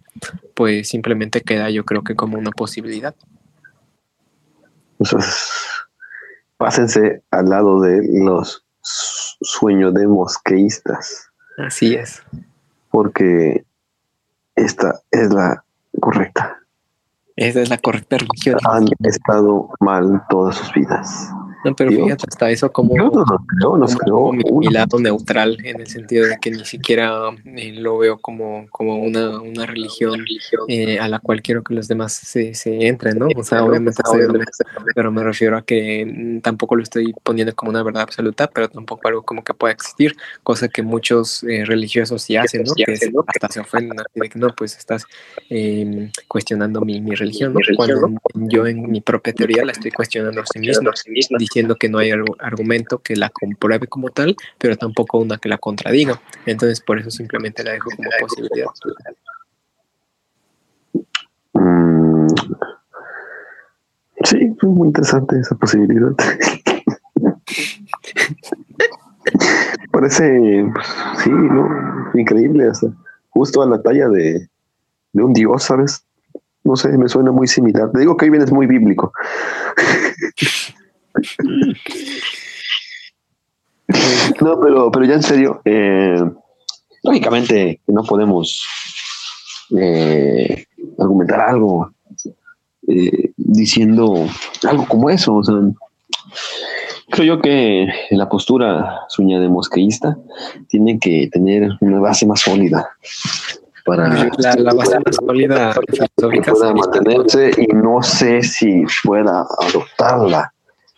pues 0.54 0.88
simplemente 0.88 1.40
queda 1.40 1.70
yo 1.70 1.84
creo 1.84 2.04
que 2.04 2.14
como 2.14 2.38
una 2.38 2.50
posibilidad. 2.52 3.14
Entonces, 5.00 5.36
pásense 6.56 7.22
al 7.32 7.48
lado 7.48 7.80
de 7.80 8.00
los 8.12 8.64
sueños 8.80 9.92
de 9.94 10.06
mosqueístas. 10.06 11.30
Así 11.58 11.94
es. 11.94 12.22
Porque 12.90 13.64
esta 14.56 15.00
es 15.10 15.32
la 15.32 15.64
correcta. 16.00 16.58
Esa 17.36 17.62
es 17.62 17.70
la 17.70 17.78
correcta 17.78 18.18
religión. 18.18 18.58
Han 18.70 18.86
estado 19.00 19.70
mal 19.80 20.22
todas 20.28 20.56
sus 20.56 20.72
vidas. 20.74 21.30
No, 21.64 21.76
pero 21.76 21.90
fíjate, 21.90 22.24
hasta 22.28 22.50
eso 22.50 22.72
como, 22.72 22.94
mi, 24.32 24.68
lado 24.68 24.98
neutral, 24.98 25.58
en 25.64 25.80
el 25.80 25.86
sentido 25.86 26.26
de 26.26 26.38
que 26.40 26.50
ni 26.50 26.64
siquiera 26.64 27.30
eh, 27.44 27.72
lo 27.74 27.98
veo 27.98 28.18
como, 28.18 28.66
como 28.70 28.96
una, 28.96 29.40
una 29.40 29.66
religión 29.66 30.24
eh, 30.68 30.98
a 30.98 31.08
la 31.08 31.20
cual 31.20 31.40
quiero 31.40 31.62
que 31.62 31.74
los 31.74 31.86
demás 31.86 32.14
se, 32.14 32.54
se 32.54 32.86
entren, 32.86 33.18
¿no? 33.18 33.28
O 33.36 33.44
sea, 33.44 33.64
obviamente, 33.64 34.02
pero 34.94 35.12
me 35.12 35.22
refiero 35.22 35.56
a 35.56 35.62
que 35.62 36.04
mm, 36.04 36.40
tampoco 36.40 36.74
lo 36.74 36.82
estoy 36.82 37.14
poniendo 37.22 37.54
como 37.54 37.70
una 37.70 37.82
verdad 37.82 38.02
absoluta, 38.02 38.48
pero 38.48 38.68
tampoco 38.68 39.06
algo 39.08 39.22
como 39.22 39.44
que 39.44 39.54
pueda 39.54 39.72
existir, 39.72 40.16
cosa 40.42 40.68
que 40.68 40.82
muchos 40.82 41.44
eh, 41.44 41.64
religiosos 41.64 42.22
sí 42.22 42.36
hacen, 42.36 42.64
¿no? 42.64 42.74
Que 42.74 42.84
hasta 43.26 43.48
se 43.48 43.60
ofenden 43.60 43.98
de 44.14 44.28
que 44.28 44.38
no, 44.38 44.48
pues 44.56 44.76
estás 44.76 45.04
em, 45.48 46.10
cuestionando 46.26 46.80
mi, 46.80 47.00
mi 47.00 47.14
religión, 47.14 47.54
¿no? 47.54 47.60
Cuando 47.76 48.18
yo 48.34 48.66
en 48.66 48.90
mi 48.90 49.00
propia 49.00 49.32
teoría 49.32 49.64
la 49.64 49.72
estoy 49.72 49.90
cuestionando 49.90 50.40
a 50.40 50.46
sí 50.46 50.58
mismo, 50.58 50.90
diciendo 51.52 51.76
que 51.76 51.90
no 51.90 51.98
hay 51.98 52.10
argumento 52.38 53.00
que 53.00 53.14
la 53.14 53.28
compruebe 53.28 53.86
como 53.86 54.08
tal, 54.08 54.34
pero 54.58 54.74
tampoco 54.76 55.18
una 55.18 55.36
que 55.36 55.50
la 55.50 55.58
contradiga. 55.58 56.18
Entonces, 56.46 56.80
por 56.80 56.98
eso 56.98 57.10
simplemente 57.10 57.62
la 57.62 57.72
dejo 57.72 57.90
como 57.94 58.08
posibilidad. 58.18 58.68
Mm. 61.52 62.28
Sí, 64.24 64.56
fue 64.58 64.70
muy 64.70 64.86
interesante 64.88 65.38
esa 65.38 65.54
posibilidad. 65.56 66.12
Parece, 69.92 70.64
pues, 70.72 70.86
sí, 71.22 71.30
¿no? 71.30 71.68
Increíble, 72.14 72.70
justo 73.28 73.60
a 73.60 73.66
la 73.66 73.82
talla 73.82 74.08
de, 74.08 74.48
de 75.12 75.22
un 75.22 75.34
dios, 75.34 75.64
¿sabes? 75.64 76.02
No 76.64 76.76
sé, 76.76 76.96
me 76.96 77.10
suena 77.10 77.30
muy 77.30 77.46
similar. 77.46 77.90
Te 77.92 77.98
digo 77.98 78.16
que 78.16 78.24
ahí 78.24 78.30
vienes 78.30 78.50
muy 78.50 78.66
bíblico. 78.66 79.12
No, 84.40 84.60
pero, 84.60 84.90
pero 84.90 85.04
ya 85.04 85.14
en 85.14 85.22
serio, 85.22 85.60
eh, 85.64 86.16
lógicamente 87.02 87.80
no 87.86 88.02
podemos 88.04 88.64
eh, 89.76 90.64
argumentar 90.98 91.40
algo 91.40 91.90
eh, 92.88 93.32
diciendo 93.36 94.26
algo 94.68 94.86
como 94.86 95.10
eso. 95.10 95.34
O 95.36 95.44
sea, 95.44 95.54
creo 97.10 97.36
yo 97.36 97.42
que 97.42 97.86
la 98.10 98.28
postura 98.28 99.00
sueña 99.08 99.40
de 99.40 99.48
mosqueísta 99.48 100.16
tiene 100.68 100.98
que 100.98 101.28
tener 101.32 101.70
una 101.80 102.00
base 102.00 102.26
más 102.26 102.40
sólida 102.40 102.88
para 103.84 104.08
la, 104.08 104.74
base 104.74 104.98
más 105.00 105.16
sólida 105.16 105.74
que 106.30 106.52
pueda 106.52 106.74
mantenerse 106.74 107.50
y 107.56 107.66
no 107.74 108.02
sé 108.02 108.42
si 108.42 108.84
pueda 109.04 109.44
adoptarla 109.58 110.51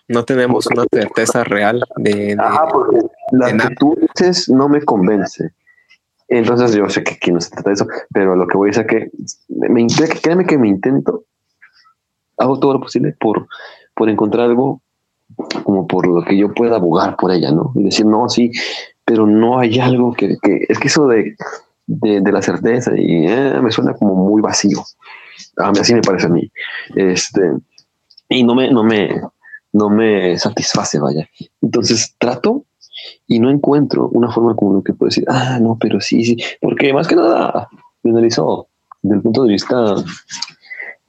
no 0.09 0.25
tenemos 0.25 0.67
una 0.67 0.85
certeza 0.93 1.45
real 1.45 1.83
de... 1.97 2.37
Ajá, 2.39 2.67
porque 2.73 2.99
la 3.33 3.57
que 3.57 3.75
tú 3.77 3.97
dices 4.01 4.49
no 4.49 4.69
me 4.69 4.83
convence. 4.83 5.53
Entonces 6.29 6.75
yo 6.75 6.89
sé 6.89 7.05
que 7.05 7.15
aquí 7.15 7.31
no 7.31 7.41
se 7.41 7.51
trata 7.51 7.71
de 7.71 7.75
eso, 7.75 7.87
pero 8.13 8.35
lo 8.35 8.47
que 8.47 8.57
voy 8.57 8.69
a 8.69 8.71
decir 8.71 8.87
es 8.89 8.89
que 8.89 9.69
me, 9.69 9.87
créeme 10.21 10.47
que 10.47 10.59
me 10.59 10.69
intento, 10.69 11.25
hago 12.39 12.59
todo 12.59 12.75
lo 12.75 12.81
posible 12.81 13.15
por, 13.19 13.47
por 13.95 14.09
encontrar 14.09 14.47
algo 14.47 14.81
como 15.65 15.87
por 15.87 16.07
lo 16.07 16.23
que 16.23 16.37
yo 16.37 16.53
pueda 16.53 16.77
abogar 16.77 17.17
por 17.17 17.31
ella, 17.31 17.51
¿no? 17.51 17.73
Y 17.75 17.85
decir, 17.85 18.07
no, 18.07 18.29
sí, 18.29 18.51
pero 19.05 19.27
no 19.27 19.59
hay 19.59 19.79
algo 19.79 20.13
que, 20.13 20.37
que 20.43 20.67
es 20.69 20.79
que 20.79 20.89
eso 20.89 21.07
de, 21.09 21.37
de, 21.87 22.21
de 22.21 22.33
la 22.33 22.43
certeza 22.43 22.93
y 22.97 23.27
eh, 23.27 23.61
me 23.63 23.71
suena 23.71 23.95
como 23.95 24.15
muy 24.15 24.41
vacío. 24.41 24.83
A 25.57 25.71
mí, 25.73 25.79
así 25.81 25.95
me 25.95 26.03
parece 26.03 26.27
a 26.27 26.31
mí. 26.31 26.51
Este, 26.95 27.53
y 28.29 28.43
no 28.43 28.55
me, 28.55 28.71
no 28.71 28.83
me, 28.83 29.21
no 29.75 29.91
me 29.91 30.39
satisface, 30.39 30.99
vaya. 30.99 31.29
Entonces 31.61 32.15
trato 32.19 32.65
y 33.27 33.41
no 33.41 33.51
encuentro 33.51 34.09
una 34.09 34.31
forma 34.31 34.55
como 34.55 34.75
lo 34.75 34.83
que 34.83 34.95
puedo 34.95 35.11
decir, 35.11 35.25
ah, 35.29 35.59
no, 35.61 35.77
pero 35.79 36.01
sí, 36.01 36.25
sí, 36.25 36.37
porque 36.61 36.93
más 36.93 37.09
que 37.09 37.17
nada 37.17 37.69
me 38.03 38.13
analizo 38.13 38.69
desde 39.03 39.17
el 39.17 39.23
punto 39.23 39.43
de 39.43 39.51
vista 39.51 39.97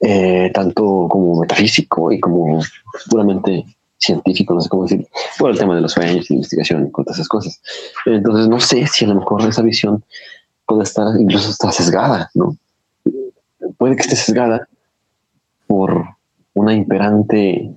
eh, 0.00 0.50
tanto 0.52 1.06
como 1.08 1.40
metafísico 1.40 2.10
y 2.10 2.18
como 2.20 2.60
puramente 3.08 3.64
científico, 3.98 4.52
no 4.52 4.60
sé 4.60 4.68
cómo 4.68 4.82
decir, 4.82 5.06
por 5.38 5.50
el 5.52 5.58
tema 5.58 5.76
de 5.76 5.80
los 5.80 5.92
sueños, 5.92 6.30
investigación 6.30 6.88
y 6.88 6.92
todas 6.92 7.16
esas 7.16 7.28
cosas. 7.28 7.62
Entonces, 8.04 8.48
no 8.48 8.58
sé 8.60 8.86
si 8.88 9.04
a 9.04 9.08
lo 9.08 9.14
mejor 9.14 9.42
esa 9.48 9.62
visión 9.62 10.04
puede 10.66 10.82
estar 10.82 11.06
incluso 11.18 11.50
está 11.50 11.70
sesgada, 11.70 12.30
¿no? 12.34 12.56
Puede 13.78 13.94
que 13.94 14.02
esté 14.02 14.16
sesgada 14.16 14.68
por 15.68 16.04
una 16.54 16.74
imperante 16.74 17.70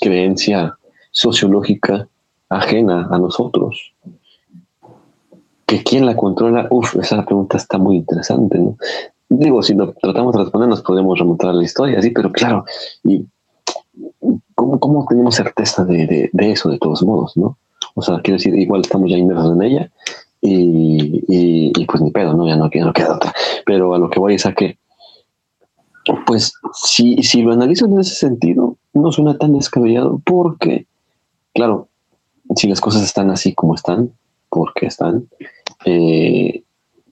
creencia 0.00 0.78
sociológica 1.10 2.08
ajena 2.48 3.08
a 3.10 3.18
nosotros. 3.18 3.92
¿Que 5.66 5.82
quién 5.82 6.06
la 6.06 6.16
controla? 6.16 6.68
Uf, 6.70 6.96
esa 6.96 7.24
pregunta 7.24 7.56
está 7.56 7.78
muy 7.78 7.96
interesante, 7.96 8.58
¿no? 8.58 8.76
Digo, 9.28 9.62
si 9.62 9.74
lo 9.74 9.92
tratamos 9.94 10.34
de 10.34 10.42
responder, 10.42 10.68
nos 10.68 10.82
podemos 10.82 11.18
remontar 11.18 11.50
a 11.50 11.52
la 11.52 11.64
historia, 11.64 12.00
sí, 12.00 12.10
pero 12.10 12.30
claro, 12.30 12.64
y 13.02 13.26
¿cómo, 14.54 15.06
tenemos 15.08 15.34
certeza 15.34 15.84
de, 15.84 16.30
eso 16.38 16.68
de 16.68 16.78
todos 16.78 17.02
modos, 17.02 17.36
no? 17.36 17.58
O 17.94 18.02
sea, 18.02 18.20
quiero 18.20 18.38
decir, 18.38 18.54
igual 18.54 18.82
estamos 18.82 19.10
ya 19.10 19.16
inmersos 19.16 19.54
en 19.54 19.62
ella 19.62 19.90
y, 20.40 21.84
pues 21.86 22.02
ni 22.02 22.10
pedo, 22.10 22.34
¿no? 22.34 22.46
Ya 22.46 22.56
no, 22.56 22.64
no 22.72 22.92
queda 22.92 23.14
otra. 23.14 23.32
Pero 23.64 23.94
a 23.94 23.98
lo 23.98 24.10
que 24.10 24.20
voy 24.20 24.34
es 24.34 24.46
a 24.46 24.52
que, 24.52 24.78
pues, 26.26 26.52
si, 26.74 27.22
si 27.22 27.42
lo 27.42 27.52
analizo 27.52 27.86
en 27.86 27.98
ese 27.98 28.14
sentido, 28.14 28.65
no 28.98 29.12
suena 29.12 29.38
tan 29.38 29.52
descabellado 29.52 30.20
porque, 30.24 30.86
claro, 31.54 31.88
si 32.54 32.68
las 32.68 32.80
cosas 32.80 33.02
están 33.02 33.30
así 33.30 33.54
como 33.54 33.74
están, 33.74 34.12
porque 34.48 34.86
están, 34.86 35.28
eh, 35.84 36.62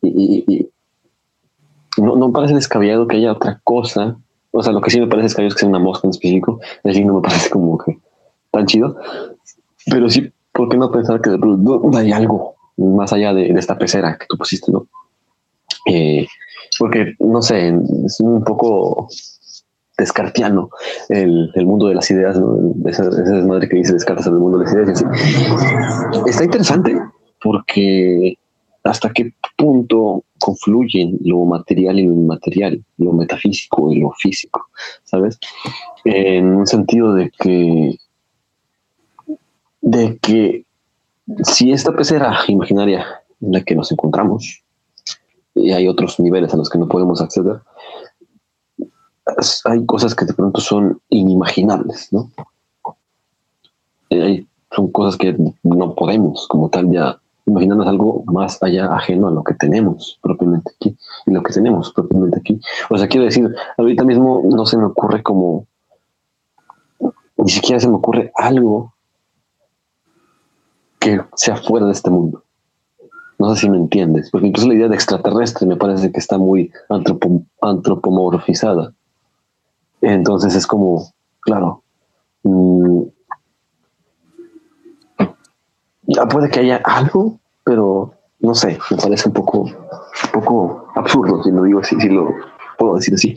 y, 0.03 0.68
no, 1.97 2.32
parece 2.32 2.55
descabellado 2.55 3.07
que 3.07 3.16
haya 3.16 3.32
otra 3.32 3.61
cosa 3.62 4.18
o 4.57 4.62
sea, 4.62 4.72
lo 4.72 4.80
que 4.80 4.91
sí 4.91 5.01
me 5.01 5.09
parece 5.09 5.26
es 5.26 5.55
que 5.55 5.61
sea 5.61 5.68
una 5.68 5.80
mosca 5.80 6.07
en 6.07 6.11
específico. 6.11 6.61
El 6.85 7.07
no 7.07 7.14
me 7.14 7.22
parece 7.22 7.51
como 7.51 7.76
que 7.76 7.99
tan 8.53 8.66
chido. 8.66 8.97
Pero 9.87 10.09
sí, 10.09 10.30
¿por 10.53 10.68
qué 10.68 10.76
no 10.76 10.93
pensar 10.93 11.20
que 11.20 11.37
hay 11.97 12.12
algo 12.12 12.55
más 12.76 13.12
allá 13.12 13.35
de, 13.35 13.49
esta 13.49 13.76
pecera 13.76 14.16
que 14.16 14.26
tú 14.28 14.39
pusiste, 14.39 14.70
no? 14.70 14.87
Eh, 15.87 16.28
porque, 16.78 17.14
no 17.18 17.43
sé, 17.43 17.74
es 18.07 18.20
un 18.20 18.45
poco 18.45 19.09
descartiano 19.97 20.70
el, 21.09 21.51
el 21.55 21.66
mundo 21.66 21.86
de 21.86 21.95
las 21.95 22.11
ideas, 22.11 22.36
esa, 22.86 23.05
esa 23.05 23.22
desmadre 23.22 23.68
que 23.68 23.76
dice 23.76 23.92
descartas 23.92 24.26
el 24.26 24.34
mundo 24.34 24.59
de 24.59 24.64
las 24.64 24.74
ideas. 24.74 25.05
Está 26.26 26.45
interesante 26.45 26.97
porque 27.42 28.38
hasta 28.82 29.11
qué 29.11 29.32
punto 29.57 30.24
confluyen 30.38 31.18
lo 31.22 31.45
material 31.45 31.99
y 31.99 32.07
lo 32.07 32.12
inmaterial, 32.12 32.84
lo 32.99 33.12
metafísico 33.12 33.90
y 33.90 34.01
lo 34.01 34.11
físico, 34.12 34.66
¿sabes? 35.05 35.38
En 36.05 36.55
un 36.55 36.66
sentido 36.66 37.14
de 37.14 37.30
que, 37.30 37.97
de 39.80 40.18
que 40.18 40.64
si 41.45 41.72
esta 41.72 41.95
pecera 41.97 42.36
imaginaria 42.49 43.07
en 43.40 43.53
la 43.53 43.62
que 43.62 43.74
nos 43.74 43.90
encontramos, 43.90 44.62
y 45.55 45.72
hay 45.72 45.88
otros 45.88 46.18
niveles 46.20 46.53
a 46.53 46.57
los 46.57 46.68
que 46.68 46.78
no 46.78 46.88
podemos 46.88 47.22
acceder, 47.22 47.61
hay 49.64 49.87
cosas 49.87 50.14
que 50.14 50.25
de 50.25 50.35
pronto 50.35 50.61
son 50.61 51.01
inimaginables, 51.09 52.12
¿no? 52.12 52.31
son 54.70 54.91
cosas 54.93 55.16
que 55.16 55.37
no 55.62 55.95
podemos 55.95 56.47
como 56.49 56.68
tal 56.68 56.91
ya 56.91 57.18
imaginarnos 57.47 57.87
algo 57.87 58.25
más 58.27 58.62
allá 58.62 58.95
ajeno 58.95 59.29
a 59.29 59.31
lo 59.31 59.45
que 59.45 59.55
tenemos 59.55 60.18
propiamente 60.22 60.72
aquí 60.75 60.97
y 61.27 61.31
lo 61.31 61.43
que 61.43 61.53
tenemos 61.53 61.93
propiamente 61.93 62.39
aquí. 62.39 62.61
O 62.91 62.97
sea, 62.97 63.07
quiero 63.09 63.25
decir, 63.25 63.55
ahorita 63.77 64.05
mismo 64.05 64.43
no 64.45 64.64
se 64.66 64.77
me 64.79 64.85
ocurre 64.85 65.22
como, 65.22 65.66
ni 67.37 67.51
siquiera 67.51 67.81
se 67.81 67.89
me 67.89 67.97
ocurre 67.97 68.33
algo 68.37 68.95
que 70.99 71.20
sea 71.37 71.57
fuera 71.57 71.87
de 71.87 71.93
este 71.93 72.11
mundo. 72.11 72.43
No 73.39 73.55
sé 73.55 73.62
si 73.62 73.70
me 73.70 73.77
entiendes, 73.77 74.31
porque 74.31 74.47
incluso 74.47 74.68
la 74.68 74.75
idea 74.75 74.89
de 74.89 74.95
extraterrestre 74.95 75.66
me 75.66 75.77
parece 75.77 76.11
que 76.12 76.18
está 76.18 76.39
muy 76.39 76.72
antropomorfizada. 77.61 78.95
Entonces 80.05 80.55
es 80.55 80.66
como, 80.66 81.12
claro, 81.40 81.82
mm, 82.42 83.02
ya 86.07 86.26
puede 86.26 86.50
que 86.50 86.61
haya 86.61 86.76
algo, 86.84 87.38
pero 87.64 88.12
no 88.40 88.55
sé, 88.55 88.78
me 88.90 88.96
parece 88.98 89.28
un 89.28 89.34
poco, 89.34 89.61
un 89.62 90.30
poco 90.32 90.88
absurdo, 90.94 91.42
si 91.42 91.50
lo 91.50 91.62
digo 91.62 91.80
así, 91.80 91.98
si 91.98 92.11
lo 92.11 92.34
puedo 92.79 92.97
decir 92.97 93.14
así, 93.14 93.37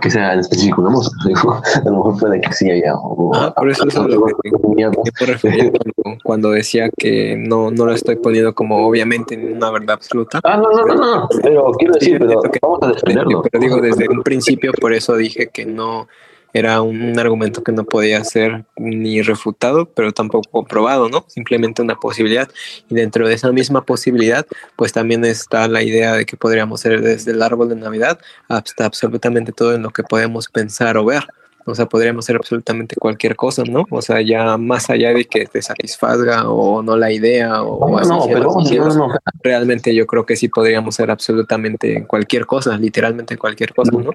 que 0.00 0.10
sea 0.10 0.34
en 0.34 0.40
específico 0.40 0.82
una 0.82 0.90
a 1.76 1.84
lo 1.84 1.96
mejor 1.96 2.18
puede 2.18 2.40
que 2.40 2.52
sí 2.52 2.70
haya. 2.70 2.94
ah, 3.34 3.54
por 3.54 3.70
eso 3.70 3.86
es 3.86 3.94
lo 3.94 4.26
que, 4.26 5.72
cuando, 6.24 6.50
decía 6.50 6.90
que 6.96 7.36
no, 7.36 7.70
no 7.70 7.86
lo 7.86 7.92
estoy 7.92 8.16
poniendo 8.16 8.54
como 8.54 8.86
obviamente 8.86 9.36
una 9.36 9.70
verdad 9.70 9.92
absoluta. 9.92 10.40
Ah, 10.44 10.56
no, 10.56 10.70
no, 10.70 10.86
no, 10.86 10.94
no, 10.94 11.28
pero 11.42 11.72
quiero 11.72 11.94
decir, 11.94 12.18
pero 12.18 12.40
vamos 12.62 12.78
a 12.82 12.88
defenderlo. 12.88 13.42
Pero 13.42 13.62
digo, 13.62 13.80
desde 13.80 14.08
un 14.08 14.22
principio, 14.22 14.72
por 14.72 14.92
eso 14.92 15.16
dije 15.16 15.48
que 15.48 15.66
no 15.66 16.08
era 16.52 16.80
un 16.82 17.18
argumento 17.18 17.62
que 17.62 17.72
no 17.72 17.84
podía 17.84 18.24
ser 18.24 18.64
ni 18.76 19.22
refutado, 19.22 19.86
pero 19.86 20.12
tampoco 20.12 20.48
comprobado, 20.50 21.08
¿no? 21.08 21.24
Simplemente 21.28 21.82
una 21.82 21.96
posibilidad. 21.96 22.48
Y 22.88 22.94
dentro 22.94 23.28
de 23.28 23.34
esa 23.34 23.52
misma 23.52 23.84
posibilidad, 23.84 24.46
pues 24.76 24.92
también 24.92 25.24
está 25.24 25.68
la 25.68 25.82
idea 25.82 26.14
de 26.14 26.26
que 26.26 26.36
podríamos 26.36 26.80
ser 26.80 27.02
desde 27.02 27.32
el 27.32 27.42
árbol 27.42 27.68
de 27.68 27.76
Navidad 27.76 28.18
hasta 28.48 28.86
absolutamente 28.86 29.52
todo 29.52 29.74
en 29.74 29.82
lo 29.82 29.90
que 29.90 30.02
podemos 30.02 30.48
pensar 30.48 30.96
o 30.96 31.04
ver. 31.04 31.24
O 31.68 31.74
sea, 31.74 31.84
podríamos 31.84 32.24
ser 32.24 32.36
absolutamente 32.36 32.96
cualquier 32.96 33.36
cosa, 33.36 33.62
¿no? 33.62 33.84
O 33.90 34.00
sea, 34.00 34.22
ya 34.22 34.56
más 34.56 34.88
allá 34.88 35.12
de 35.12 35.26
que 35.26 35.44
te 35.44 35.60
satisfaga 35.60 36.48
o 36.48 36.82
no 36.82 36.96
la 36.96 37.12
idea 37.12 37.62
o 37.62 38.00
no, 38.00 38.26
pero 38.26 38.54
no, 38.94 39.08
realmente 39.42 39.94
yo 39.94 40.06
creo 40.06 40.24
que 40.24 40.34
sí 40.34 40.48
podríamos 40.48 40.94
ser 40.94 41.10
absolutamente 41.10 42.06
cualquier 42.06 42.46
cosa, 42.46 42.78
literalmente 42.78 43.36
cualquier 43.36 43.74
cosa, 43.74 43.92
¿no? 43.92 44.12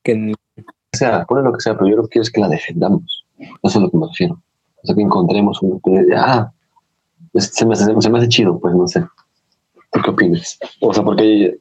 Que 0.00 0.32
sea, 0.96 1.24
pone 1.24 1.42
lo 1.42 1.52
que 1.52 1.60
sea, 1.60 1.74
pero 1.74 1.88
yo 1.88 1.96
lo 1.96 2.02
que 2.04 2.10
quiero 2.10 2.22
es 2.22 2.30
que 2.30 2.40
la 2.40 2.48
defendamos. 2.48 3.24
Eso 3.38 3.78
es 3.78 3.82
lo 3.82 3.90
que 3.90 3.96
me 3.96 4.06
refiero. 4.06 4.34
O 4.34 4.86
sea, 4.86 4.94
que 4.94 5.02
encontremos 5.02 5.62
un... 5.62 5.80
Ah, 6.16 6.52
se 7.34 7.64
me, 7.64 7.72
hace, 7.72 7.84
se 7.98 8.10
me 8.10 8.18
hace 8.18 8.28
chido, 8.28 8.58
pues 8.58 8.74
no 8.74 8.86
sé. 8.86 9.04
¿Tú 9.90 10.00
qué 10.02 10.10
opinas? 10.10 10.58
O 10.80 10.92
sea, 10.92 11.02
porque 11.02 11.56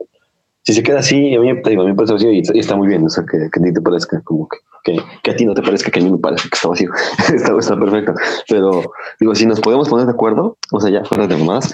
si 0.63 0.73
se 0.73 0.83
queda 0.83 0.99
así, 0.99 1.35
a 1.35 1.39
mí, 1.39 1.49
a 1.49 1.53
mí 1.53 1.75
me 1.75 1.95
parece 1.95 2.13
vacío 2.13 2.31
y, 2.31 2.41
está 2.55 2.75
muy 2.75 2.87
bien. 2.87 3.05
O 3.05 3.09
sea, 3.09 3.23
que, 3.25 3.49
que 3.51 3.59
a 3.59 3.63
ti 3.63 3.73
te 3.73 3.81
parezca 3.81 4.21
como 4.21 4.47
que, 4.47 4.57
que, 4.83 5.03
que, 5.23 5.31
a 5.31 5.35
ti 5.35 5.45
no 5.45 5.53
te 5.53 5.61
parezca 5.61 5.91
que 5.91 5.99
a 5.99 6.03
mí 6.03 6.11
me 6.11 6.17
parece 6.17 6.49
que 6.49 6.55
está 6.55 6.67
vacío. 6.67 6.91
está, 7.33 7.57
está 7.57 7.79
perfecto. 7.79 8.13
Pero, 8.47 8.91
digo, 9.19 9.35
si 9.35 9.45
nos 9.45 9.59
podemos 9.59 9.89
poner 9.89 10.05
de 10.05 10.13
acuerdo, 10.13 10.57
o 10.71 10.79
sea, 10.79 10.91
ya 10.91 11.05
fuera 11.05 11.27
de 11.27 11.37
más, 11.37 11.73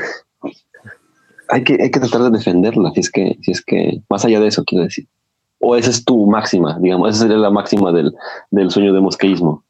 hay 1.49 1.63
que, 1.63 1.77
hay 1.81 1.91
que 1.91 1.99
tratar 1.99 2.23
de 2.23 2.31
defenderla. 2.31 2.91
Si 2.93 2.99
es 2.99 3.11
que, 3.11 3.37
si 3.41 3.51
es 3.51 3.63
que, 3.63 4.01
más 4.09 4.25
allá 4.25 4.39
de 4.39 4.47
eso, 4.47 4.63
quiero 4.63 4.85
decir. 4.85 5.07
¿O 5.59 5.75
esa 5.75 5.89
es 5.89 6.05
tu 6.05 6.25
máxima, 6.27 6.77
digamos? 6.79 7.09
Esa 7.09 7.23
sería 7.23 7.37
la 7.37 7.49
máxima 7.49 7.91
del, 7.91 8.13
del 8.51 8.71
sueño 8.71 8.93
de 8.93 9.01
mosqueísmo. 9.01 9.63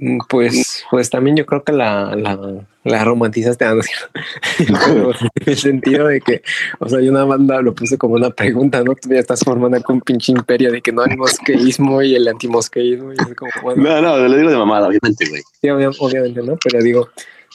Mm, 0.00 0.18
pues, 0.28 0.84
pues 0.90 1.10
también 1.10 1.36
yo 1.36 1.44
creo 1.44 1.64
que 1.64 1.72
la, 1.72 2.14
la, 2.14 2.38
la 2.84 3.04
romantizaste, 3.04 3.64
en 4.58 5.14
el 5.44 5.56
sentido 5.56 6.06
de 6.06 6.20
que, 6.20 6.42
o 6.78 6.88
sea, 6.88 7.00
yo 7.00 7.10
nada 7.10 7.26
más 7.26 7.40
lo 7.62 7.74
puse 7.74 7.98
como 7.98 8.14
una 8.14 8.30
pregunta, 8.30 8.82
¿no? 8.84 8.94
Tú 8.94 9.08
ya 9.08 9.18
estás 9.18 9.40
formando 9.40 9.76
un 9.88 10.00
pinche 10.00 10.30
imperio 10.30 10.70
de 10.70 10.80
que 10.80 10.92
no 10.92 11.02
hay 11.02 11.16
mosqueísmo 11.16 12.00
y 12.02 12.14
el 12.14 12.28
antimosqueísmo. 12.28 13.12
Y 13.12 13.16
es 13.16 13.34
como, 13.34 13.74
No, 13.74 14.00
no, 14.00 14.28
le 14.28 14.36
digo 14.36 14.50
de 14.50 14.56
mamada, 14.56 14.86
obviamente, 14.86 15.28
güey. 15.28 15.42
Sí, 15.60 15.68
obviamente, 15.68 16.42
¿no? 16.42 16.56
Pero 16.62 16.80
digo, 16.80 17.08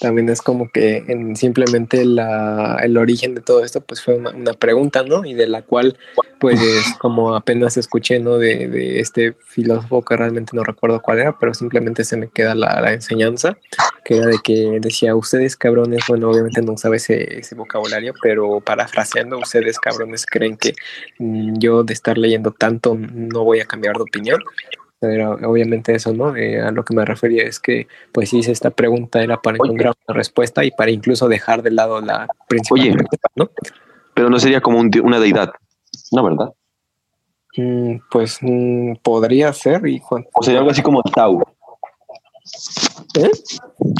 también 0.03 0.27
es 0.27 0.41
como 0.41 0.69
que 0.69 0.97
en 1.07 1.37
simplemente 1.37 2.03
la, 2.03 2.77
el 2.83 2.97
origen 2.97 3.35
de 3.35 3.41
todo 3.41 3.63
esto 3.63 3.79
pues 3.79 4.01
fue 4.01 4.15
una, 4.15 4.53
pregunta, 4.53 5.03
¿no? 5.03 5.23
Y 5.23 5.33
de 5.33 5.47
la 5.47 5.61
cual 5.61 5.97
pues 6.39 6.59
como 6.99 7.35
apenas 7.35 7.77
escuché, 7.77 8.19
¿no? 8.19 8.37
De, 8.37 8.67
de, 8.67 8.99
este 8.99 9.33
filósofo 9.45 10.03
que 10.03 10.17
realmente 10.17 10.51
no 10.55 10.65
recuerdo 10.65 11.01
cuál 11.01 11.19
era, 11.19 11.39
pero 11.39 11.53
simplemente 11.53 12.03
se 12.03 12.17
me 12.17 12.27
queda 12.27 12.53
la, 12.53 12.91
enseñanza, 12.91 13.57
que 14.03 14.17
era 14.17 14.27
de 14.27 14.39
que 14.43 14.77
decía, 14.81 15.15
ustedes 15.15 15.55
cabrones, 15.55 16.03
bueno, 16.09 16.29
obviamente 16.29 16.61
no 16.61 16.75
sabe 16.75 16.97
ese, 16.97 17.39
ese 17.39 17.55
vocabulario, 17.55 18.13
pero 18.21 18.59
parafraseando, 18.59 19.39
ustedes 19.39 19.79
cabrones 19.79 20.25
creen 20.25 20.57
que 20.57 20.73
yo 21.17 21.85
de 21.85 21.93
estar 21.93 22.17
leyendo 22.17 22.51
tanto 22.51 22.95
no 22.95 23.45
voy 23.45 23.61
a 23.61 23.65
cambiar 23.65 23.95
de 23.95 24.03
opinión 24.03 24.41
pero 25.07 25.33
obviamente 25.49 25.93
eso, 25.93 26.13
¿no? 26.13 26.33
Eh, 26.33 26.61
a 26.61 26.71
lo 26.71 26.85
que 26.85 26.95
me 26.95 27.03
refería 27.03 27.43
es 27.43 27.59
que, 27.59 27.87
pues 28.13 28.29
sí, 28.29 28.39
esta 28.39 28.69
pregunta 28.69 29.21
era 29.21 29.41
para 29.41 29.57
encontrar 29.57 29.93
una 30.07 30.15
respuesta 30.15 30.63
y 30.63 30.71
para 30.71 30.91
incluso 30.91 31.27
dejar 31.27 31.61
de 31.61 31.71
lado 31.71 31.99
la 31.99 32.25
principal 32.47 32.79
Oye, 32.79 32.95
¿no? 33.35 33.49
Pero 34.13 34.29
no 34.29 34.39
sería 34.39 34.61
como 34.61 34.79
una 34.79 35.19
deidad, 35.19 35.51
¿no, 36.13 36.23
verdad? 36.23 36.53
Mm, 37.57 37.97
pues 38.09 38.37
mm, 38.39 38.93
podría 39.03 39.51
ser. 39.51 39.85
Y, 39.87 40.01
o 40.33 40.41
sería 40.41 40.59
algo 40.59 40.71
así 40.71 40.81
como 40.81 41.01
el 41.03 41.11
Tau. 41.11 41.43
¿Eh? 43.15 43.31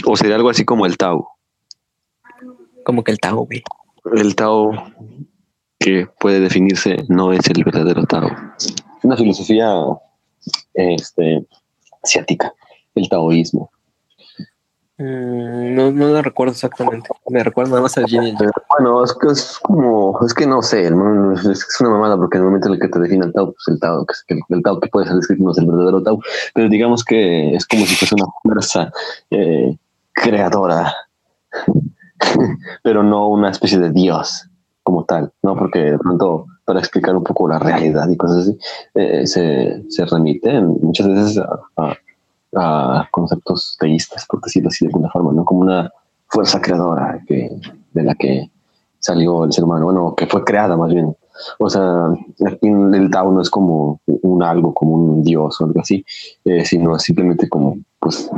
O 0.06 0.16
sería 0.16 0.36
algo 0.36 0.50
así 0.50 0.64
como 0.64 0.86
el 0.86 0.98
Tau. 0.98 1.28
Como 2.86 3.04
que 3.04 3.12
el 3.12 3.20
Tau, 3.20 3.46
güey. 3.46 3.62
El 4.16 4.36
Tao 4.36 4.72
que 5.80 6.08
puede 6.18 6.40
definirse 6.40 7.04
no 7.10 7.34
es 7.34 7.46
el 7.48 7.62
verdadero 7.66 8.06
Tao. 8.06 8.30
Una 9.04 9.18
filosofía 9.18 9.70
este, 10.74 11.46
asiática, 12.02 12.54
el 12.96 13.10
taoísmo. 13.10 13.72
Mm, 14.98 15.74
no, 15.74 15.92
no 15.92 16.08
lo 16.10 16.22
recuerdo 16.22 16.54
exactamente. 16.54 17.10
Me 17.28 17.44
recuerdo 17.44 17.72
nada 17.72 17.82
más 17.82 17.98
al 17.98 18.06
Yin 18.06 18.38
Bueno, 18.70 19.04
es 19.04 19.14
que 19.14 19.28
es 19.28 19.60
como, 19.64 20.20
es 20.24 20.34
que 20.34 20.46
no 20.46 20.62
sé, 20.62 20.86
es, 20.86 21.82
una 21.82 21.90
mamada 21.90 22.16
porque 22.16 22.38
en 22.38 22.44
el 22.44 22.48
momento 22.48 22.68
en 22.68 22.76
el 22.76 22.80
que 22.80 22.88
te 22.90 23.00
define 23.00 23.26
el 23.26 23.34
Tao, 23.34 23.48
pues 23.48 23.68
el 23.68 23.80
Tao, 23.80 24.06
que, 24.06 24.40
el, 24.50 24.62
Tao 24.62 24.80
que 24.80 24.90
puede 24.90 25.08
ser 25.08 25.16
descrito 25.16 25.44
no 25.44 25.52
es 25.52 25.58
el 25.58 25.66
verdadero 25.66 26.04
Tao, 26.04 26.20
pero 26.54 26.70
digamos 26.70 27.04
que 27.04 27.56
es 27.56 27.66
como 27.66 27.86
si 27.86 27.96
fuese 27.96 28.16
una 28.16 28.28
fuerza 28.44 28.92
eh, 29.32 29.76
creadora, 30.14 30.94
pero 32.84 33.02
no 33.02 33.30
una 33.30 33.50
especie 33.50 33.80
de 33.80 33.92
Dios 33.92 34.48
como 34.84 35.06
tal, 35.06 35.34
¿no? 35.42 35.56
Porque 35.56 35.80
de 35.80 35.98
pronto, 35.98 36.46
para 36.66 36.80
explicar 36.80 37.16
un 37.16 37.24
poco 37.24 37.48
la 37.48 37.60
realidad 37.60 38.10
y 38.10 38.18
cosas 38.18 38.48
así, 38.48 38.58
eh, 38.96 39.28
se, 39.28 39.84
se 39.90 40.06
remite 40.06 40.62
muchas 40.62 41.08
veces 41.08 41.38
a 41.78 41.98
a 42.56 43.08
conceptos 43.12 43.78
teístas, 43.80 44.26
por 44.26 44.42
decirlo 44.42 44.70
así 44.70 44.86
de 44.86 44.90
alguna 44.90 45.10
forma, 45.10 45.32
¿no? 45.32 45.46
Como 45.46 45.62
una 45.62 45.92
fuerza 46.28 46.62
creadora 46.62 47.22
que, 47.28 47.52
de 47.94 48.04
la 48.04 48.16
que 48.16 48.50
salió 49.00 49.44
el 49.44 49.54
ser 49.54 49.64
humano, 49.64 49.86
bueno, 49.86 50.16
que 50.16 50.28
fue 50.28 50.44
creada 50.44 50.78
más 50.78 50.94
bien. 50.94 51.16
O 51.60 51.70
sea, 51.70 52.10
el 52.62 53.10
Tao 53.12 53.32
no 53.32 53.42
es 53.42 53.50
como 53.50 54.00
un 54.06 54.44
algo, 54.44 54.74
como 54.74 54.94
un 54.94 55.24
dios 55.24 55.60
o 55.60 55.66
algo 55.66 55.82
así, 55.82 56.06
eh, 56.46 56.64
sino 56.64 56.98
simplemente 57.00 57.50
como, 57.50 57.78
pues, 58.00 58.30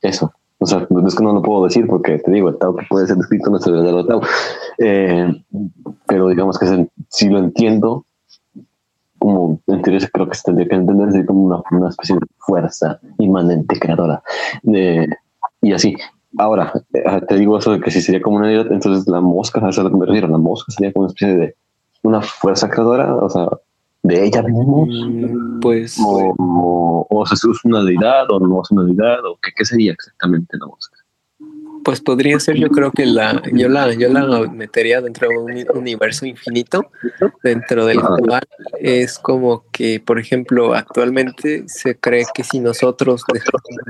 eso. 0.00 0.32
O 0.68 0.70
sea, 0.70 0.86
es 1.06 1.14
que 1.14 1.24
no 1.24 1.32
lo 1.32 1.40
puedo 1.40 1.64
decir 1.64 1.86
porque 1.86 2.18
te 2.18 2.30
digo, 2.30 2.50
el 2.50 2.58
Tao 2.58 2.76
que 2.76 2.84
puede 2.90 3.06
ser 3.06 3.16
descrito 3.16 3.48
no 3.48 3.56
es 3.56 3.66
el 3.66 3.72
verdadero 3.72 4.04
Tao. 4.04 4.20
Eh, 4.78 5.44
pero 6.06 6.28
digamos 6.28 6.58
que 6.58 6.88
si 7.08 7.28
lo 7.30 7.38
entiendo, 7.38 8.04
como 9.18 9.60
en 9.66 9.82
teoría 9.82 10.06
creo 10.12 10.28
que 10.28 10.36
se 10.36 10.42
tendría 10.44 10.68
que 10.68 10.74
entender 10.74 11.24
como 11.24 11.44
una, 11.44 11.62
una, 11.70 11.88
especie 11.88 12.16
de 12.16 12.26
fuerza 12.38 13.00
inmanente 13.18 13.78
creadora. 13.78 14.22
y 15.62 15.72
así. 15.72 15.96
Ahora, 16.36 16.70
eh, 16.92 17.02
te 17.26 17.36
digo 17.36 17.58
eso 17.58 17.72
de 17.72 17.80
que 17.80 17.90
si 17.90 18.02
sería 18.02 18.20
como 18.20 18.36
una 18.36 18.52
entonces 18.52 19.08
la 19.08 19.22
mosca, 19.22 19.64
a 19.64 19.70
eso 19.70 19.82
lo 19.82 19.90
que 19.90 19.96
me 19.96 20.20
la 20.20 20.38
mosca 20.38 20.70
sería 20.70 20.92
como 20.92 21.04
una 21.06 21.12
especie 21.12 21.34
de 21.34 21.56
una 22.02 22.20
fuerza 22.20 22.68
creadora, 22.68 23.14
o 23.14 23.30
sea, 23.30 23.48
de 24.02 24.24
ella 24.24 24.42
misma. 24.42 24.86
Mm, 24.86 25.60
pues. 25.60 25.98
O, 26.00 26.34
o, 26.38 27.06
o, 27.08 27.24
es 27.24 27.64
una 27.64 27.82
deidad 27.82 28.30
o 28.30 28.40
no 28.40 28.62
es 28.62 28.70
una 28.70 28.84
deidad, 28.84 29.24
o 29.24 29.38
qué, 29.42 29.50
qué 29.56 29.64
sería 29.64 29.92
exactamente 29.92 30.56
la 30.58 30.66
mosca 30.66 30.98
pues 31.88 32.02
podría 32.02 32.38
ser, 32.38 32.56
yo 32.56 32.68
creo 32.68 32.92
que 32.92 33.06
la, 33.06 33.42
yo 33.52 33.68
la, 33.68 33.94
yo 33.94 34.10
la 34.10 34.46
metería 34.50 35.00
dentro 35.00 35.28
de 35.28 35.38
un 35.38 35.78
universo 35.78 36.26
infinito, 36.26 36.90
dentro 37.42 37.86
del 37.86 37.98
cual 38.00 38.42
es 38.78 39.18
como 39.18 39.64
que, 39.72 39.98
por 39.98 40.18
ejemplo, 40.18 40.74
actualmente 40.74 41.64
se 41.66 41.96
cree 41.96 42.24
que 42.34 42.44
si 42.44 42.60
nosotros 42.60 43.22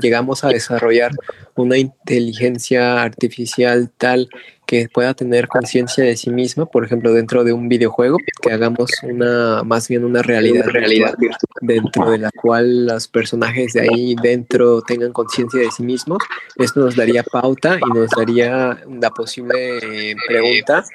llegamos 0.01 0.45
a 0.45 0.47
desarrollar 0.47 1.11
una 1.55 1.77
inteligencia 1.77 3.01
artificial 3.01 3.91
tal 3.97 4.29
que 4.69 4.87
pueda 4.87 5.15
tener 5.15 5.47
conciencia 5.47 6.03
de 6.03 6.15
sí 6.15 6.29
misma, 6.29 6.67
por 6.67 6.85
ejemplo, 6.85 7.11
dentro 7.11 7.43
de 7.43 7.53
un 7.53 7.67
videojuego, 7.69 8.17
que 8.39 8.51
hagamos 8.51 8.91
una, 9.01 9.63
más 9.63 9.87
bien 9.87 10.05
una 10.05 10.21
realidad, 10.21 10.67
realidad 10.67 11.15
dentro 11.59 12.11
de 12.11 12.19
la 12.19 12.29
cual 12.29 12.85
los 12.85 13.07
personajes 13.07 13.73
de 13.73 13.81
ahí 13.81 14.15
dentro 14.21 14.83
tengan 14.83 15.11
conciencia 15.11 15.59
de 15.59 15.71
sí 15.71 15.81
mismos, 15.81 16.19
esto 16.55 16.81
nos 16.81 16.95
daría 16.95 17.23
pauta 17.23 17.79
y 17.79 17.97
nos 17.97 18.11
daría 18.11 18.77
la 18.87 19.09
posible 19.09 20.15
pregunta 20.27 20.85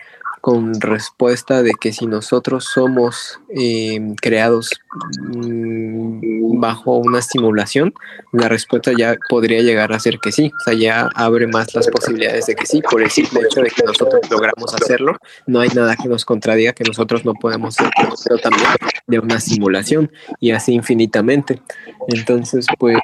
con 0.44 0.78
respuesta 0.78 1.62
de 1.62 1.72
que 1.72 1.94
si 1.94 2.06
nosotros 2.06 2.66
somos 2.66 3.40
eh, 3.56 3.98
creados 4.20 4.78
mm, 5.22 6.60
bajo 6.60 6.98
una 6.98 7.20
estimulación, 7.20 7.94
la 8.30 8.50
respuesta 8.50 8.92
ya 8.94 9.16
podría 9.30 9.62
llegar 9.62 9.94
a 9.94 9.98
ser 9.98 10.18
que 10.18 10.32
sí. 10.32 10.52
O 10.54 10.60
sea, 10.62 10.74
ya 10.74 11.08
abre 11.14 11.46
más 11.46 11.74
las 11.74 11.88
posibilidades 11.88 12.44
de 12.44 12.56
que 12.56 12.66
sí. 12.66 12.82
Por 12.82 13.00
el 13.00 13.10
simple 13.10 13.40
hecho 13.40 13.62
de 13.62 13.70
que 13.70 13.84
nosotros 13.84 14.20
logramos 14.30 14.74
hacerlo, 14.74 15.16
no 15.46 15.60
hay 15.60 15.70
nada 15.70 15.96
que 15.96 16.10
nos 16.10 16.26
contradiga 16.26 16.74
que 16.74 16.84
nosotros 16.84 17.24
no 17.24 17.32
podemos 17.32 17.76
ser 17.76 17.88
pero 18.24 18.36
también 18.36 18.68
de 19.06 19.18
una 19.20 19.40
simulación 19.40 20.12
y 20.40 20.50
así 20.50 20.74
infinitamente. 20.74 21.62
Entonces, 22.08 22.66
pues 22.78 22.98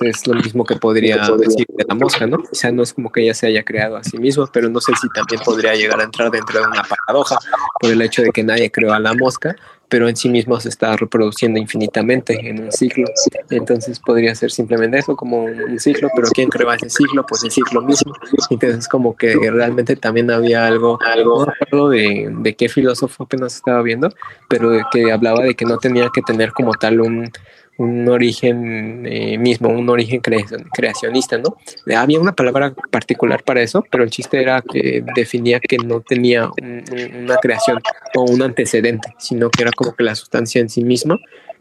es 0.00 0.26
lo 0.26 0.34
mismo 0.34 0.64
que 0.64 0.74
podría 0.74 1.16
decir 1.38 1.64
de 1.68 1.84
la 1.86 1.94
mosca, 1.94 2.26
¿no? 2.26 2.38
O 2.38 2.54
sea, 2.54 2.72
no 2.72 2.82
es 2.82 2.92
como 2.92 3.12
que 3.12 3.22
ella 3.22 3.34
se 3.34 3.46
haya 3.46 3.62
creado 3.62 3.96
a 3.96 4.02
sí 4.02 4.18
misma, 4.18 4.50
pero 4.52 4.68
no 4.68 4.80
sé 4.80 4.92
si 5.00 5.08
también 5.10 5.40
podría 5.44 5.76
llegar 5.76 6.00
a 6.00 6.04
entrar 6.04 6.28
dentro 6.28 6.58
de 6.58 6.71
una 6.72 6.82
paradoja 6.82 7.36
por 7.80 7.90
el 7.90 8.02
hecho 8.02 8.22
de 8.22 8.30
que 8.30 8.42
nadie 8.42 8.70
creó 8.70 8.92
a 8.92 8.98
la 8.98 9.14
mosca, 9.14 9.54
pero 9.88 10.08
en 10.08 10.16
sí 10.16 10.30
mismo 10.30 10.58
se 10.58 10.70
está 10.70 10.96
reproduciendo 10.96 11.60
infinitamente 11.60 12.48
en 12.48 12.64
un 12.64 12.72
ciclo. 12.72 13.06
Entonces 13.50 14.00
podría 14.00 14.34
ser 14.34 14.50
simplemente 14.50 14.98
eso, 14.98 15.14
como 15.14 15.44
un 15.44 15.78
ciclo, 15.78 16.08
pero 16.16 16.28
¿quién 16.28 16.48
creó 16.48 16.72
ese 16.72 16.88
ciclo? 16.88 17.26
Pues 17.26 17.44
el 17.44 17.50
ciclo 17.50 17.82
mismo. 17.82 18.14
Entonces 18.48 18.88
como 18.88 19.14
que 19.14 19.34
realmente 19.50 19.96
también 19.96 20.30
había 20.30 20.66
algo, 20.66 20.98
algo 21.02 21.90
de, 21.90 22.32
de 22.34 22.56
qué 22.56 22.70
filósofo 22.70 23.24
apenas 23.24 23.54
estaba 23.54 23.82
viendo, 23.82 24.08
pero 24.48 24.70
que 24.90 25.12
hablaba 25.12 25.42
de 25.42 25.54
que 25.54 25.66
no 25.66 25.76
tenía 25.76 26.08
que 26.14 26.22
tener 26.22 26.52
como 26.52 26.72
tal 26.72 27.02
un, 27.02 27.30
un 27.78 28.08
origen 28.08 29.06
eh, 29.06 29.38
mismo, 29.38 29.68
un 29.68 29.88
origen 29.88 30.20
creacionista, 30.20 31.38
¿no? 31.38 31.56
Había 31.96 32.20
una 32.20 32.32
palabra 32.32 32.74
particular 32.90 33.42
para 33.42 33.62
eso, 33.62 33.84
pero 33.90 34.04
el 34.04 34.10
chiste 34.10 34.40
era 34.40 34.62
que 34.62 35.04
definía 35.14 35.58
que 35.58 35.78
no 35.78 36.00
tenía 36.00 36.50
una 36.60 37.36
creación 37.36 37.80
o 38.14 38.22
un 38.22 38.42
antecedente, 38.42 39.14
sino 39.18 39.50
que 39.50 39.62
era 39.62 39.72
como 39.72 39.94
que 39.94 40.04
la 40.04 40.14
sustancia 40.14 40.60
en 40.60 40.68
sí 40.68 40.84
misma, 40.84 41.18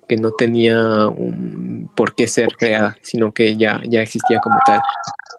que 0.07 0.18
no 0.18 0.32
tenía 0.32 1.07
un 1.07 1.89
por 1.95 2.14
qué 2.14 2.28
ser 2.28 2.49
creada, 2.57 2.97
sino 3.01 3.32
que 3.32 3.55
ya, 3.55 3.82
ya 3.88 4.01
existía 4.01 4.39
como 4.39 4.57
tal. 4.66 4.82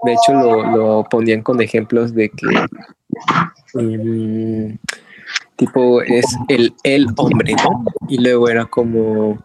De 0.04 0.14
hecho, 0.14 0.32
lo, 0.32 1.04
ponían 1.04 1.42
con 1.42 1.60
ejemplos 1.60 2.14
de 2.14 2.30
que 2.30 2.46
em, 3.74 4.78
tipo 5.56 6.02
es 6.02 6.24
el, 6.48 6.74
el 6.82 7.06
hombre, 7.16 7.54
¿no? 7.62 7.84
Y 8.08 8.18
luego 8.18 8.48
era 8.48 8.64
como 8.64 9.38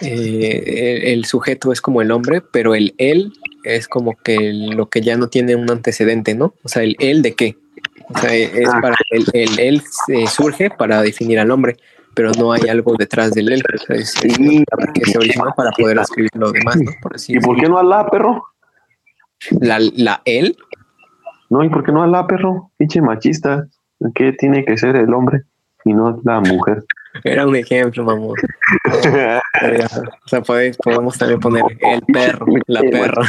eh, 0.00 1.12
el, 1.12 1.24
sujeto 1.24 1.72
es 1.72 1.80
como 1.80 2.02
el 2.02 2.10
hombre, 2.10 2.40
pero 2.40 2.74
el 2.74 2.94
él 2.98 3.32
es 3.64 3.88
como 3.88 4.16
que 4.16 4.52
lo 4.52 4.88
que 4.88 5.00
ya 5.00 5.16
no 5.16 5.28
tiene 5.28 5.56
un 5.56 5.70
antecedente, 5.70 6.34
¿no? 6.34 6.54
O 6.62 6.68
sea, 6.68 6.82
el 6.82 6.96
él 6.98 7.22
de 7.22 7.34
qué. 7.34 7.56
O 8.08 8.18
sea, 8.18 8.32
es 8.34 8.68
ah. 8.68 8.80
para 8.80 8.96
el, 9.10 9.26
el 9.32 9.58
él 9.58 9.82
surge 10.28 10.70
para 10.70 11.02
definir 11.02 11.38
al 11.38 11.50
hombre, 11.50 11.76
pero 12.14 12.32
no 12.38 12.52
hay 12.52 12.68
algo 12.68 12.94
detrás 12.96 13.32
del 13.32 13.52
él. 13.52 13.62
O 13.74 13.78
sea, 13.78 13.96
es, 13.96 14.14
que 14.14 15.04
se 15.04 15.18
originó 15.18 15.52
para 15.56 15.70
poder 15.72 15.98
escribir 15.98 16.30
lo 16.34 16.50
demás, 16.52 16.76
¿no? 16.76 16.90
¿Y 17.28 17.40
por 17.40 17.56
qué 17.60 17.68
no 17.68 17.78
Alá, 17.78 18.08
perro? 18.08 18.44
La, 19.60 19.78
la 19.78 20.22
él. 20.24 20.56
No, 21.50 21.62
¿y 21.62 21.68
por 21.68 21.84
qué 21.84 21.92
no 21.92 22.02
Alá, 22.02 22.26
perro? 22.26 22.70
Pinche 22.76 23.00
machista. 23.00 23.66
¿Qué 24.14 24.32
tiene 24.32 24.64
que 24.64 24.76
ser 24.76 24.96
el 24.96 25.12
hombre 25.14 25.42
y 25.84 25.92
no 25.92 26.20
la 26.24 26.40
mujer? 26.40 26.84
Era 27.24 27.46
un 27.46 27.56
ejemplo, 27.56 28.04
mamón. 28.04 28.36
o 30.24 30.28
sea, 30.28 30.42
podemos 30.42 31.18
también 31.18 31.40
poner 31.40 31.62
el 31.80 32.02
perro, 32.12 32.46
la 32.66 32.80
perra. 32.82 33.28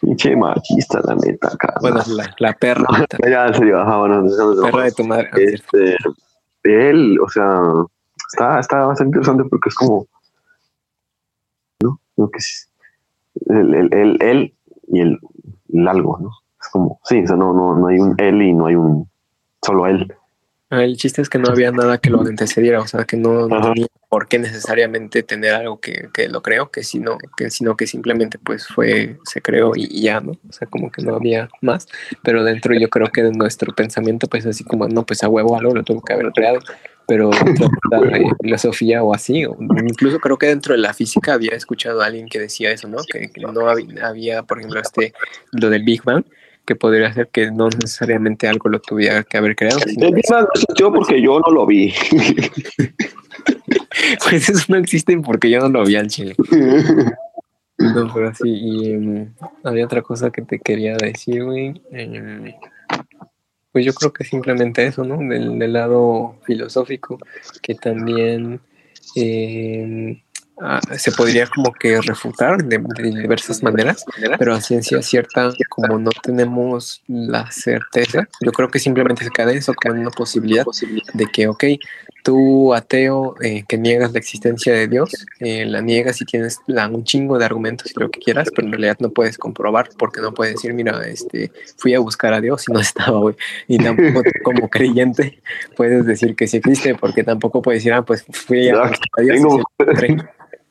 Pinche 0.00 0.36
machista, 0.36 1.00
la 1.04 1.16
neta, 1.16 1.50
cara. 1.58 1.74
Bueno, 1.80 2.00
la, 2.08 2.34
la 2.38 2.52
perra. 2.52 2.86
ya, 3.28 3.46
en 3.46 3.54
serio, 3.54 3.80
ajá, 3.80 3.98
bueno. 3.98 4.24
Perra 4.62 4.84
de 4.84 4.92
tu 4.92 5.04
madre. 5.04 5.30
Este, 5.36 5.96
él, 6.62 7.18
o 7.20 7.28
sea, 7.28 7.60
está, 8.32 8.60
está 8.60 8.86
bastante 8.86 9.08
interesante 9.08 9.44
porque 9.48 9.68
es 9.68 9.74
como, 9.74 10.06
¿no? 11.82 12.00
Lo 12.16 12.30
que 12.30 12.38
es, 12.38 12.70
el, 13.46 13.74
el, 13.74 13.94
el, 13.94 14.22
él 14.22 14.54
y 14.88 15.00
el, 15.00 15.18
el, 15.72 15.88
algo, 15.88 16.18
¿no? 16.20 16.30
Es 16.60 16.68
como, 16.68 17.00
sí, 17.04 17.22
o 17.22 17.26
sea, 17.26 17.36
no, 17.36 17.52
no, 17.52 17.76
no 17.76 17.86
hay 17.88 17.98
un 17.98 18.14
él 18.18 18.42
y 18.42 18.52
no 18.52 18.66
hay 18.66 18.74
un 18.74 19.08
solo 19.62 19.86
él. 19.86 20.14
Ah, 20.70 20.84
el 20.84 20.98
chiste 20.98 21.22
es 21.22 21.30
que 21.30 21.38
no 21.38 21.48
había 21.48 21.72
nada 21.72 21.96
que 21.96 22.10
lo 22.10 22.20
antecediera, 22.20 22.80
o 22.80 22.86
sea, 22.86 23.04
que 23.04 23.16
no, 23.16 23.48
tenía 23.48 23.86
por 24.10 24.28
qué 24.28 24.38
necesariamente 24.38 25.22
tener 25.22 25.54
algo 25.54 25.80
que, 25.80 26.10
que, 26.12 26.28
lo 26.28 26.42
creó, 26.42 26.70
que 26.70 26.82
sino, 26.84 27.16
que 27.38 27.50
sino 27.50 27.74
que 27.74 27.86
simplemente 27.86 28.38
pues 28.38 28.66
fue, 28.66 29.16
se 29.24 29.40
creó 29.40 29.72
y, 29.74 30.02
ya, 30.02 30.20
¿no? 30.20 30.32
O 30.32 30.52
sea, 30.52 30.68
como 30.68 30.90
que 30.90 31.02
no 31.02 31.14
había 31.14 31.48
más, 31.62 31.86
pero 32.22 32.44
dentro 32.44 32.74
yo 32.74 32.90
creo 32.90 33.08
que 33.10 33.22
de 33.22 33.32
nuestro 33.32 33.74
pensamiento 33.74 34.26
pues 34.26 34.44
así 34.44 34.62
como, 34.62 34.86
no, 34.88 35.06
pues 35.06 35.22
a 35.22 35.28
huevo 35.30 35.56
algo 35.56 35.74
lo 35.74 35.84
tuvo 35.84 36.02
que 36.02 36.12
haber 36.12 36.32
creado, 36.32 36.58
pero 37.06 37.30
la 37.90 38.36
filosofía 38.42 39.02
o 39.02 39.14
así, 39.14 39.46
o 39.46 39.56
incluso 39.58 40.18
creo 40.18 40.36
que 40.36 40.48
dentro 40.48 40.74
de 40.74 40.80
la 40.80 40.92
física 40.92 41.32
había 41.32 41.52
escuchado 41.52 42.02
a 42.02 42.06
alguien 42.06 42.28
que 42.28 42.38
decía 42.38 42.72
eso, 42.72 42.88
¿no? 42.88 42.98
Que, 43.10 43.30
que 43.30 43.40
no 43.40 43.68
había, 43.70 44.06
había, 44.06 44.42
por 44.42 44.58
ejemplo, 44.58 44.80
este, 44.82 45.14
lo 45.52 45.70
del 45.70 45.82
Big 45.82 46.02
Bang, 46.04 46.24
que 46.68 46.76
podría 46.76 47.10
ser 47.14 47.28
que 47.28 47.50
no 47.50 47.70
necesariamente 47.70 48.46
algo 48.46 48.68
lo 48.68 48.78
tuviera 48.78 49.24
que 49.24 49.38
haber 49.38 49.56
creado. 49.56 49.80
Yo 50.76 50.92
porque 50.92 51.22
yo 51.22 51.40
no 51.40 51.50
lo 51.50 51.64
vi. 51.64 51.94
pues 54.28 54.50
eso 54.50 54.66
no 54.68 54.76
existe 54.76 55.18
porque 55.20 55.48
yo 55.48 55.60
no 55.60 55.70
lo 55.70 55.86
vi 55.86 55.96
al 55.96 56.08
chile. 56.08 56.36
No, 57.78 58.12
pero 58.12 58.34
sí, 58.34 58.50
y 58.50 58.92
em, 58.92 59.32
había 59.64 59.86
otra 59.86 60.02
cosa 60.02 60.30
que 60.30 60.42
te 60.42 60.58
quería 60.58 60.94
decir, 60.98 61.42
güey. 61.42 61.80
Em, 61.90 62.52
pues 63.72 63.86
yo 63.86 63.94
creo 63.94 64.12
que 64.12 64.24
simplemente 64.24 64.84
eso, 64.84 65.04
¿no? 65.04 65.16
Del, 65.16 65.72
lado 65.72 66.36
filosófico, 66.44 67.18
que 67.62 67.76
también 67.76 68.60
em, 69.14 70.20
ah, 70.62 70.80
se 70.96 71.12
podría 71.12 71.46
como 71.46 71.72
que 71.72 72.00
refutar 72.00 72.64
de, 72.64 72.78
diversas 73.02 73.62
maneras, 73.62 74.04
pero 74.38 74.54
a 74.54 74.60
ciencia 74.60 75.02
cierta, 75.02 75.52
como 75.68 75.98
no 75.98 76.10
tenemos 76.22 77.02
la 77.06 77.50
certeza, 77.50 78.28
yo 78.40 78.52
creo 78.52 78.68
que 78.70 78.78
simplemente 78.78 79.24
se 79.24 79.30
queda 79.30 79.52
eso 79.52 79.74
como 79.74 80.00
una 80.00 80.10
posibilidad 80.10 80.64
de 81.14 81.26
que, 81.26 81.48
ok, 81.48 81.64
tú 82.22 82.74
ateo 82.74 83.36
eh, 83.40 83.64
que 83.66 83.78
niegas 83.78 84.12
la 84.12 84.18
existencia 84.18 84.72
de 84.74 84.86
Dios, 84.86 85.10
eh, 85.40 85.64
la 85.64 85.80
niegas 85.80 86.20
y 86.20 86.24
tienes 86.24 86.58
un 86.66 87.04
chingo 87.04 87.38
de 87.38 87.44
argumentos 87.44 87.90
y 87.90 87.98
lo 87.98 88.10
que 88.10 88.20
quieras, 88.20 88.48
pero 88.54 88.66
en 88.66 88.72
realidad 88.72 88.96
no 89.00 89.10
puedes 89.10 89.38
comprobar 89.38 89.88
porque 89.98 90.20
no 90.20 90.34
puedes 90.34 90.54
decir, 90.54 90.74
mira, 90.74 91.06
este, 91.06 91.50
fui 91.76 91.94
a 91.94 92.00
buscar 92.00 92.34
a 92.34 92.40
Dios 92.40 92.64
y 92.68 92.72
no 92.72 92.80
estaba, 92.80 93.18
güey. 93.18 93.36
Y 93.66 93.78
tampoco 93.78 94.22
como 94.42 94.68
creyente 94.68 95.40
puedes 95.76 96.04
decir 96.04 96.36
que 96.36 96.46
sí 96.46 96.58
existe 96.58 96.94
porque 96.94 97.24
tampoco 97.24 97.62
puedes 97.62 97.82
decir, 97.82 97.92
ah, 97.92 98.02
pues 98.02 98.24
fui 98.30 98.68
a 98.68 98.88
buscar 98.88 99.08
a 99.18 99.22
Dios. 99.22 99.62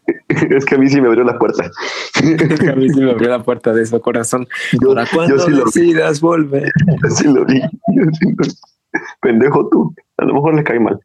es 0.28 0.66
que 0.66 0.76
a 0.76 0.78
mí 0.78 0.90
sí 0.90 1.02
me 1.02 1.08
abrió 1.08 1.24
la 1.24 1.38
puerta. 1.38 1.64
a 1.64 2.76
mí 2.76 2.90
sí 2.90 3.00
me 3.00 3.12
abrió 3.12 3.30
la 3.30 3.44
puerta 3.44 3.74
de 3.74 3.86
su 3.86 4.00
corazón. 4.02 4.48
¿Para 4.86 5.06
cuando 5.14 5.46
decidas 5.46 6.22
volver? 6.22 6.72
Yo 7.04 7.10
sí 7.10 7.28
lo 7.28 7.46
vi. 7.46 7.62
Pendejo 9.22 9.70
tú. 9.70 9.94
A 10.18 10.26
lo 10.26 10.36
mejor 10.36 10.56
le 10.56 10.64
cae 10.64 10.80
mal. 10.80 11.00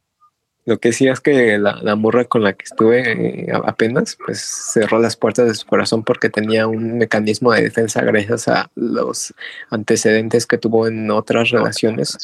Lo 0.64 0.78
que 0.78 0.92
sí 0.92 1.08
es 1.08 1.20
que 1.20 1.58
la, 1.58 1.78
la 1.82 1.96
morra 1.96 2.24
con 2.24 2.44
la 2.44 2.52
que 2.52 2.64
estuve 2.64 3.46
eh, 3.46 3.52
apenas, 3.64 4.16
pues 4.24 4.40
cerró 4.72 5.00
las 5.00 5.16
puertas 5.16 5.48
de 5.48 5.54
su 5.54 5.66
corazón 5.66 6.04
porque 6.04 6.30
tenía 6.30 6.68
un 6.68 6.98
mecanismo 6.98 7.52
de 7.52 7.62
defensa 7.62 8.00
gracias 8.02 8.46
a 8.46 8.70
los 8.76 9.34
antecedentes 9.70 10.46
que 10.46 10.58
tuvo 10.58 10.86
en 10.86 11.10
otras 11.10 11.50
relaciones. 11.50 12.16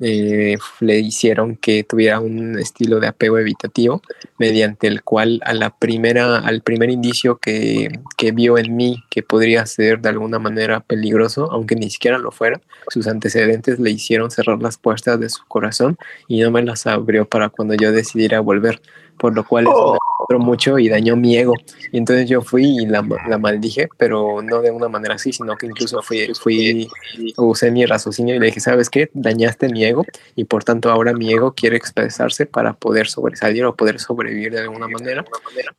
Eh, 0.00 0.56
le 0.80 0.98
hicieron 0.98 1.56
que 1.56 1.84
tuviera 1.84 2.18
un 2.18 2.58
estilo 2.58 2.98
de 2.98 3.06
apego 3.06 3.38
evitativo 3.38 4.02
mediante 4.38 4.88
el 4.88 5.02
cual 5.02 5.40
a 5.44 5.54
la 5.54 5.70
primera, 5.70 6.38
al 6.38 6.62
primer 6.62 6.90
indicio 6.90 7.36
que, 7.36 8.00
que 8.16 8.32
vio 8.32 8.58
en 8.58 8.74
mí 8.74 9.04
que 9.08 9.22
podría 9.22 9.64
ser 9.66 10.00
de 10.00 10.08
alguna 10.08 10.40
manera 10.40 10.80
peligroso, 10.80 11.48
aunque 11.52 11.76
ni 11.76 11.90
siquiera 11.90 12.18
lo 12.18 12.32
fuera, 12.32 12.60
sus 12.88 13.06
antecedentes 13.06 13.78
le 13.78 13.90
hicieron 13.90 14.30
cerrar 14.30 14.60
las 14.60 14.78
puertas 14.78 15.20
de 15.20 15.28
su 15.28 15.44
corazón 15.46 15.96
y 16.26 16.40
no 16.40 16.50
me 16.50 16.62
las 16.62 16.86
abrió 16.86 17.24
para 17.24 17.48
cuando 17.48 17.74
yo 17.74 17.83
yo 17.84 17.92
decidiera 17.92 18.40
volver, 18.40 18.80
por 19.18 19.34
lo 19.34 19.44
cual 19.44 19.64
eso 19.64 19.98
me 20.28 20.36
oh. 20.36 20.38
mucho 20.38 20.78
y 20.78 20.88
dañó 20.88 21.16
mi 21.16 21.36
ego. 21.36 21.54
Y 21.92 21.98
entonces 21.98 22.28
yo 22.28 22.42
fui 22.42 22.64
y 22.64 22.86
la, 22.86 23.06
la, 23.28 23.38
maldije, 23.38 23.88
pero 23.96 24.42
no 24.42 24.60
de 24.60 24.70
una 24.70 24.88
manera 24.88 25.14
así, 25.14 25.32
sino 25.32 25.56
que 25.56 25.66
incluso 25.66 26.02
fui, 26.02 26.32
fui, 26.34 26.88
usé 27.36 27.70
mi 27.70 27.84
raciocinio 27.86 28.34
y 28.34 28.38
le 28.38 28.46
dije, 28.46 28.60
¿sabes 28.60 28.90
qué? 28.90 29.10
Dañaste 29.12 29.68
mi 29.68 29.84
ego 29.84 30.04
y 30.34 30.44
por 30.44 30.64
tanto 30.64 30.90
ahora 30.90 31.12
mi 31.12 31.32
ego 31.32 31.54
quiere 31.54 31.76
expresarse 31.76 32.46
para 32.46 32.72
poder 32.74 33.06
sobresalir 33.06 33.64
o 33.64 33.74
poder 33.74 34.00
sobrevivir 34.00 34.52
de 34.52 34.60
alguna 34.60 34.88
manera. 34.88 35.24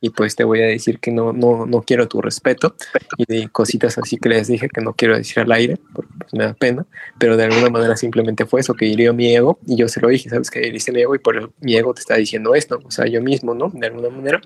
Y 0.00 0.10
pues 0.10 0.36
te 0.36 0.44
voy 0.44 0.62
a 0.62 0.66
decir 0.66 1.00
que 1.00 1.10
no, 1.10 1.32
no, 1.32 1.66
no 1.66 1.82
quiero 1.82 2.08
tu 2.08 2.20
respeto 2.20 2.74
y 3.18 3.48
cositas 3.48 3.98
así 3.98 4.16
que 4.16 4.28
les 4.28 4.48
dije 4.48 4.68
que 4.68 4.80
no 4.80 4.94
quiero 4.94 5.16
decir 5.16 5.40
al 5.40 5.52
aire, 5.52 5.78
porque 5.92 6.12
pues, 6.18 6.34
me 6.34 6.44
da 6.44 6.54
pena, 6.54 6.86
pero 7.18 7.36
de 7.36 7.44
alguna 7.44 7.70
manera 7.70 7.96
simplemente 7.96 8.46
fue 8.46 8.60
eso, 8.60 8.74
que 8.74 8.86
hirió 8.86 9.14
mi 9.14 9.34
ego 9.34 9.58
y 9.66 9.76
yo 9.76 9.88
se 9.88 10.00
lo 10.00 10.08
dije, 10.08 10.28
¿sabes? 10.28 10.50
Que 10.50 10.66
hiriste 10.66 10.92
mi 10.92 11.00
ego 11.00 11.14
y 11.14 11.18
por 11.18 11.52
mi 11.60 11.76
ego 11.76 11.94
te 11.94 12.00
está 12.00 12.16
diciendo 12.16 12.54
esto, 12.54 12.80
o 12.84 12.90
sea, 12.90 13.06
yo 13.06 13.22
mismo, 13.26 13.54
¿no? 13.54 13.68
De 13.68 13.86
alguna 13.86 14.08
manera, 14.08 14.40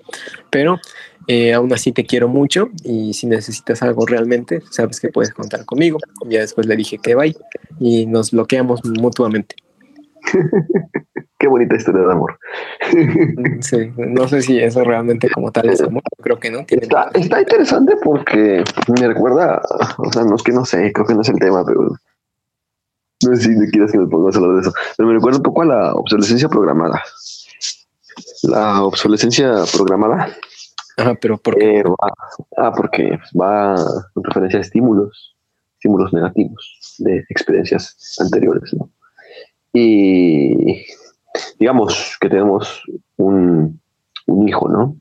pero 0.51 0.78
eh, 1.28 1.53
aún 1.53 1.72
así 1.72 1.93
te 1.93 2.05
quiero 2.05 2.28
mucho 2.28 2.70
y 2.83 3.12
si 3.14 3.26
necesitas 3.26 3.83
algo 3.83 4.07
realmente, 4.07 4.62
sabes 4.70 4.99
que 4.99 5.09
puedes 5.09 5.33
contar 5.33 5.64
conmigo. 5.64 5.99
Ya 6.26 6.41
después 6.41 6.66
le 6.66 6.76
dije 6.76 6.99
que 6.99 7.14
bye 7.14 7.37
y 7.78 8.07
nos 8.07 8.33
bloqueamos 8.33 8.81
mutuamente. 8.85 9.55
Qué 11.39 11.49
bonita 11.49 11.76
historia 11.76 12.03
de 12.03 12.12
amor. 12.12 12.39
Sí, 13.62 13.93
no 13.97 14.28
sé 14.28 14.43
si 14.43 14.59
eso 14.59 14.85
realmente 14.85 15.28
como 15.31 15.51
tal 15.51 15.68
es 15.70 15.81
amor, 15.81 16.03
creo 16.22 16.39
que 16.39 16.51
no. 16.51 16.61
está, 16.68 17.11
está, 17.14 17.41
interesante 17.41 17.95
porque 18.03 18.64
me 18.89 19.09
recuerda, 19.09 19.62
o 19.99 20.12
sea, 20.12 20.24
no 20.24 20.35
es 20.35 20.43
que 20.43 20.53
no 20.53 20.64
sé, 20.64 20.93
creo 20.93 21.07
que 21.07 21.14
no 21.14 21.20
es 21.20 21.28
el 21.28 21.39
tema, 21.39 21.64
pero 21.64 21.89
no 23.26 23.37
sé 23.37 23.43
si 23.43 23.70
quieres 23.70 23.93
que 23.93 23.99
me 23.99 24.07
pongas 24.07 24.35
a 24.35 24.39
hablar 24.39 24.55
de 24.57 24.61
eso, 24.62 24.72
pero 24.97 25.09
me 25.09 25.14
recuerda 25.14 25.39
un 25.39 25.43
poco 25.43 25.62
a 25.62 25.66
la 25.66 25.95
obsolescencia 25.95 26.49
programada. 26.49 27.03
La 28.43 28.83
obsolescencia 28.83 29.65
programada. 29.73 30.29
Ajá, 30.97 31.15
pero 31.21 31.39
¿por 31.39 31.57
qué? 31.57 31.81
Eh, 31.81 31.85
ah, 32.57 32.73
porque 32.73 33.19
va 33.41 33.75
en 33.75 34.25
referencia 34.25 34.59
a 34.59 34.63
estímulos, 34.63 35.35
estímulos 35.75 36.13
negativos 36.13 36.97
de 36.99 37.25
experiencias 37.31 38.19
anteriores, 38.21 38.75
¿no? 38.75 38.91
Y 39.73 40.85
digamos 41.59 42.17
que 42.21 42.29
tenemos 42.29 42.83
un, 43.17 43.81
un 44.27 44.49
hijo, 44.49 44.69
¿no? 44.69 44.97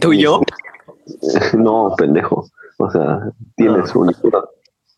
¿Tú 0.00 0.12
y 0.12 0.22
yo? 0.22 0.40
No, 1.56 1.94
pendejo. 1.96 2.48
O 2.78 2.90
sea, 2.90 3.30
tienes 3.56 3.90
ah. 3.94 3.98
un 3.98 4.10
hijo. 4.10 4.48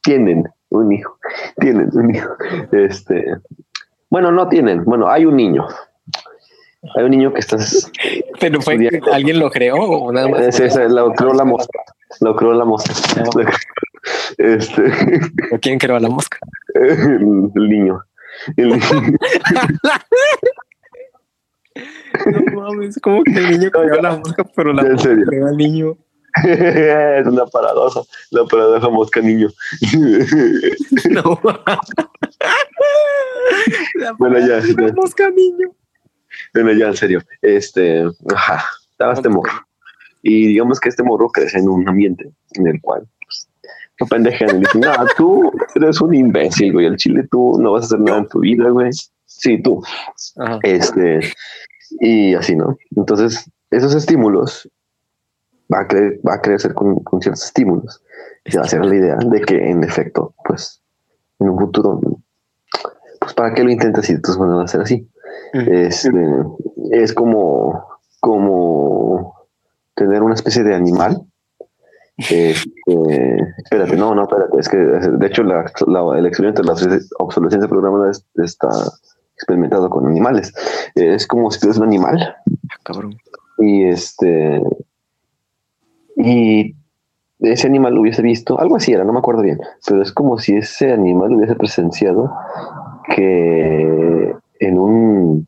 Tienen 0.02 0.44
un 0.70 0.92
hijo. 0.92 1.18
Tienen 1.58 1.90
un 1.92 2.14
hijo. 2.14 2.30
Este. 2.72 3.24
Bueno, 4.08 4.30
no 4.30 4.48
tienen. 4.48 4.84
Bueno, 4.84 5.08
hay 5.08 5.26
un 5.26 5.36
niño. 5.36 5.66
Hay 6.94 7.04
un 7.04 7.10
niño 7.10 7.32
que 7.32 7.40
está. 7.40 7.56
¿Pero 8.40 8.60
fue 8.60 8.78
que 8.78 9.00
alguien 9.12 9.38
lo 9.38 9.50
creó 9.50 9.76
o 9.76 10.12
nada 10.12 10.28
más? 10.28 10.60
Lo 10.88 11.12
creó 11.12 11.32
la 11.32 11.44
mosca. 11.44 11.80
Lo 12.20 12.36
creó 12.36 12.52
la 12.52 12.64
mosca. 12.64 12.92
Este. 14.38 14.82
¿Quién 15.60 15.78
creó 15.78 15.98
la 15.98 16.08
mosca? 16.08 16.38
El 16.74 17.68
niño. 17.68 18.02
El 18.56 18.68
niño. 18.68 18.80
no 22.26 22.40
mames, 22.54 22.98
como 23.00 23.22
que 23.24 23.32
el 23.32 23.50
niño 23.50 23.70
creó 23.70 24.00
la 24.00 24.16
mosca, 24.16 24.44
pero 24.54 24.72
la 24.72 24.84
mosca 24.84 25.10
creó 25.26 25.46
al 25.46 25.56
niño. 25.56 25.96
es 26.44 27.26
una 27.26 27.46
paradoja, 27.46 28.02
la 28.30 28.44
paradoja 28.44 28.88
mosca 28.90 29.20
niño. 29.20 29.48
no. 31.10 31.40
la 33.94 34.12
bueno, 34.18 34.38
ya. 34.38 34.60
Mosca 34.94 35.30
niño. 35.30 35.74
Bueno, 36.62 36.72
ya 36.72 36.86
en 36.86 36.96
serio, 36.96 37.20
este, 37.42 38.02
ajá, 38.34 38.64
estaba 38.90 39.12
este 39.12 39.28
morro. 39.28 39.52
Y 40.22 40.46
digamos 40.46 40.80
que 40.80 40.88
este 40.88 41.02
morro 41.02 41.28
crece 41.28 41.58
en 41.58 41.68
un 41.68 41.86
ambiente 41.86 42.32
en 42.54 42.66
el 42.66 42.80
cual 42.80 43.06
pues, 43.22 43.46
no 44.00 44.06
pendejan 44.06 44.56
y 44.56 44.60
dicen, 44.60 44.80
no, 44.80 44.92
tú 45.18 45.52
eres 45.74 46.00
un 46.00 46.14
imbécil, 46.14 46.72
güey, 46.72 46.86
el 46.86 46.96
chile 46.96 47.28
tú 47.30 47.58
no 47.60 47.72
vas 47.72 47.82
a 47.82 47.86
hacer 47.86 48.00
nada 48.00 48.18
en 48.20 48.28
tu 48.28 48.40
vida, 48.40 48.70
güey. 48.70 48.90
Sí, 49.26 49.60
tú. 49.60 49.82
Este, 50.62 51.20
y 52.00 52.34
así, 52.34 52.56
¿no? 52.56 52.74
Entonces, 52.96 53.50
esos 53.70 53.94
estímulos 53.94 54.66
va 55.70 55.80
a, 55.80 55.86
creer, 55.86 56.18
va 56.26 56.36
a 56.36 56.40
crecer 56.40 56.72
con, 56.72 57.00
con 57.00 57.20
ciertos 57.20 57.44
estímulos. 57.44 58.02
Y 58.46 58.56
va 58.56 58.62
a 58.62 58.68
ser 58.68 58.82
la 58.82 58.94
idea 58.94 59.16
de 59.16 59.40
que, 59.42 59.70
en 59.70 59.84
efecto, 59.84 60.34
pues, 60.46 60.80
en 61.38 61.50
un 61.50 61.58
futuro, 61.58 62.00
pues, 63.20 63.34
¿para 63.34 63.52
qué 63.52 63.62
lo 63.62 63.70
intentas 63.70 64.06
si 64.06 64.18
tú 64.22 64.32
vas 64.38 64.64
a 64.64 64.68
ser 64.68 64.80
así? 64.80 65.06
Este, 65.52 66.10
es 66.90 67.12
como, 67.12 67.84
como 68.20 69.34
tener 69.94 70.22
una 70.22 70.34
especie 70.34 70.62
de 70.62 70.74
animal. 70.74 71.22
Este, 72.18 73.36
espérate, 73.58 73.96
no, 73.96 74.14
no, 74.14 74.22
espérate, 74.22 74.58
es 74.58 74.68
que 74.68 74.76
de 74.78 75.26
hecho 75.26 75.42
la, 75.42 75.64
el 76.16 76.26
experimento 76.26 76.62
de 76.62 76.68
la 76.68 76.98
obsolescencia 77.18 77.68
programada 77.68 78.10
está 78.10 78.68
experimentado 79.34 79.90
con 79.90 80.06
animales. 80.06 80.52
Es 80.94 81.26
como 81.26 81.50
si 81.50 81.60
fueras 81.60 81.78
un 81.78 81.84
animal. 81.84 82.36
Cabrón. 82.82 83.16
Y 83.58 83.84
este. 83.84 84.62
Y 86.16 86.74
ese 87.40 87.66
animal 87.66 87.94
lo 87.94 88.00
hubiese 88.00 88.22
visto, 88.22 88.58
algo 88.58 88.76
así 88.76 88.92
era, 88.92 89.04
no 89.04 89.12
me 89.12 89.18
acuerdo 89.18 89.42
bien, 89.42 89.60
pero 89.86 90.00
es 90.00 90.12
como 90.12 90.38
si 90.38 90.56
ese 90.56 90.92
animal 90.92 91.34
hubiese 91.34 91.54
presenciado 91.54 92.32
que 93.14 94.34
en 94.60 94.78
un, 94.78 95.46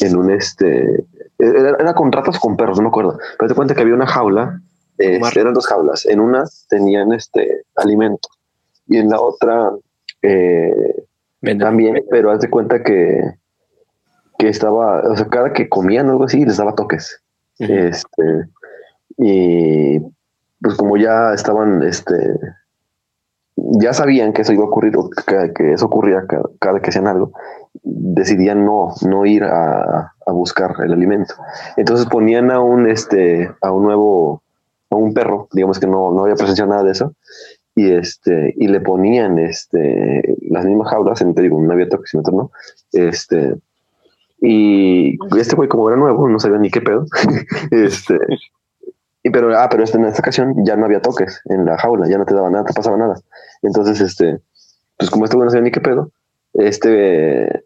en 0.00 0.16
un 0.16 0.30
este, 0.30 1.04
era, 1.38 1.94
con 1.94 2.12
ratas 2.12 2.38
con 2.38 2.56
perros, 2.56 2.78
no 2.78 2.84
me 2.84 2.88
acuerdo, 2.88 3.18
pero 3.38 3.48
te 3.48 3.54
cuenta 3.54 3.74
que 3.74 3.82
había 3.82 3.94
una 3.94 4.06
jaula, 4.06 4.60
este, 4.98 5.40
eran 5.40 5.54
dos 5.54 5.66
jaulas, 5.66 6.06
en 6.06 6.20
una 6.20 6.44
tenían 6.68 7.12
este 7.12 7.62
alimento 7.74 8.28
y 8.86 8.98
en 8.98 9.08
la 9.08 9.20
otra 9.20 9.72
eh, 10.22 11.04
también, 11.58 12.04
pero 12.10 12.30
haz 12.30 12.40
de 12.40 12.48
cuenta 12.48 12.82
que, 12.82 13.20
que 14.38 14.48
estaba, 14.48 15.00
o 15.00 15.16
sea, 15.16 15.26
cada 15.28 15.52
que 15.52 15.68
comían 15.68 16.08
algo 16.08 16.24
así 16.24 16.44
les 16.44 16.56
daba 16.56 16.74
toques. 16.74 17.20
Este, 17.58 18.48
y 19.18 20.00
pues 20.60 20.74
como 20.76 20.96
ya 20.96 21.34
estaban, 21.34 21.82
este, 21.82 22.16
ya 23.56 23.92
sabían 23.92 24.32
que 24.32 24.42
eso 24.42 24.52
iba 24.52 24.64
a 24.64 24.68
ocurrir 24.68 24.96
o 24.96 25.10
que, 25.54 25.72
eso 25.72 25.86
ocurría 25.86 26.24
cada, 26.26 26.44
cada, 26.58 26.80
que 26.80 26.90
hacían 26.90 27.06
algo 27.06 27.32
decidían 27.82 28.64
no, 28.64 28.94
no 29.02 29.26
ir 29.26 29.44
a, 29.44 30.12
buscar 30.26 30.74
el 30.82 30.92
alimento. 30.92 31.34
Entonces 31.76 32.06
ponían 32.06 32.50
a 32.50 32.60
un, 32.60 32.88
este, 32.88 33.50
a 33.60 33.72
un 33.72 33.84
nuevo, 33.84 34.42
a 34.90 34.96
un 34.96 35.12
perro, 35.12 35.48
digamos 35.52 35.78
que 35.78 35.86
no, 35.86 36.12
no 36.12 36.22
había 36.22 36.34
presenciado 36.34 36.70
nada 36.70 36.82
de 36.82 36.92
eso, 36.92 37.14
y 37.76 37.90
este, 37.90 38.54
y 38.56 38.68
le 38.68 38.80
ponían 38.80 39.38
este, 39.38 40.36
las 40.48 40.64
mismas 40.64 40.88
jaulas, 40.88 41.20
en, 41.20 41.34
te 41.34 41.42
digo, 41.42 41.56
un 41.56 41.70
había 41.70 41.88
toque, 41.88 42.04
no, 42.32 42.50
este, 42.92 43.56
y 44.40 45.16
este 45.38 45.56
güey 45.56 45.68
como 45.68 45.88
era 45.88 45.98
nuevo, 45.98 46.28
no 46.28 46.38
sabía 46.40 46.58
ni 46.58 46.70
qué 46.70 46.80
pedo, 46.80 47.06
este, 47.70 48.18
Y 49.22 49.30
pero, 49.30 49.56
ah, 49.58 49.68
pero 49.70 49.84
este, 49.84 49.98
en 49.98 50.04
esta 50.04 50.20
ocasión 50.20 50.54
ya 50.64 50.76
no 50.76 50.84
había 50.84 51.00
toques 51.00 51.42
en 51.46 51.64
la 51.64 51.78
jaula, 51.78 52.08
ya 52.08 52.18
no 52.18 52.24
te 52.24 52.34
daba 52.34 52.50
nada, 52.50 52.64
te 52.64 52.74
pasaba 52.74 52.96
nada. 52.96 53.14
Entonces, 53.62 54.00
este, 54.00 54.40
pues 54.98 55.10
como 55.10 55.24
este 55.24 55.36
güey 55.36 55.46
no 55.46 55.50
sabía 55.50 55.64
ni 55.64 55.70
qué 55.70 55.80
pedo, 55.80 56.10
este, 56.54 57.64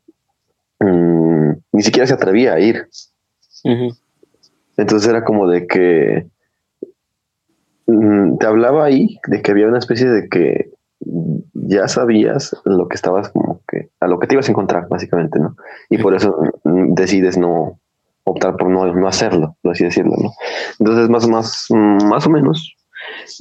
mm, 0.81 1.53
ni 1.73 1.83
siquiera 1.83 2.07
se 2.07 2.15
atrevía 2.15 2.55
a 2.55 2.61
ir. 2.61 2.89
Entonces 4.77 5.09
era 5.09 5.25
como 5.25 5.49
de 5.49 5.67
que 5.67 6.27
mm, 7.87 8.39
te 8.39 8.47
hablaba 8.47 8.85
ahí 8.85 9.19
de 9.27 9.43
que 9.43 9.51
había 9.51 9.69
una 9.69 9.79
especie 9.79 10.09
de 10.09 10.29
que 10.29 10.71
ya 11.53 11.89
sabías 11.89 12.57
lo 12.65 12.89
que 12.89 12.95
estabas 12.95 13.29
como 13.31 13.61
que 13.69 13.91
a 14.01 14.07
lo 14.07 14.19
que 14.19 14.27
te 14.27 14.35
ibas 14.35 14.49
a 14.49 14.53
encontrar 14.53 14.89
básicamente, 14.89 15.39
¿no? 15.39 15.57
Y 15.91 15.99
por 15.99 16.15
eso 16.15 16.39
mm, 16.65 16.95
decides 16.95 17.37
no 17.37 17.81
optar 18.25 18.57
por 18.57 18.69
no, 18.69 18.87
no 18.95 19.09
hacerlo, 19.09 19.57
por 19.63 19.73
así 19.73 19.85
decirlo, 19.85 20.15
¿no? 20.17 20.31
Entonces 20.79 21.09
más 21.09 21.29
más 21.29 21.67
más 21.71 22.27
o 22.27 22.31
menos 22.31 22.78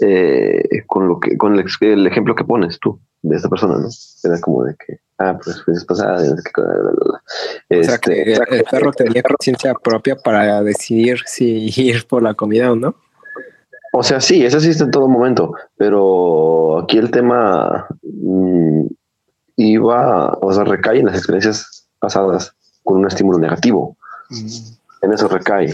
eh, 0.02 0.84
con 0.88 1.08
lo 1.08 1.20
que 1.20 1.38
con 1.38 1.58
el, 1.58 2.08
ejemplo 2.08 2.36
que 2.36 2.44
pones 2.44 2.80
tú 2.80 3.00
de 3.22 3.36
esta 3.36 3.50
persona, 3.50 3.78
¿no? 3.78 3.88
Era 4.24 4.40
como 4.42 4.64
de 4.64 4.76
que 4.76 5.00
ah 5.18 5.38
pues 5.44 5.62
pues 5.66 5.84
pasada, 5.86 6.16
o 6.22 7.84
sea 7.84 7.98
que 7.98 8.34
este, 8.34 8.34
el 8.34 8.64
perro 8.70 8.92
tenía 8.92 9.24
conciencia 9.24 9.74
propia 9.74 10.16
para 10.16 10.62
decidir 10.62 11.20
si 11.26 11.72
ir 11.76 12.06
por 12.08 12.24
la 12.24 12.34
comida 12.34 12.72
o 12.72 12.76
no. 12.76 12.96
O 13.94 14.04
sea, 14.04 14.22
sí, 14.22 14.46
eso 14.46 14.58
existe 14.58 14.84
en 14.84 14.92
todo 14.92 15.08
momento, 15.08 15.54
pero 15.78 16.80
aquí 16.80 16.98
el 16.98 17.10
tema 17.10 17.88
mm, 18.04 18.86
iba, 19.56 20.34
o 20.42 20.54
sea, 20.54 20.66
recae 20.66 21.00
en 21.00 21.08
las 21.08 21.18
experiencias 21.18 21.88
pasadas 22.00 22.54
con 22.84 23.00
un 23.00 23.08
estímulo 23.08 23.40
negativo. 23.40 23.98
Mm. 24.30 24.48
En 25.02 25.14
eso 25.14 25.28
recae. 25.28 25.74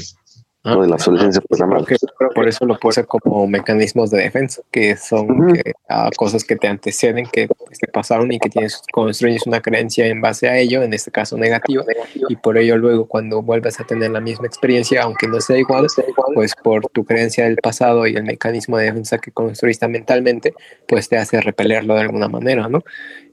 Ah, 0.65 0.77
de 0.77 0.87
la 0.87 0.95
obsolescencia 0.95 1.41
programada. 1.41 1.85
por 2.33 2.47
eso 2.47 2.65
lo 2.65 2.79
puse 2.79 3.03
como 3.03 3.45
mecanismos 3.47 4.11
de 4.11 4.19
defensa, 4.19 4.61
que 4.71 4.95
son 4.95 5.53
ah, 5.89 6.09
cosas 6.15 6.45
que 6.45 6.55
te 6.55 6.69
anteceden, 6.69 7.25
que 7.25 7.49
pues, 7.49 7.79
te 7.79 7.87
pasaron 7.87 8.31
y 8.31 8.39
que 8.39 8.49
tienes 8.49 8.81
construyes 8.93 9.45
una 9.45 9.59
creencia 9.61 10.07
en 10.07 10.21
base 10.21 10.47
a 10.47 10.57
ello, 10.57 10.81
en 10.81 10.93
este 10.93 11.11
caso 11.11 11.37
negativa, 11.37 11.83
y 12.29 12.37
por 12.37 12.57
ello 12.57 12.77
luego 12.77 13.07
cuando 13.07 13.41
vuelves 13.41 13.77
a 13.81 13.83
tener 13.83 14.11
la 14.11 14.21
misma 14.21 14.47
experiencia, 14.47 15.03
aunque 15.03 15.27
no 15.27 15.41
sea 15.41 15.57
igual, 15.57 15.87
pues 16.33 16.55
por 16.55 16.87
tu 16.87 17.03
creencia 17.03 17.43
del 17.43 17.57
pasado 17.57 18.07
y 18.07 18.15
el 18.15 18.23
mecanismo 18.23 18.77
de 18.77 18.85
defensa 18.85 19.17
que 19.17 19.31
construiste 19.31 19.85
mentalmente, 19.89 20.53
pues 20.87 21.09
te 21.09 21.17
hace 21.17 21.41
repelerlo 21.41 21.95
de 21.95 22.01
alguna 22.01 22.29
manera, 22.29 22.69
¿no? 22.69 22.85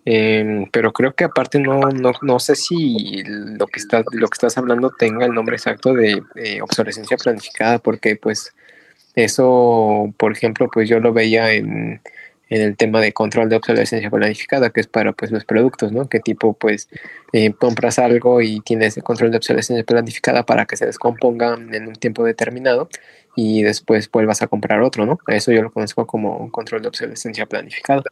Em, 0.05 0.67
pero 0.71 0.93
creo 0.93 1.15
que 1.15 1.25
aparte 1.25 1.59
no, 1.59 1.81
no, 1.81 2.13
no, 2.23 2.39
sé 2.39 2.57
si 2.57 3.23
lo 3.25 3.67
que, 3.67 3.81
estás, 3.81 4.05
lo 4.13 4.29
que 4.29 4.35
estás 4.35 4.57
hablando 4.57 4.91
tenga 4.99 5.27
el 5.27 5.33
nombre 5.33 5.57
exacto 5.57 5.93
de 5.93 6.23
obsolescencia 6.63 7.17
planificada, 7.19 7.79
porque 7.79 8.17
pues 8.17 8.55
eso, 9.15 10.13
por 10.17 10.33
ejemplo, 10.33 10.69
pues 10.73 10.89
yo 10.89 11.01
lo 11.01 11.13
veía 11.13 11.53
en, 11.53 12.01
en, 12.49 12.63
el 12.63 12.77
tema 12.77 13.01
de 13.01 13.13
control 13.13 13.49
de 13.49 13.57
obsolescencia 13.57 14.11
planificada, 14.11 14.71
que 14.71 14.81
es 14.81 14.87
para 14.87 15.13
pues 15.13 15.31
los 15.31 15.45
productos, 15.45 15.93
¿no? 15.93 16.09
Que 16.09 16.21
tipo 16.21 16.53
pues 16.53 16.89
eh, 17.33 17.53
compras 17.53 17.99
algo 17.99 18.41
y 18.41 18.61
tienes 18.61 18.97
el 18.97 19.03
control 19.03 19.31
de 19.33 19.39
obsolescencia 19.39 19.85
planificada 19.85 20.45
para 20.45 20.67
que 20.67 20.77
se 20.77 20.87
descompongan 20.87 21.75
en 21.75 21.89
un 21.89 21.95
tiempo 21.95 22.25
determinado 22.25 22.89
y 23.37 23.63
después 23.63 24.11
vuelvas 24.11 24.43
a 24.43 24.47
comprar 24.47 24.81
otro, 24.83 25.07
¿no? 25.07 25.19
Eso 25.27 25.53
yo 25.53 25.63
lo 25.63 25.73
conozco 25.73 26.07
como 26.07 26.51
control 26.51 26.83
de 26.83 26.89
obsolescencia 26.89 27.47
planificada. 27.47 28.03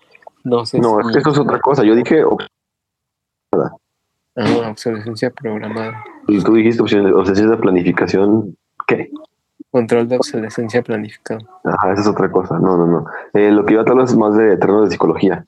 No 0.48 0.64
sé. 0.64 0.78
No, 0.78 1.00
es 1.00 1.12
que 1.12 1.18
eso 1.18 1.30
es 1.30 1.38
otra 1.38 1.60
cosa. 1.60 1.84
Yo 1.84 1.94
dije 1.94 2.24
Ah, 4.36 4.70
obsolescencia 4.70 5.30
programada. 5.30 6.04
Y 6.28 6.40
tú 6.42 6.54
dijiste 6.54 6.82
obsolescencia 6.82 7.48
de 7.48 7.56
planificación. 7.56 8.56
¿Qué? 8.86 9.10
Control 9.70 10.08
de 10.08 10.16
obsolescencia 10.16 10.82
planificada. 10.82 11.40
Ajá, 11.64 11.92
esa 11.92 12.02
es 12.02 12.08
otra 12.08 12.30
cosa. 12.30 12.58
No, 12.58 12.76
no, 12.76 12.86
no. 12.86 13.04
Eh, 13.34 13.50
lo 13.50 13.66
que 13.66 13.74
iba 13.74 13.82
a 13.82 13.84
hablar 13.84 14.04
es 14.04 14.16
más 14.16 14.36
de 14.36 14.56
terreno 14.56 14.82
de 14.82 14.90
psicología. 14.90 15.44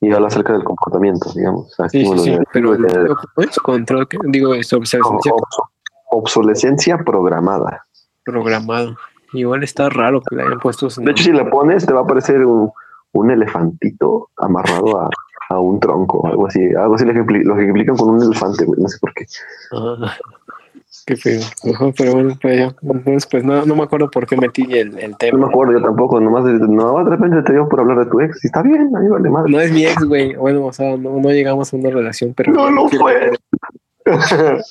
Y 0.00 0.12
habla 0.12 0.28
acerca 0.28 0.52
del 0.54 0.64
comportamiento, 0.64 1.30
digamos. 1.34 1.74
Sí, 1.90 2.04
sí, 2.04 2.18
sí, 2.18 2.38
pero 2.52 2.74
es 2.74 3.58
control, 3.60 4.08
digo, 4.24 4.54
es 4.54 4.72
obsolescencia. 4.72 5.32
obsolescencia 6.10 6.98
programada. 6.98 7.86
Programado. 8.24 8.96
Igual 9.32 9.62
está 9.62 9.88
raro 9.88 10.20
que 10.22 10.36
le 10.36 10.42
hayan 10.42 10.58
puesto. 10.58 10.88
De 10.88 11.10
hecho, 11.10 11.24
si 11.24 11.32
le 11.32 11.44
pones, 11.46 11.86
te 11.86 11.92
va 11.92 12.00
a 12.00 12.04
aparecer 12.04 12.44
un, 12.44 12.70
un 13.14 13.30
elefantito 13.30 14.30
amarrado 14.36 15.00
a, 15.00 15.10
a 15.48 15.58
un 15.58 15.80
tronco, 15.80 16.26
algo 16.26 16.46
así. 16.46 16.60
Algo 16.74 16.94
así 16.94 17.04
lo 17.04 17.12
que, 17.12 17.64
implican 17.64 17.96
con 17.96 18.10
un 18.10 18.22
elefante, 18.22 18.64
güey, 18.64 18.80
no 18.80 18.88
sé 18.88 18.98
por 19.00 19.14
qué. 19.14 19.26
Ah, 19.72 20.14
qué 21.06 21.16
feo. 21.16 21.40
pero 21.96 22.12
bueno, 22.12 22.36
pues, 23.04 23.26
pues 23.26 23.44
no, 23.44 23.64
no 23.64 23.76
me 23.76 23.82
acuerdo 23.82 24.10
por 24.10 24.26
qué 24.26 24.36
metí 24.36 24.62
el, 24.72 24.98
el 24.98 25.16
tema. 25.16 25.38
No 25.38 25.46
me 25.46 25.50
acuerdo 25.50 25.72
yo 25.74 25.82
tampoco, 25.82 26.20
nomás 26.20 26.44
de, 26.44 26.54
no, 26.54 27.02
de 27.04 27.10
repente 27.10 27.42
te 27.42 27.52
dio 27.52 27.68
por 27.68 27.80
hablar 27.80 27.98
de 28.00 28.06
tu 28.06 28.20
ex. 28.20 28.42
Y 28.44 28.48
está 28.48 28.62
bien, 28.62 28.90
ahí 28.96 29.08
vale 29.08 29.30
madre. 29.30 29.52
No 29.52 29.60
es 29.60 29.72
mi 29.72 29.86
ex, 29.86 30.04
güey. 30.04 30.34
Bueno, 30.34 30.66
o 30.66 30.72
sea, 30.72 30.96
no, 30.96 31.20
no 31.20 31.30
llegamos 31.30 31.72
a 31.72 31.76
una 31.76 31.90
relación, 31.90 32.34
pero. 32.34 32.52
No 32.52 32.70
lo 32.70 32.88
fue. 32.88 33.32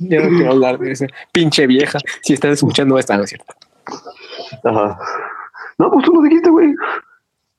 Ya 0.00 0.20
no 0.20 0.28
quiero 0.28 0.52
hablar 0.52 0.78
de 0.78 0.92
ese 0.92 1.08
pinche 1.32 1.66
vieja. 1.66 1.98
Si 2.22 2.32
estás 2.32 2.52
escuchando 2.52 2.96
esta, 3.00 3.16
¿no 3.16 3.24
es 3.24 3.30
cierto? 3.30 3.52
Ajá. 4.62 4.96
No, 5.76 5.90
pues 5.90 6.04
tú 6.04 6.12
lo 6.12 6.22
dijiste, 6.22 6.50
güey. 6.50 6.72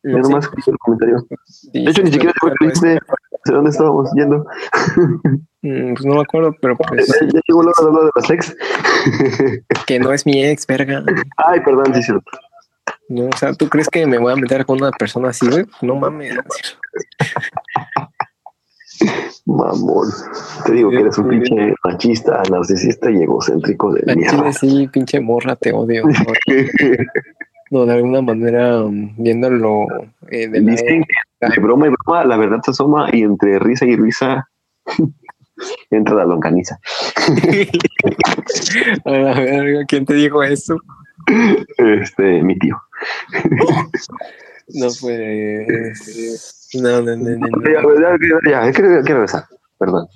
Ya 0.03 0.17
nomás 0.17 0.49
el 0.65 0.77
comentario. 0.77 1.27
de 1.73 1.89
hecho, 1.89 2.03
ni 2.03 2.11
siquiera 2.11 2.33
te 2.41 2.65
dijiste 2.65 2.99
de 3.45 3.53
dónde 3.53 3.69
estábamos 3.69 4.09
yendo. 4.15 4.45
Mm, 5.61 5.93
pues 5.93 6.05
no 6.05 6.15
me 6.15 6.21
acuerdo, 6.21 6.55
pero 6.61 6.77
pues. 6.77 7.05
Ya, 7.05 7.41
llegó 7.45 7.63
la 7.63 7.71
hora 7.81 8.05
de 8.05 8.11
las 8.15 8.29
ex. 8.29 8.55
que 9.87 9.99
no 9.99 10.13
es 10.13 10.25
mi 10.25 10.41
ex, 10.41 10.65
verga. 10.65 11.03
Ay, 11.35 11.59
perdón, 11.59 11.93
sí, 11.93 12.01
cierto. 12.01 12.31
No, 13.09 13.25
o 13.25 13.37
sea, 13.37 13.53
¿tú 13.53 13.67
crees 13.67 13.89
que 13.89 14.07
me 14.07 14.19
voy 14.19 14.31
a 14.31 14.37
meter 14.37 14.65
con 14.65 14.81
una 14.81 14.91
persona 14.91 15.31
así, 15.31 15.49
güey? 15.49 15.65
No 15.81 15.97
mames. 15.97 16.33
Mamón. 19.45 20.07
Te 20.65 20.71
digo 20.71 20.91
que 20.91 20.99
eres 20.99 21.17
un 21.17 21.27
pinche 21.27 21.73
machista, 21.83 22.41
narcisista 22.49 23.11
y 23.11 23.23
egocéntrico 23.23 23.91
de 23.93 24.15
mierda. 24.15 24.53
Sí, 24.53 24.87
pinche 24.87 25.19
morra, 25.19 25.57
te 25.57 25.73
odio. 25.73 26.03
no, 27.71 27.85
de 27.85 27.93
alguna 27.93 28.21
manera, 28.21 28.83
um, 28.83 29.13
viéndolo 29.17 29.85
eh, 30.29 30.47
de 30.47 30.61
Dicen 30.61 31.05
que 31.39 31.59
broma 31.59 31.87
y 31.87 31.89
broma, 31.89 32.25
la 32.25 32.37
verdad 32.37 32.59
se 32.63 32.71
asoma 32.71 33.09
y 33.11 33.21
entre 33.23 33.59
risa 33.59 33.85
y 33.85 33.95
risa 33.95 34.49
entra 35.91 36.15
la 36.15 36.25
longaniza. 36.25 36.79
a 39.05 39.11
ver, 39.11 39.85
¿quién 39.87 40.05
te 40.05 40.13
dijo 40.15 40.43
eso? 40.43 40.77
Este, 41.77 42.41
mi 42.43 42.57
tío. 42.57 42.75
no, 44.69 44.87
pues. 45.01 46.69
No, 46.73 47.01
no, 47.01 47.15
no, 47.15 47.29
no. 47.37 47.47
Ya, 47.63 47.81
ya, 47.81 48.17
ya, 48.49 48.71
que, 48.71 48.83
hay 48.83 49.03
que 49.03 49.13
regresar, 49.13 49.45
perdón. 49.77 50.07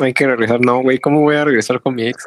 Hay 0.00 0.14
que 0.14 0.26
regresar, 0.26 0.60
no, 0.60 0.80
güey, 0.80 0.98
¿cómo 0.98 1.20
voy 1.20 1.36
a 1.36 1.44
regresar 1.44 1.80
con 1.82 1.94
mi 1.94 2.06
ex? 2.06 2.24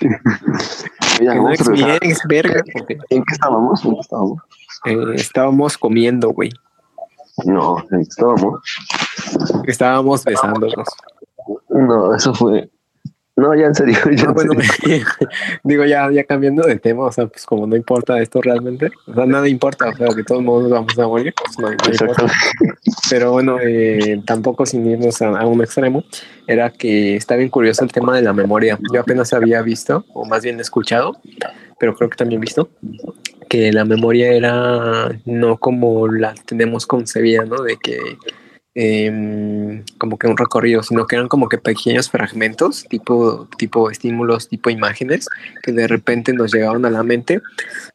no 1.20 1.50
es 1.50 1.68
mi 1.68 1.82
ex, 1.82 2.20
verga. 2.28 2.62
¿En 3.10 3.22
qué 3.24 3.32
estábamos? 3.32 3.84
¿En 3.84 3.94
qué 3.94 4.00
estábamos? 4.00 4.38
Eh, 4.86 5.14
estábamos 5.14 5.78
comiendo, 5.78 6.30
güey. 6.30 6.50
No, 7.44 7.78
¿en 7.90 8.02
qué 8.02 8.08
estábamos? 8.08 8.60
Estábamos 9.66 10.24
besándonos. 10.24 10.88
No, 11.68 12.14
eso 12.14 12.34
fue 12.34 12.70
no, 13.40 13.54
ya 13.54 13.66
en 13.66 13.74
serio. 13.74 13.96
Ah, 14.26 14.32
bueno, 14.32 14.52
digo, 15.64 15.84
ya, 15.84 16.10
ya 16.10 16.24
cambiando 16.24 16.62
de 16.62 16.76
tema, 16.76 17.04
o 17.04 17.12
sea, 17.12 17.26
pues 17.26 17.46
como 17.46 17.66
no 17.66 17.74
importa 17.74 18.20
esto 18.20 18.40
realmente, 18.42 18.90
o 19.06 19.14
sea, 19.14 19.24
nada 19.24 19.48
importa, 19.48 19.88
o 19.88 19.96
sea, 19.96 20.08
que 20.14 20.22
todos 20.24 20.42
modos 20.42 20.70
vamos 20.70 20.98
a 20.98 21.06
morir, 21.06 21.32
pues 21.34 21.58
no, 21.58 21.72
importa. 21.72 22.26
Pero 23.08 23.32
bueno, 23.32 23.58
eh, 23.60 24.20
tampoco 24.26 24.66
sin 24.66 24.86
irnos 24.86 25.22
a, 25.22 25.46
un 25.46 25.62
extremo, 25.62 26.04
era 26.46 26.70
que 26.70 27.16
está 27.16 27.36
bien 27.36 27.48
curioso 27.48 27.82
el 27.84 27.92
tema 27.92 28.14
de 28.14 28.22
la 28.22 28.32
memoria. 28.32 28.78
Yo 28.92 29.00
apenas 29.00 29.32
había 29.32 29.62
visto, 29.62 30.04
o 30.12 30.26
más 30.26 30.42
bien 30.42 30.60
escuchado, 30.60 31.16
pero 31.78 31.94
creo 31.94 32.10
que 32.10 32.16
también 32.16 32.40
visto, 32.40 32.68
que 33.48 33.72
la 33.72 33.84
memoria 33.84 34.32
era 34.32 35.08
no 35.24 35.56
como 35.58 36.08
la 36.08 36.34
tenemos 36.46 36.86
concebida, 36.86 37.44
¿no? 37.44 37.62
De 37.62 37.76
que 37.76 37.98
Em, 38.82 39.84
como 39.98 40.16
que 40.16 40.26
un 40.26 40.38
recorrido, 40.38 40.82
sino 40.82 41.06
que 41.06 41.16
eran 41.16 41.28
como 41.28 41.50
que 41.50 41.58
pequeños 41.58 42.08
fragmentos, 42.08 42.86
tipo, 42.88 43.46
tipo 43.58 43.90
estímulos, 43.90 44.48
tipo 44.48 44.70
imágenes, 44.70 45.28
que 45.62 45.72
de 45.72 45.86
repente 45.86 46.32
nos 46.32 46.50
llegaban 46.50 46.86
a 46.86 46.90
la 46.90 47.02
mente. 47.02 47.42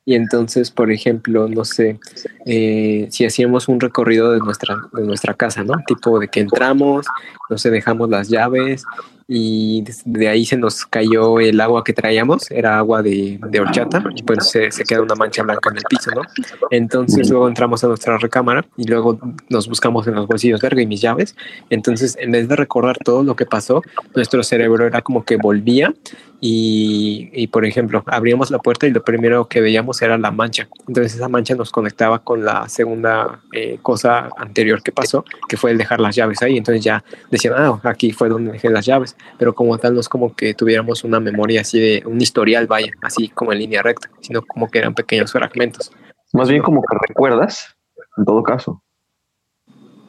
Y 0.06 0.14
entonces, 0.14 0.70
por 0.70 0.92
ejemplo, 0.92 1.48
no 1.50 1.66
sé, 1.66 2.00
eh, 2.46 3.08
si 3.10 3.26
hacíamos 3.26 3.68
un 3.68 3.80
recorrido 3.80 4.32
de 4.34 4.38
nuestra, 4.42 4.78
de 4.94 5.02
nuestra 5.02 5.34
casa, 5.34 5.64
¿no? 5.64 5.74
Tipo 5.88 6.20
de 6.20 6.28
que 6.28 6.42
entramos, 6.42 7.08
no 7.50 7.58
sé, 7.58 7.72
dejamos 7.72 8.08
las 8.12 8.30
llaves, 8.30 8.84
y 9.28 9.84
de 10.06 10.28
ahí 10.28 10.46
se 10.46 10.56
nos 10.56 10.86
cayó 10.86 11.40
el 11.40 11.60
agua 11.60 11.84
que 11.84 11.94
traíamos, 11.94 12.52
era 12.52 12.78
agua 12.78 13.02
de, 13.02 13.40
de 13.50 13.60
horchata, 13.60 14.04
y 14.16 14.22
pues 14.22 14.50
se, 14.50 14.72
se, 14.72 14.84
queda 14.84 15.02
una 15.02 15.16
mancha 15.16 15.42
blanca 15.42 15.72
en 15.72 15.78
el 15.78 15.84
piso, 15.90 16.12
¿no? 16.12 16.22
Entonces 16.70 17.30
luego 17.30 17.48
entramos 17.48 17.84
a 17.84 17.88
nuestra 17.88 18.18
recámara 18.18 18.66
y 18.78 18.86
luego 18.86 19.20
nos 19.50 19.68
buscamos 19.68 20.06
en 20.08 20.16
los 20.16 20.28
bolsillos 20.28 20.62
verga 20.62 20.82
y 20.82 20.86
mis 20.86 21.02
llaves. 21.02 21.36
Entonces, 21.72 22.16
en 22.20 22.32
vez 22.32 22.48
de 22.48 22.56
recordar 22.56 22.98
todo 22.98 23.24
lo 23.24 23.36
que 23.36 23.48
pasó, 23.48 23.82
nuestro 24.14 24.44
cerebro 24.44 24.86
era 24.86 25.02
como 25.02 25.26
que 25.26 25.38
volvía 25.38 25.94
y, 26.42 27.30
y, 27.34 27.48
por 27.48 27.66
ejemplo, 27.66 28.04
abríamos 28.08 28.52
la 28.52 28.60
puerta 28.60 28.86
y 28.88 28.92
lo 28.92 29.04
primero 29.04 29.48
que 29.48 29.62
veíamos 29.62 30.02
era 30.02 30.18
la 30.18 30.32
mancha. 30.32 30.68
Entonces 30.88 31.16
esa 31.16 31.30
mancha 31.30 31.56
nos 31.56 31.72
conectaba 31.72 32.20
con 32.20 32.44
la 32.44 32.68
segunda 32.68 33.42
eh, 33.54 33.80
cosa 33.82 34.30
anterior 34.38 34.84
que 34.84 34.92
pasó, 34.92 35.24
que 35.48 35.58
fue 35.58 35.72
el 35.72 35.78
dejar 35.78 36.00
las 36.00 36.16
llaves 36.16 36.42
ahí. 36.42 36.58
Entonces 36.58 36.84
ya 36.84 37.04
decían, 37.32 37.54
ah, 37.58 37.80
aquí 37.84 38.12
fue 38.12 38.30
donde 38.30 38.52
dejé 38.52 38.70
las 38.70 38.86
llaves. 38.86 39.16
Pero 39.38 39.56
como 39.56 39.78
tal 39.78 39.94
no 39.94 40.02
es 40.02 40.10
como 40.10 40.36
que 40.36 40.54
tuviéramos 40.54 41.04
una 41.04 41.20
memoria 41.20 41.62
así 41.62 41.80
de 41.80 42.04
un 42.06 42.20
historial, 42.20 42.68
vaya, 42.68 42.92
así 43.02 43.30
como 43.30 43.54
en 43.54 43.60
línea 43.60 43.82
recta, 43.82 44.10
sino 44.20 44.42
como 44.42 44.70
que 44.70 44.80
eran 44.80 44.94
pequeños 44.94 45.32
fragmentos. 45.32 45.92
Más 46.34 46.50
bien 46.50 46.62
como 46.62 46.82
que 46.82 46.98
recuerdas, 47.08 47.76
en 48.18 48.26
todo 48.26 48.44
caso. 48.44 48.84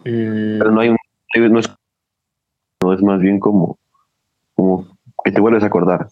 Mm, 0.05 0.59
Pero 0.59 0.71
no 0.71 0.81
hay 0.81 0.89
un... 0.91 0.97
No 1.37 1.59
es, 1.61 1.71
no 2.83 2.93
es 2.95 3.03
más 3.03 3.21
bien 3.21 3.39
como, 3.39 3.79
como 4.55 4.96
que 5.27 5.33
te 5.33 5.41
vuelves 5.41 5.63
a 5.65 5.67
acordar. 5.67 6.09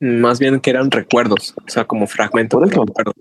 más 0.00 0.38
bien 0.38 0.60
que 0.60 0.70
eran 0.70 0.90
recuerdos, 0.90 1.54
o 1.58 1.68
sea, 1.68 1.84
como 1.84 2.06
fragmentos 2.06 2.58
Por 2.58 2.66
de 2.66 2.72
eso. 2.72 2.84
recuerdos, 2.86 3.14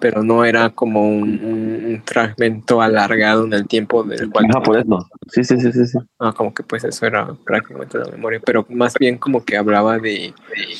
pero 0.00 0.22
no 0.22 0.44
era 0.44 0.68
como 0.68 1.08
un, 1.08 2.02
fragmento 2.04 2.82
alargado 2.82 3.46
en 3.46 3.54
el 3.54 3.66
tiempo 3.66 4.04
del 4.04 4.30
cual 4.30 4.46
Ajá, 4.50 4.60
por 4.60 4.78
eso. 4.78 5.08
Sí, 5.28 5.42
sí, 5.44 5.58
sí, 5.58 5.72
sí, 5.72 5.86
sí. 5.86 5.98
Ah, 6.18 6.34
como 6.36 6.52
que 6.52 6.62
pues 6.62 6.84
eso 6.84 7.06
era 7.06 7.34
prácticamente 7.44 7.98
la 7.98 8.10
memoria, 8.10 8.40
pero 8.44 8.66
más 8.68 8.94
bien 9.00 9.16
como 9.16 9.44
que 9.44 9.56
hablaba 9.56 9.98
de, 9.98 10.34
de 10.50 10.76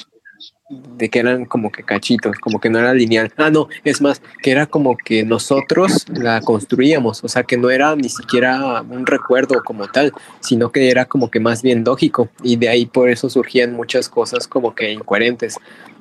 que 0.98 1.18
eran 1.18 1.44
como 1.44 1.70
que 1.70 1.84
cachitos, 1.84 2.38
como 2.38 2.58
que 2.58 2.68
no 2.68 2.78
era 2.78 2.92
lineal. 2.92 3.32
Ah, 3.36 3.50
no, 3.50 3.68
es 3.84 4.00
más, 4.00 4.20
que 4.42 4.50
era 4.50 4.66
como 4.66 4.96
que 4.96 5.24
nosotros 5.24 6.06
la 6.08 6.40
construíamos, 6.40 7.22
o 7.22 7.28
sea, 7.28 7.44
que 7.44 7.56
no 7.56 7.70
era 7.70 7.94
ni 7.94 8.08
siquiera 8.08 8.82
un 8.82 9.06
recuerdo 9.06 9.62
como 9.64 9.86
tal, 9.86 10.12
sino 10.40 10.72
que 10.72 10.90
era 10.90 11.04
como 11.04 11.30
que 11.30 11.38
más 11.38 11.62
bien 11.62 11.84
lógico 11.84 12.28
y 12.42 12.56
de 12.56 12.68
ahí 12.68 12.86
por 12.86 13.08
eso 13.08 13.30
surgían 13.30 13.74
muchas 13.74 14.08
cosas 14.08 14.48
como 14.48 14.74
que 14.74 14.92
incoherentes 14.92 15.56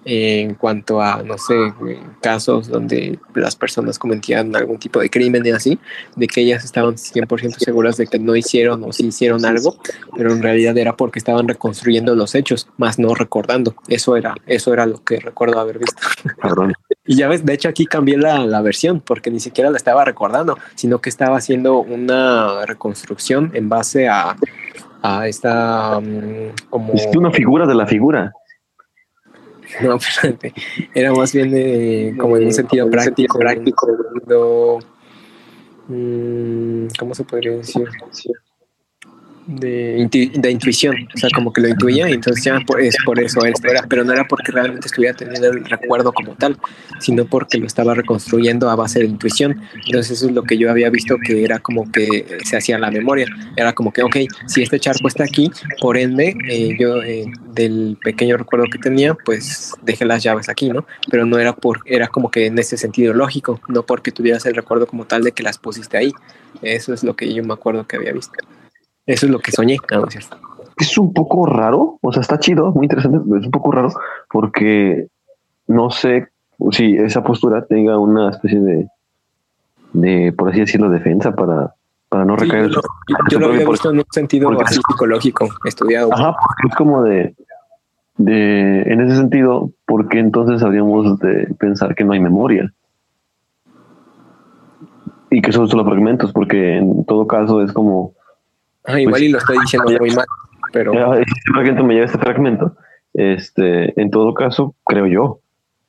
en 0.06 0.54
cuanto 0.54 1.02
a, 1.02 1.24
no 1.24 1.38
sé, 1.38 1.74
casos 2.22 2.68
donde 2.68 3.20
las 3.34 3.56
personas 3.56 3.98
cometían 3.98 4.56
algún 4.56 4.78
tipo 4.78 5.00
de 5.00 5.10
crimen 5.10 5.44
y 5.46 5.50
así, 5.50 5.80
de 6.16 6.28
que 6.28 6.42
ellas 6.42 6.64
estaban 6.64 6.94
100% 6.94 7.58
seguras 7.58 7.98
de 7.98 8.06
que 8.06 8.20
no 8.20 8.36
hicieron 8.36 8.84
o 8.84 8.94
sí 8.94 9.08
hicieron 9.08 9.44
algo, 9.46 9.78
pero 10.16 10.32
en 10.32 10.44
realidad 10.44 10.78
era 10.78 10.96
porque 10.96 11.18
estaban 11.18 11.48
reconstruyendo 11.48 12.16
los 12.16 12.36
hechos, 12.36 12.68
más 12.78 13.00
no 13.00 13.16
recordando. 13.16 13.76
Eso 13.88 14.16
era, 14.16 14.36
eso 14.46 14.72
era 14.74 14.86
lo 14.86 15.04
que 15.04 15.20
recuerdo 15.20 15.60
haber 15.60 15.80
visto. 15.80 16.02
Perdón. 16.42 16.74
Y 17.08 17.18
ya 17.18 17.28
ves, 17.28 17.46
de 17.46 17.54
hecho 17.54 17.70
aquí 17.70 17.86
cambié 17.86 18.18
la, 18.18 18.48
la 18.48 18.64
versión 18.64 19.00
porque 19.00 19.30
ni 19.30 19.40
siquiera 19.40 19.70
la 19.70 19.78
estaba 19.78 20.04
recordando, 20.06 20.58
sino 20.74 21.02
que 21.02 21.10
estaba 21.10 21.38
haciendo 21.38 21.78
una 21.78 22.66
reconstrucción 22.66 23.52
en 23.54 23.70
base 23.70 24.08
a, 24.08 24.36
a 25.04 25.28
esta 25.28 26.00
mm, 26.00 26.70
como 26.70 26.94
Hiciste 26.96 27.18
una 27.20 27.32
figura 27.32 27.68
de 27.68 27.76
la 27.76 27.86
figura. 27.86 28.34
no, 29.84 29.96
espérate. 29.96 30.54
Era 30.94 31.14
más 31.14 31.34
bien 31.34 31.52
de, 31.52 32.16
como 32.20 32.38
en 32.38 32.46
un 32.46 32.54
sentido 32.54 32.90
práctico, 32.90 33.40
práctico, 33.40 34.80
mm, 35.88 36.88
¿cómo 36.98 37.16
se 37.16 37.24
podría 37.24 37.52
decir? 37.58 37.88
De, 39.48 40.00
intu- 40.00 40.32
de 40.32 40.50
intuición, 40.50 40.96
o 41.14 41.18
sea, 41.20 41.30
como 41.36 41.54
que 41.54 41.62
lo 41.62 41.68
intuía 41.68 42.10
y 42.10 42.14
entonces 42.14 42.44
ya 42.44 42.58
es 42.80 42.96
por 43.06 43.20
eso 43.20 43.40
era, 43.46 43.84
pero 43.88 44.04
no 44.04 44.12
era 44.12 44.28
porque 44.28 44.52
realmente 44.52 44.88
estuviera 44.88 45.16
teniendo 45.16 45.50
el 45.50 45.64
recuerdo 45.66 46.12
como 46.14 46.34
tal, 46.34 46.58
sino 47.00 47.26
porque 47.26 47.60
lo 47.60 47.68
estaba 47.68 47.94
reconstruyendo 47.94 48.72
a 48.72 48.76
base 48.76 49.00
de 49.00 49.06
intuición. 49.06 49.62
Entonces 49.86 50.18
eso 50.18 50.28
es 50.28 50.32
lo 50.32 50.42
que 50.44 50.58
yo 50.58 50.72
había 50.72 50.90
visto 50.90 51.18
que 51.24 51.44
era 51.44 51.60
como 51.60 51.92
que 51.92 52.40
se 52.44 52.58
hacía 52.58 52.80
la 52.80 52.90
memoria, 52.90 53.28
era 53.56 53.74
como 53.74 53.94
que, 53.94 54.02
ok, 54.02 54.18
si 54.48 54.64
este 54.64 54.80
charco 54.80 55.08
está 55.08 55.26
aquí, 55.26 55.52
por 55.80 55.98
ende, 55.98 56.36
eh, 56.50 56.76
yo 56.80 57.04
eh, 57.04 57.26
del 57.54 57.98
pequeño 58.04 58.38
recuerdo 58.38 58.66
que 58.72 58.80
tenía, 58.80 59.14
pues 59.14 59.74
dejé 59.84 60.06
las 60.06 60.24
llaves 60.24 60.50
aquí, 60.50 60.70
¿no? 60.70 60.88
Pero 61.12 61.28
no 61.28 61.38
era 61.38 61.56
por, 61.56 61.82
era 61.86 62.08
como 62.08 62.32
que 62.32 62.48
en 62.48 62.58
ese 62.58 62.78
sentido 62.78 63.14
lógico, 63.14 63.62
no 63.68 63.84
porque 63.86 64.12
tuvieras 64.12 64.44
el 64.48 64.56
recuerdo 64.56 64.88
como 64.88 65.06
tal 65.06 65.22
de 65.22 65.34
que 65.34 65.44
las 65.44 65.60
pusiste 65.60 65.98
ahí. 65.98 66.12
Eso 66.64 66.96
es 66.96 67.04
lo 67.04 67.16
que 67.16 67.32
yo 67.32 67.44
me 67.44 67.54
acuerdo 67.54 67.86
que 67.86 67.98
había 67.98 68.12
visto. 68.12 68.34
Eso 69.06 69.26
es 69.28 69.32
lo 69.32 69.40
que 69.40 69.52
soñé. 69.52 69.78
No, 69.92 70.02
no 70.02 70.08
es 70.78 70.98
un 70.98 71.14
poco 71.14 71.46
raro, 71.46 72.00
o 72.02 72.12
sea, 72.12 72.22
está 72.22 72.38
chido, 72.40 72.72
muy 72.74 72.86
interesante, 72.86 73.20
pero 73.26 73.40
es 73.40 73.46
un 73.46 73.52
poco 73.52 73.72
raro 73.72 73.90
porque 74.30 75.08
no 75.68 75.90
sé 75.90 76.28
si 76.72 76.98
esa 76.98 77.24
postura 77.24 77.66
tenga 77.66 77.98
una 77.98 78.30
especie 78.32 78.60
de, 78.60 78.88
de 79.94 80.34
por 80.34 80.50
así 80.50 80.60
decirlo, 80.62 80.90
defensa 80.90 81.34
para, 81.34 81.74
para 82.10 82.26
no 82.26 82.38
Sí, 82.38 82.44
recaer. 82.46 82.70
yo, 82.70 82.76
lo, 83.08 83.16
yo 83.30 83.40
lo 83.40 83.46
había 83.48 83.68
visto 83.70 83.90
en 83.92 84.00
un 84.00 84.06
sentido 84.12 84.50
Porque- 84.50 84.64
así 84.66 84.82
psicológico, 84.88 85.48
estudiado. 85.64 86.14
Ajá, 86.14 86.36
es 86.68 86.76
como 86.76 87.04
de, 87.04 87.36
de, 88.18 88.82
en 88.82 89.02
ese 89.02 89.16
sentido, 89.18 89.72
porque 89.86 90.20
entonces 90.20 90.62
habríamos 90.64 91.20
de 91.20 91.54
pensar 91.58 91.96
que 91.96 92.04
no 92.04 92.12
hay 92.14 92.20
memoria. 92.20 92.74
Y 95.30 95.42
que 95.42 95.52
son 95.52 95.68
solo 95.68 95.84
fragmentos, 95.86 96.32
porque 96.32 96.78
en 96.78 97.06
todo 97.06 97.28
caso 97.28 97.62
es 97.62 97.72
como, 97.74 98.14
Ah, 98.88 99.00
igual 99.00 99.24
y 99.24 99.30
lo 99.30 99.38
estoy 99.38 99.58
diciendo 99.60 99.92
muy 100.00 100.12
mal, 100.12 100.26
pero 100.72 100.94
fragmento 101.54 101.84
me 101.84 101.94
lleva 101.94 102.06
este 102.06 102.18
fragmento. 102.18 102.76
Este, 103.14 104.00
en 104.00 104.12
todo 104.12 104.34
caso, 104.34 104.76
creo 104.86 105.08
yo 105.08 105.40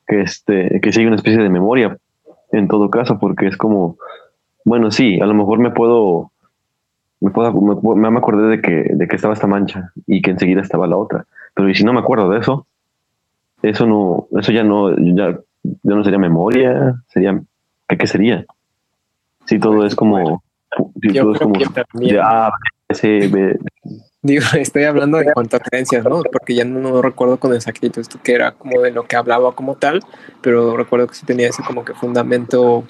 que 0.07 0.21
este, 0.21 0.79
que 0.81 0.91
sí 0.91 1.01
hay 1.01 1.07
una 1.07 1.17
especie 1.17 1.41
de 1.41 1.49
memoria. 1.49 1.97
En 2.51 2.69
todo 2.69 2.89
caso, 2.89 3.19
porque 3.19 3.47
es 3.47 3.57
como, 3.57 3.97
bueno, 4.63 4.89
sí, 4.91 5.19
a 5.19 5.25
lo 5.25 5.33
mejor 5.33 5.59
me 5.59 5.71
puedo, 5.71 6.31
me 7.19 7.31
puedo, 7.31 7.51
me, 7.51 8.09
me 8.09 8.17
acordé 8.17 8.47
de 8.47 8.61
que, 8.61 8.91
de 8.93 9.07
que 9.07 9.15
estaba 9.17 9.33
esta 9.33 9.47
mancha 9.47 9.91
y 10.05 10.21
que 10.21 10.31
enseguida 10.31 10.61
estaba 10.61 10.87
la 10.87 10.95
otra. 10.95 11.25
Pero 11.53 11.69
y 11.69 11.75
si 11.75 11.83
no 11.83 11.91
me 11.91 11.99
acuerdo 11.99 12.29
de 12.29 12.39
eso, 12.39 12.65
eso 13.61 13.85
no, 13.85 14.27
eso 14.39 14.51
ya 14.51 14.63
no, 14.63 14.95
ya, 14.95 15.37
ya 15.63 15.95
no 15.95 16.03
sería 16.03 16.19
memoria, 16.19 16.95
sería, 17.07 17.39
¿qué, 17.87 17.97
qué 17.97 18.07
sería? 18.07 18.45
Si 19.45 19.59
todo 19.59 19.85
es 19.85 19.95
como, 19.95 20.43
si 21.01 21.13
todo 21.13 21.33
es 21.33 21.39
como, 21.39 21.53
que 21.53 21.65
de 22.89 22.95
C, 22.95 23.27
B, 23.27 23.59
digo, 24.21 24.45
estoy 24.53 24.83
hablando 24.83 25.19
en 25.19 25.31
cuanto 25.31 25.57
a 25.57 25.59
creencias, 25.59 26.03
¿no? 26.03 26.21
Porque 26.23 26.55
ya 26.55 26.65
no, 26.65 26.79
no 26.79 27.01
recuerdo 27.01 27.37
con 27.39 27.53
exactitud 27.53 28.01
esto 28.01 28.19
que 28.23 28.33
era 28.33 28.51
como 28.51 28.81
de 28.81 28.91
lo 28.91 29.05
que 29.05 29.15
hablaba 29.15 29.53
como 29.55 29.75
tal, 29.75 30.01
pero 30.41 30.75
recuerdo 30.77 31.07
que 31.07 31.15
sí 31.15 31.25
tenía 31.25 31.49
ese 31.49 31.63
como 31.63 31.85
que 31.85 31.93
fundamento 31.93 32.83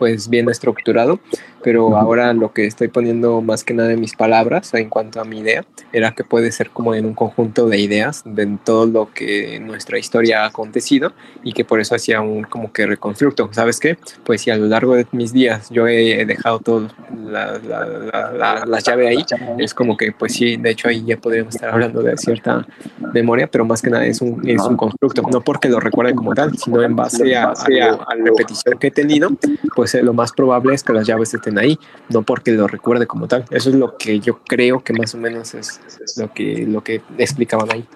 pues 0.00 0.30
bien 0.30 0.48
estructurado, 0.48 1.20
pero 1.62 1.94
ahora 1.94 2.32
lo 2.32 2.54
que 2.54 2.64
estoy 2.64 2.88
poniendo 2.88 3.42
más 3.42 3.64
que 3.64 3.74
nada 3.74 3.92
en 3.92 4.00
mis 4.00 4.16
palabras 4.16 4.72
en 4.72 4.88
cuanto 4.88 5.20
a 5.20 5.24
mi 5.24 5.40
idea 5.40 5.62
era 5.92 6.12
que 6.12 6.24
puede 6.24 6.52
ser 6.52 6.70
como 6.70 6.94
en 6.94 7.04
un 7.04 7.12
conjunto 7.12 7.68
de 7.68 7.78
ideas 7.78 8.22
de 8.24 8.56
todo 8.64 8.86
lo 8.86 9.12
que 9.12 9.56
en 9.56 9.66
nuestra 9.66 9.98
historia 9.98 10.44
ha 10.44 10.46
acontecido 10.46 11.12
y 11.44 11.52
que 11.52 11.66
por 11.66 11.80
eso 11.80 11.94
hacía 11.94 12.22
un 12.22 12.44
como 12.44 12.72
que 12.72 12.86
reconstructo, 12.86 13.50
¿sabes 13.52 13.78
qué? 13.78 13.98
Pues 14.24 14.40
si 14.40 14.50
a 14.50 14.56
lo 14.56 14.68
largo 14.68 14.94
de 14.94 15.06
mis 15.12 15.34
días 15.34 15.68
yo 15.68 15.86
he 15.86 16.24
dejado 16.24 16.60
todas 16.60 16.92
la, 17.22 17.58
la, 17.58 17.84
la, 17.86 18.32
la, 18.32 18.64
la 18.66 18.78
llave 18.78 19.08
ahí, 19.08 19.22
es 19.58 19.74
como 19.74 19.98
que 19.98 20.12
pues 20.12 20.32
sí, 20.32 20.56
de 20.56 20.70
hecho 20.70 20.88
ahí 20.88 21.04
ya 21.04 21.18
podríamos 21.18 21.54
estar 21.54 21.68
hablando 21.68 22.02
de 22.02 22.16
cierta 22.16 22.66
memoria, 23.12 23.46
pero 23.48 23.66
más 23.66 23.82
que 23.82 23.90
nada 23.90 24.06
es 24.06 24.22
un, 24.22 24.48
es 24.48 24.62
un 24.62 24.78
constructo, 24.78 25.20
no 25.30 25.42
porque 25.42 25.68
lo 25.68 25.78
recuerde 25.78 26.14
como 26.14 26.32
tal, 26.32 26.56
sino 26.56 26.82
en 26.82 26.96
base 26.96 27.36
a, 27.36 27.48
a, 27.48 27.52
a 27.52 28.14
la 28.16 28.24
repetición 28.24 28.78
que 28.78 28.86
he 28.86 28.90
tenido, 28.90 29.28
pues 29.76 29.89
eh, 29.94 30.02
lo 30.02 30.12
más 30.12 30.32
probable 30.32 30.74
es 30.74 30.82
que 30.82 30.92
las 30.92 31.06
llaves 31.06 31.32
estén 31.34 31.58
ahí, 31.58 31.78
no 32.08 32.22
porque 32.22 32.52
lo 32.52 32.66
recuerde 32.66 33.06
como 33.06 33.26
tal. 33.28 33.44
Eso 33.50 33.70
es 33.70 33.76
lo 33.76 33.96
que 33.96 34.20
yo 34.20 34.38
creo 34.46 34.80
que 34.80 34.92
más 34.92 35.14
o 35.14 35.18
menos 35.18 35.54
es 35.54 35.80
lo 36.18 36.32
que, 36.32 36.66
lo 36.66 36.82
que 36.82 37.02
explicaban 37.18 37.68
ahí. 37.72 37.86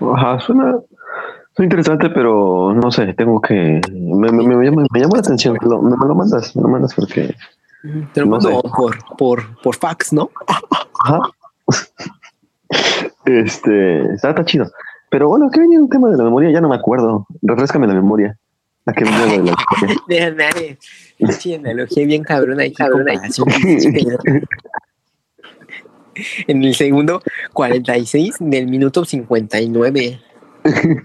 Ajá, 0.00 0.38
suena, 0.40 0.76
suena 1.56 1.64
interesante, 1.66 2.08
pero 2.10 2.72
no 2.74 2.90
sé, 2.90 3.14
tengo 3.14 3.40
que. 3.40 3.80
Me, 3.92 4.30
me, 4.30 4.46
me 4.56 4.64
llama, 4.64 4.84
me 4.92 5.00
llama 5.00 5.14
la 5.14 5.20
atención. 5.20 5.56
Lo- 5.62 5.82
me 5.82 5.96
lo 6.06 6.14
mandas, 6.14 6.54
me 6.54 6.62
lo 6.62 6.68
mandas 6.68 6.94
porque. 6.94 7.34
Te 8.12 8.20
lo 8.20 8.26
No 8.26 8.32
mando 8.32 8.60
por, 8.62 8.96
por, 9.16 9.60
por 9.62 9.76
fax, 9.76 10.12
¿no? 10.12 10.30
Ajá. 11.04 11.20
Este, 13.24 14.00
está, 14.14 14.30
está 14.30 14.44
chido. 14.44 14.66
Pero 15.10 15.28
bueno, 15.28 15.50
¿qué 15.50 15.60
venía 15.60 15.78
el 15.78 15.88
tema 15.88 16.10
de 16.10 16.16
la 16.16 16.24
memoria? 16.24 16.50
Ya 16.50 16.60
no 16.60 16.68
me 16.68 16.76
acuerdo. 16.76 17.26
Refrescame 17.42 17.86
la 17.86 17.94
memoria. 17.94 18.36
¿A 18.88 18.92
qué 18.94 19.04
venía 19.04 19.26
lo 19.26 19.44
de 19.44 19.50
la? 19.50 19.56
Déjame, 20.08 20.78
pinche 21.18 21.56
analogía 21.56 22.06
bien 22.06 22.24
cabrona 22.24 22.62
ahí, 22.62 22.72
comparación. 22.72 23.48
En 26.48 26.64
el 26.64 26.74
segundo 26.74 27.22
46 27.52 28.36
del 28.40 28.66
minuto 28.66 29.04
59. 29.04 30.20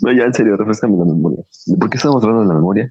No, 0.00 0.12
ya 0.12 0.24
en 0.24 0.32
serio, 0.32 0.56
refrescame 0.56 0.96
la 0.96 1.04
memoria. 1.04 1.44
¿Por 1.78 1.90
qué 1.90 1.98
estamos 1.98 2.22
hablando 2.22 2.42
de 2.42 2.48
la 2.48 2.54
memoria? 2.54 2.90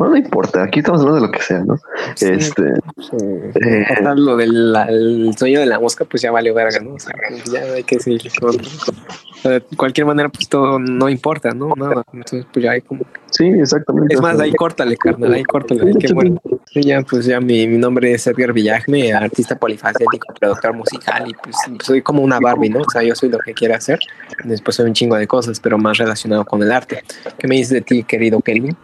Bueno, 0.00 0.14
no 0.14 0.18
importa, 0.18 0.62
aquí 0.62 0.78
estamos 0.78 1.02
hablando 1.02 1.20
de 1.20 1.26
lo 1.26 1.30
que 1.30 1.42
sea, 1.42 1.62
¿no? 1.62 1.76
Sí, 2.14 2.28
este. 2.30 2.72
Sí. 2.96 3.16
Eh, 3.20 3.84
lo 4.16 4.34
del 4.34 4.74
el 4.88 5.34
sueño 5.36 5.60
de 5.60 5.66
la 5.66 5.78
mosca, 5.78 6.06
pues 6.06 6.22
ya 6.22 6.30
valió 6.30 6.54
verga, 6.54 6.80
¿no? 6.80 6.94
O 6.94 6.98
sea, 6.98 7.12
ya 7.52 7.60
hay 7.74 7.84
que 7.84 8.00
seguir. 8.00 8.22
Con, 8.40 8.56
de 8.56 9.62
cualquier 9.76 10.06
manera, 10.06 10.30
pues 10.30 10.48
todo 10.48 10.78
no 10.78 11.06
importa, 11.10 11.50
¿no? 11.50 11.74
Nada. 11.76 12.02
Entonces, 12.14 12.46
pues 12.50 12.64
ya 12.64 12.70
hay 12.70 12.80
como. 12.80 13.04
Sí, 13.30 13.44
exactamente. 13.44 14.14
Es 14.14 14.22
más, 14.22 14.40
ahí 14.40 14.54
córtale, 14.54 14.96
carnal, 14.96 15.34
ahí 15.34 15.44
córtale, 15.44 15.82
ahí 15.82 15.92
que 15.92 16.14
bueno. 16.14 16.40
Ya, 16.74 17.02
pues 17.02 17.26
ya 17.26 17.38
mi, 17.38 17.66
mi, 17.66 17.76
nombre 17.76 18.14
es 18.14 18.26
Edgar 18.26 18.54
Villagme, 18.54 19.12
artista 19.12 19.58
polifacético, 19.58 20.32
productor 20.32 20.72
musical 20.72 21.28
y 21.28 21.34
pues 21.34 21.56
soy 21.84 22.00
como 22.00 22.22
una 22.22 22.40
Barbie, 22.40 22.70
¿no? 22.70 22.80
O 22.80 22.90
sea, 22.90 23.02
yo 23.02 23.14
soy 23.14 23.28
lo 23.28 23.38
que 23.38 23.52
quiero 23.52 23.74
hacer. 23.74 23.98
Después 24.44 24.76
soy 24.76 24.86
un 24.86 24.94
chingo 24.94 25.16
de 25.16 25.26
cosas, 25.26 25.60
pero 25.60 25.76
más 25.76 25.98
relacionado 25.98 26.46
con 26.46 26.62
el 26.62 26.72
arte. 26.72 27.04
¿Qué 27.36 27.46
me 27.46 27.56
dices 27.56 27.74
de 27.74 27.82
ti, 27.82 28.02
querido 28.02 28.40
Kelvin? 28.40 28.74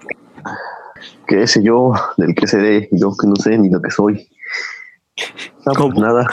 qué 1.26 1.46
sé 1.46 1.62
yo, 1.62 1.92
del 2.16 2.34
que 2.34 2.46
seré, 2.46 2.88
yo 2.92 3.12
que 3.16 3.26
no 3.26 3.36
sé 3.36 3.58
ni 3.58 3.68
lo 3.68 3.80
que 3.80 3.90
soy. 3.90 4.28
Pues 5.64 5.94
nada. 5.94 6.30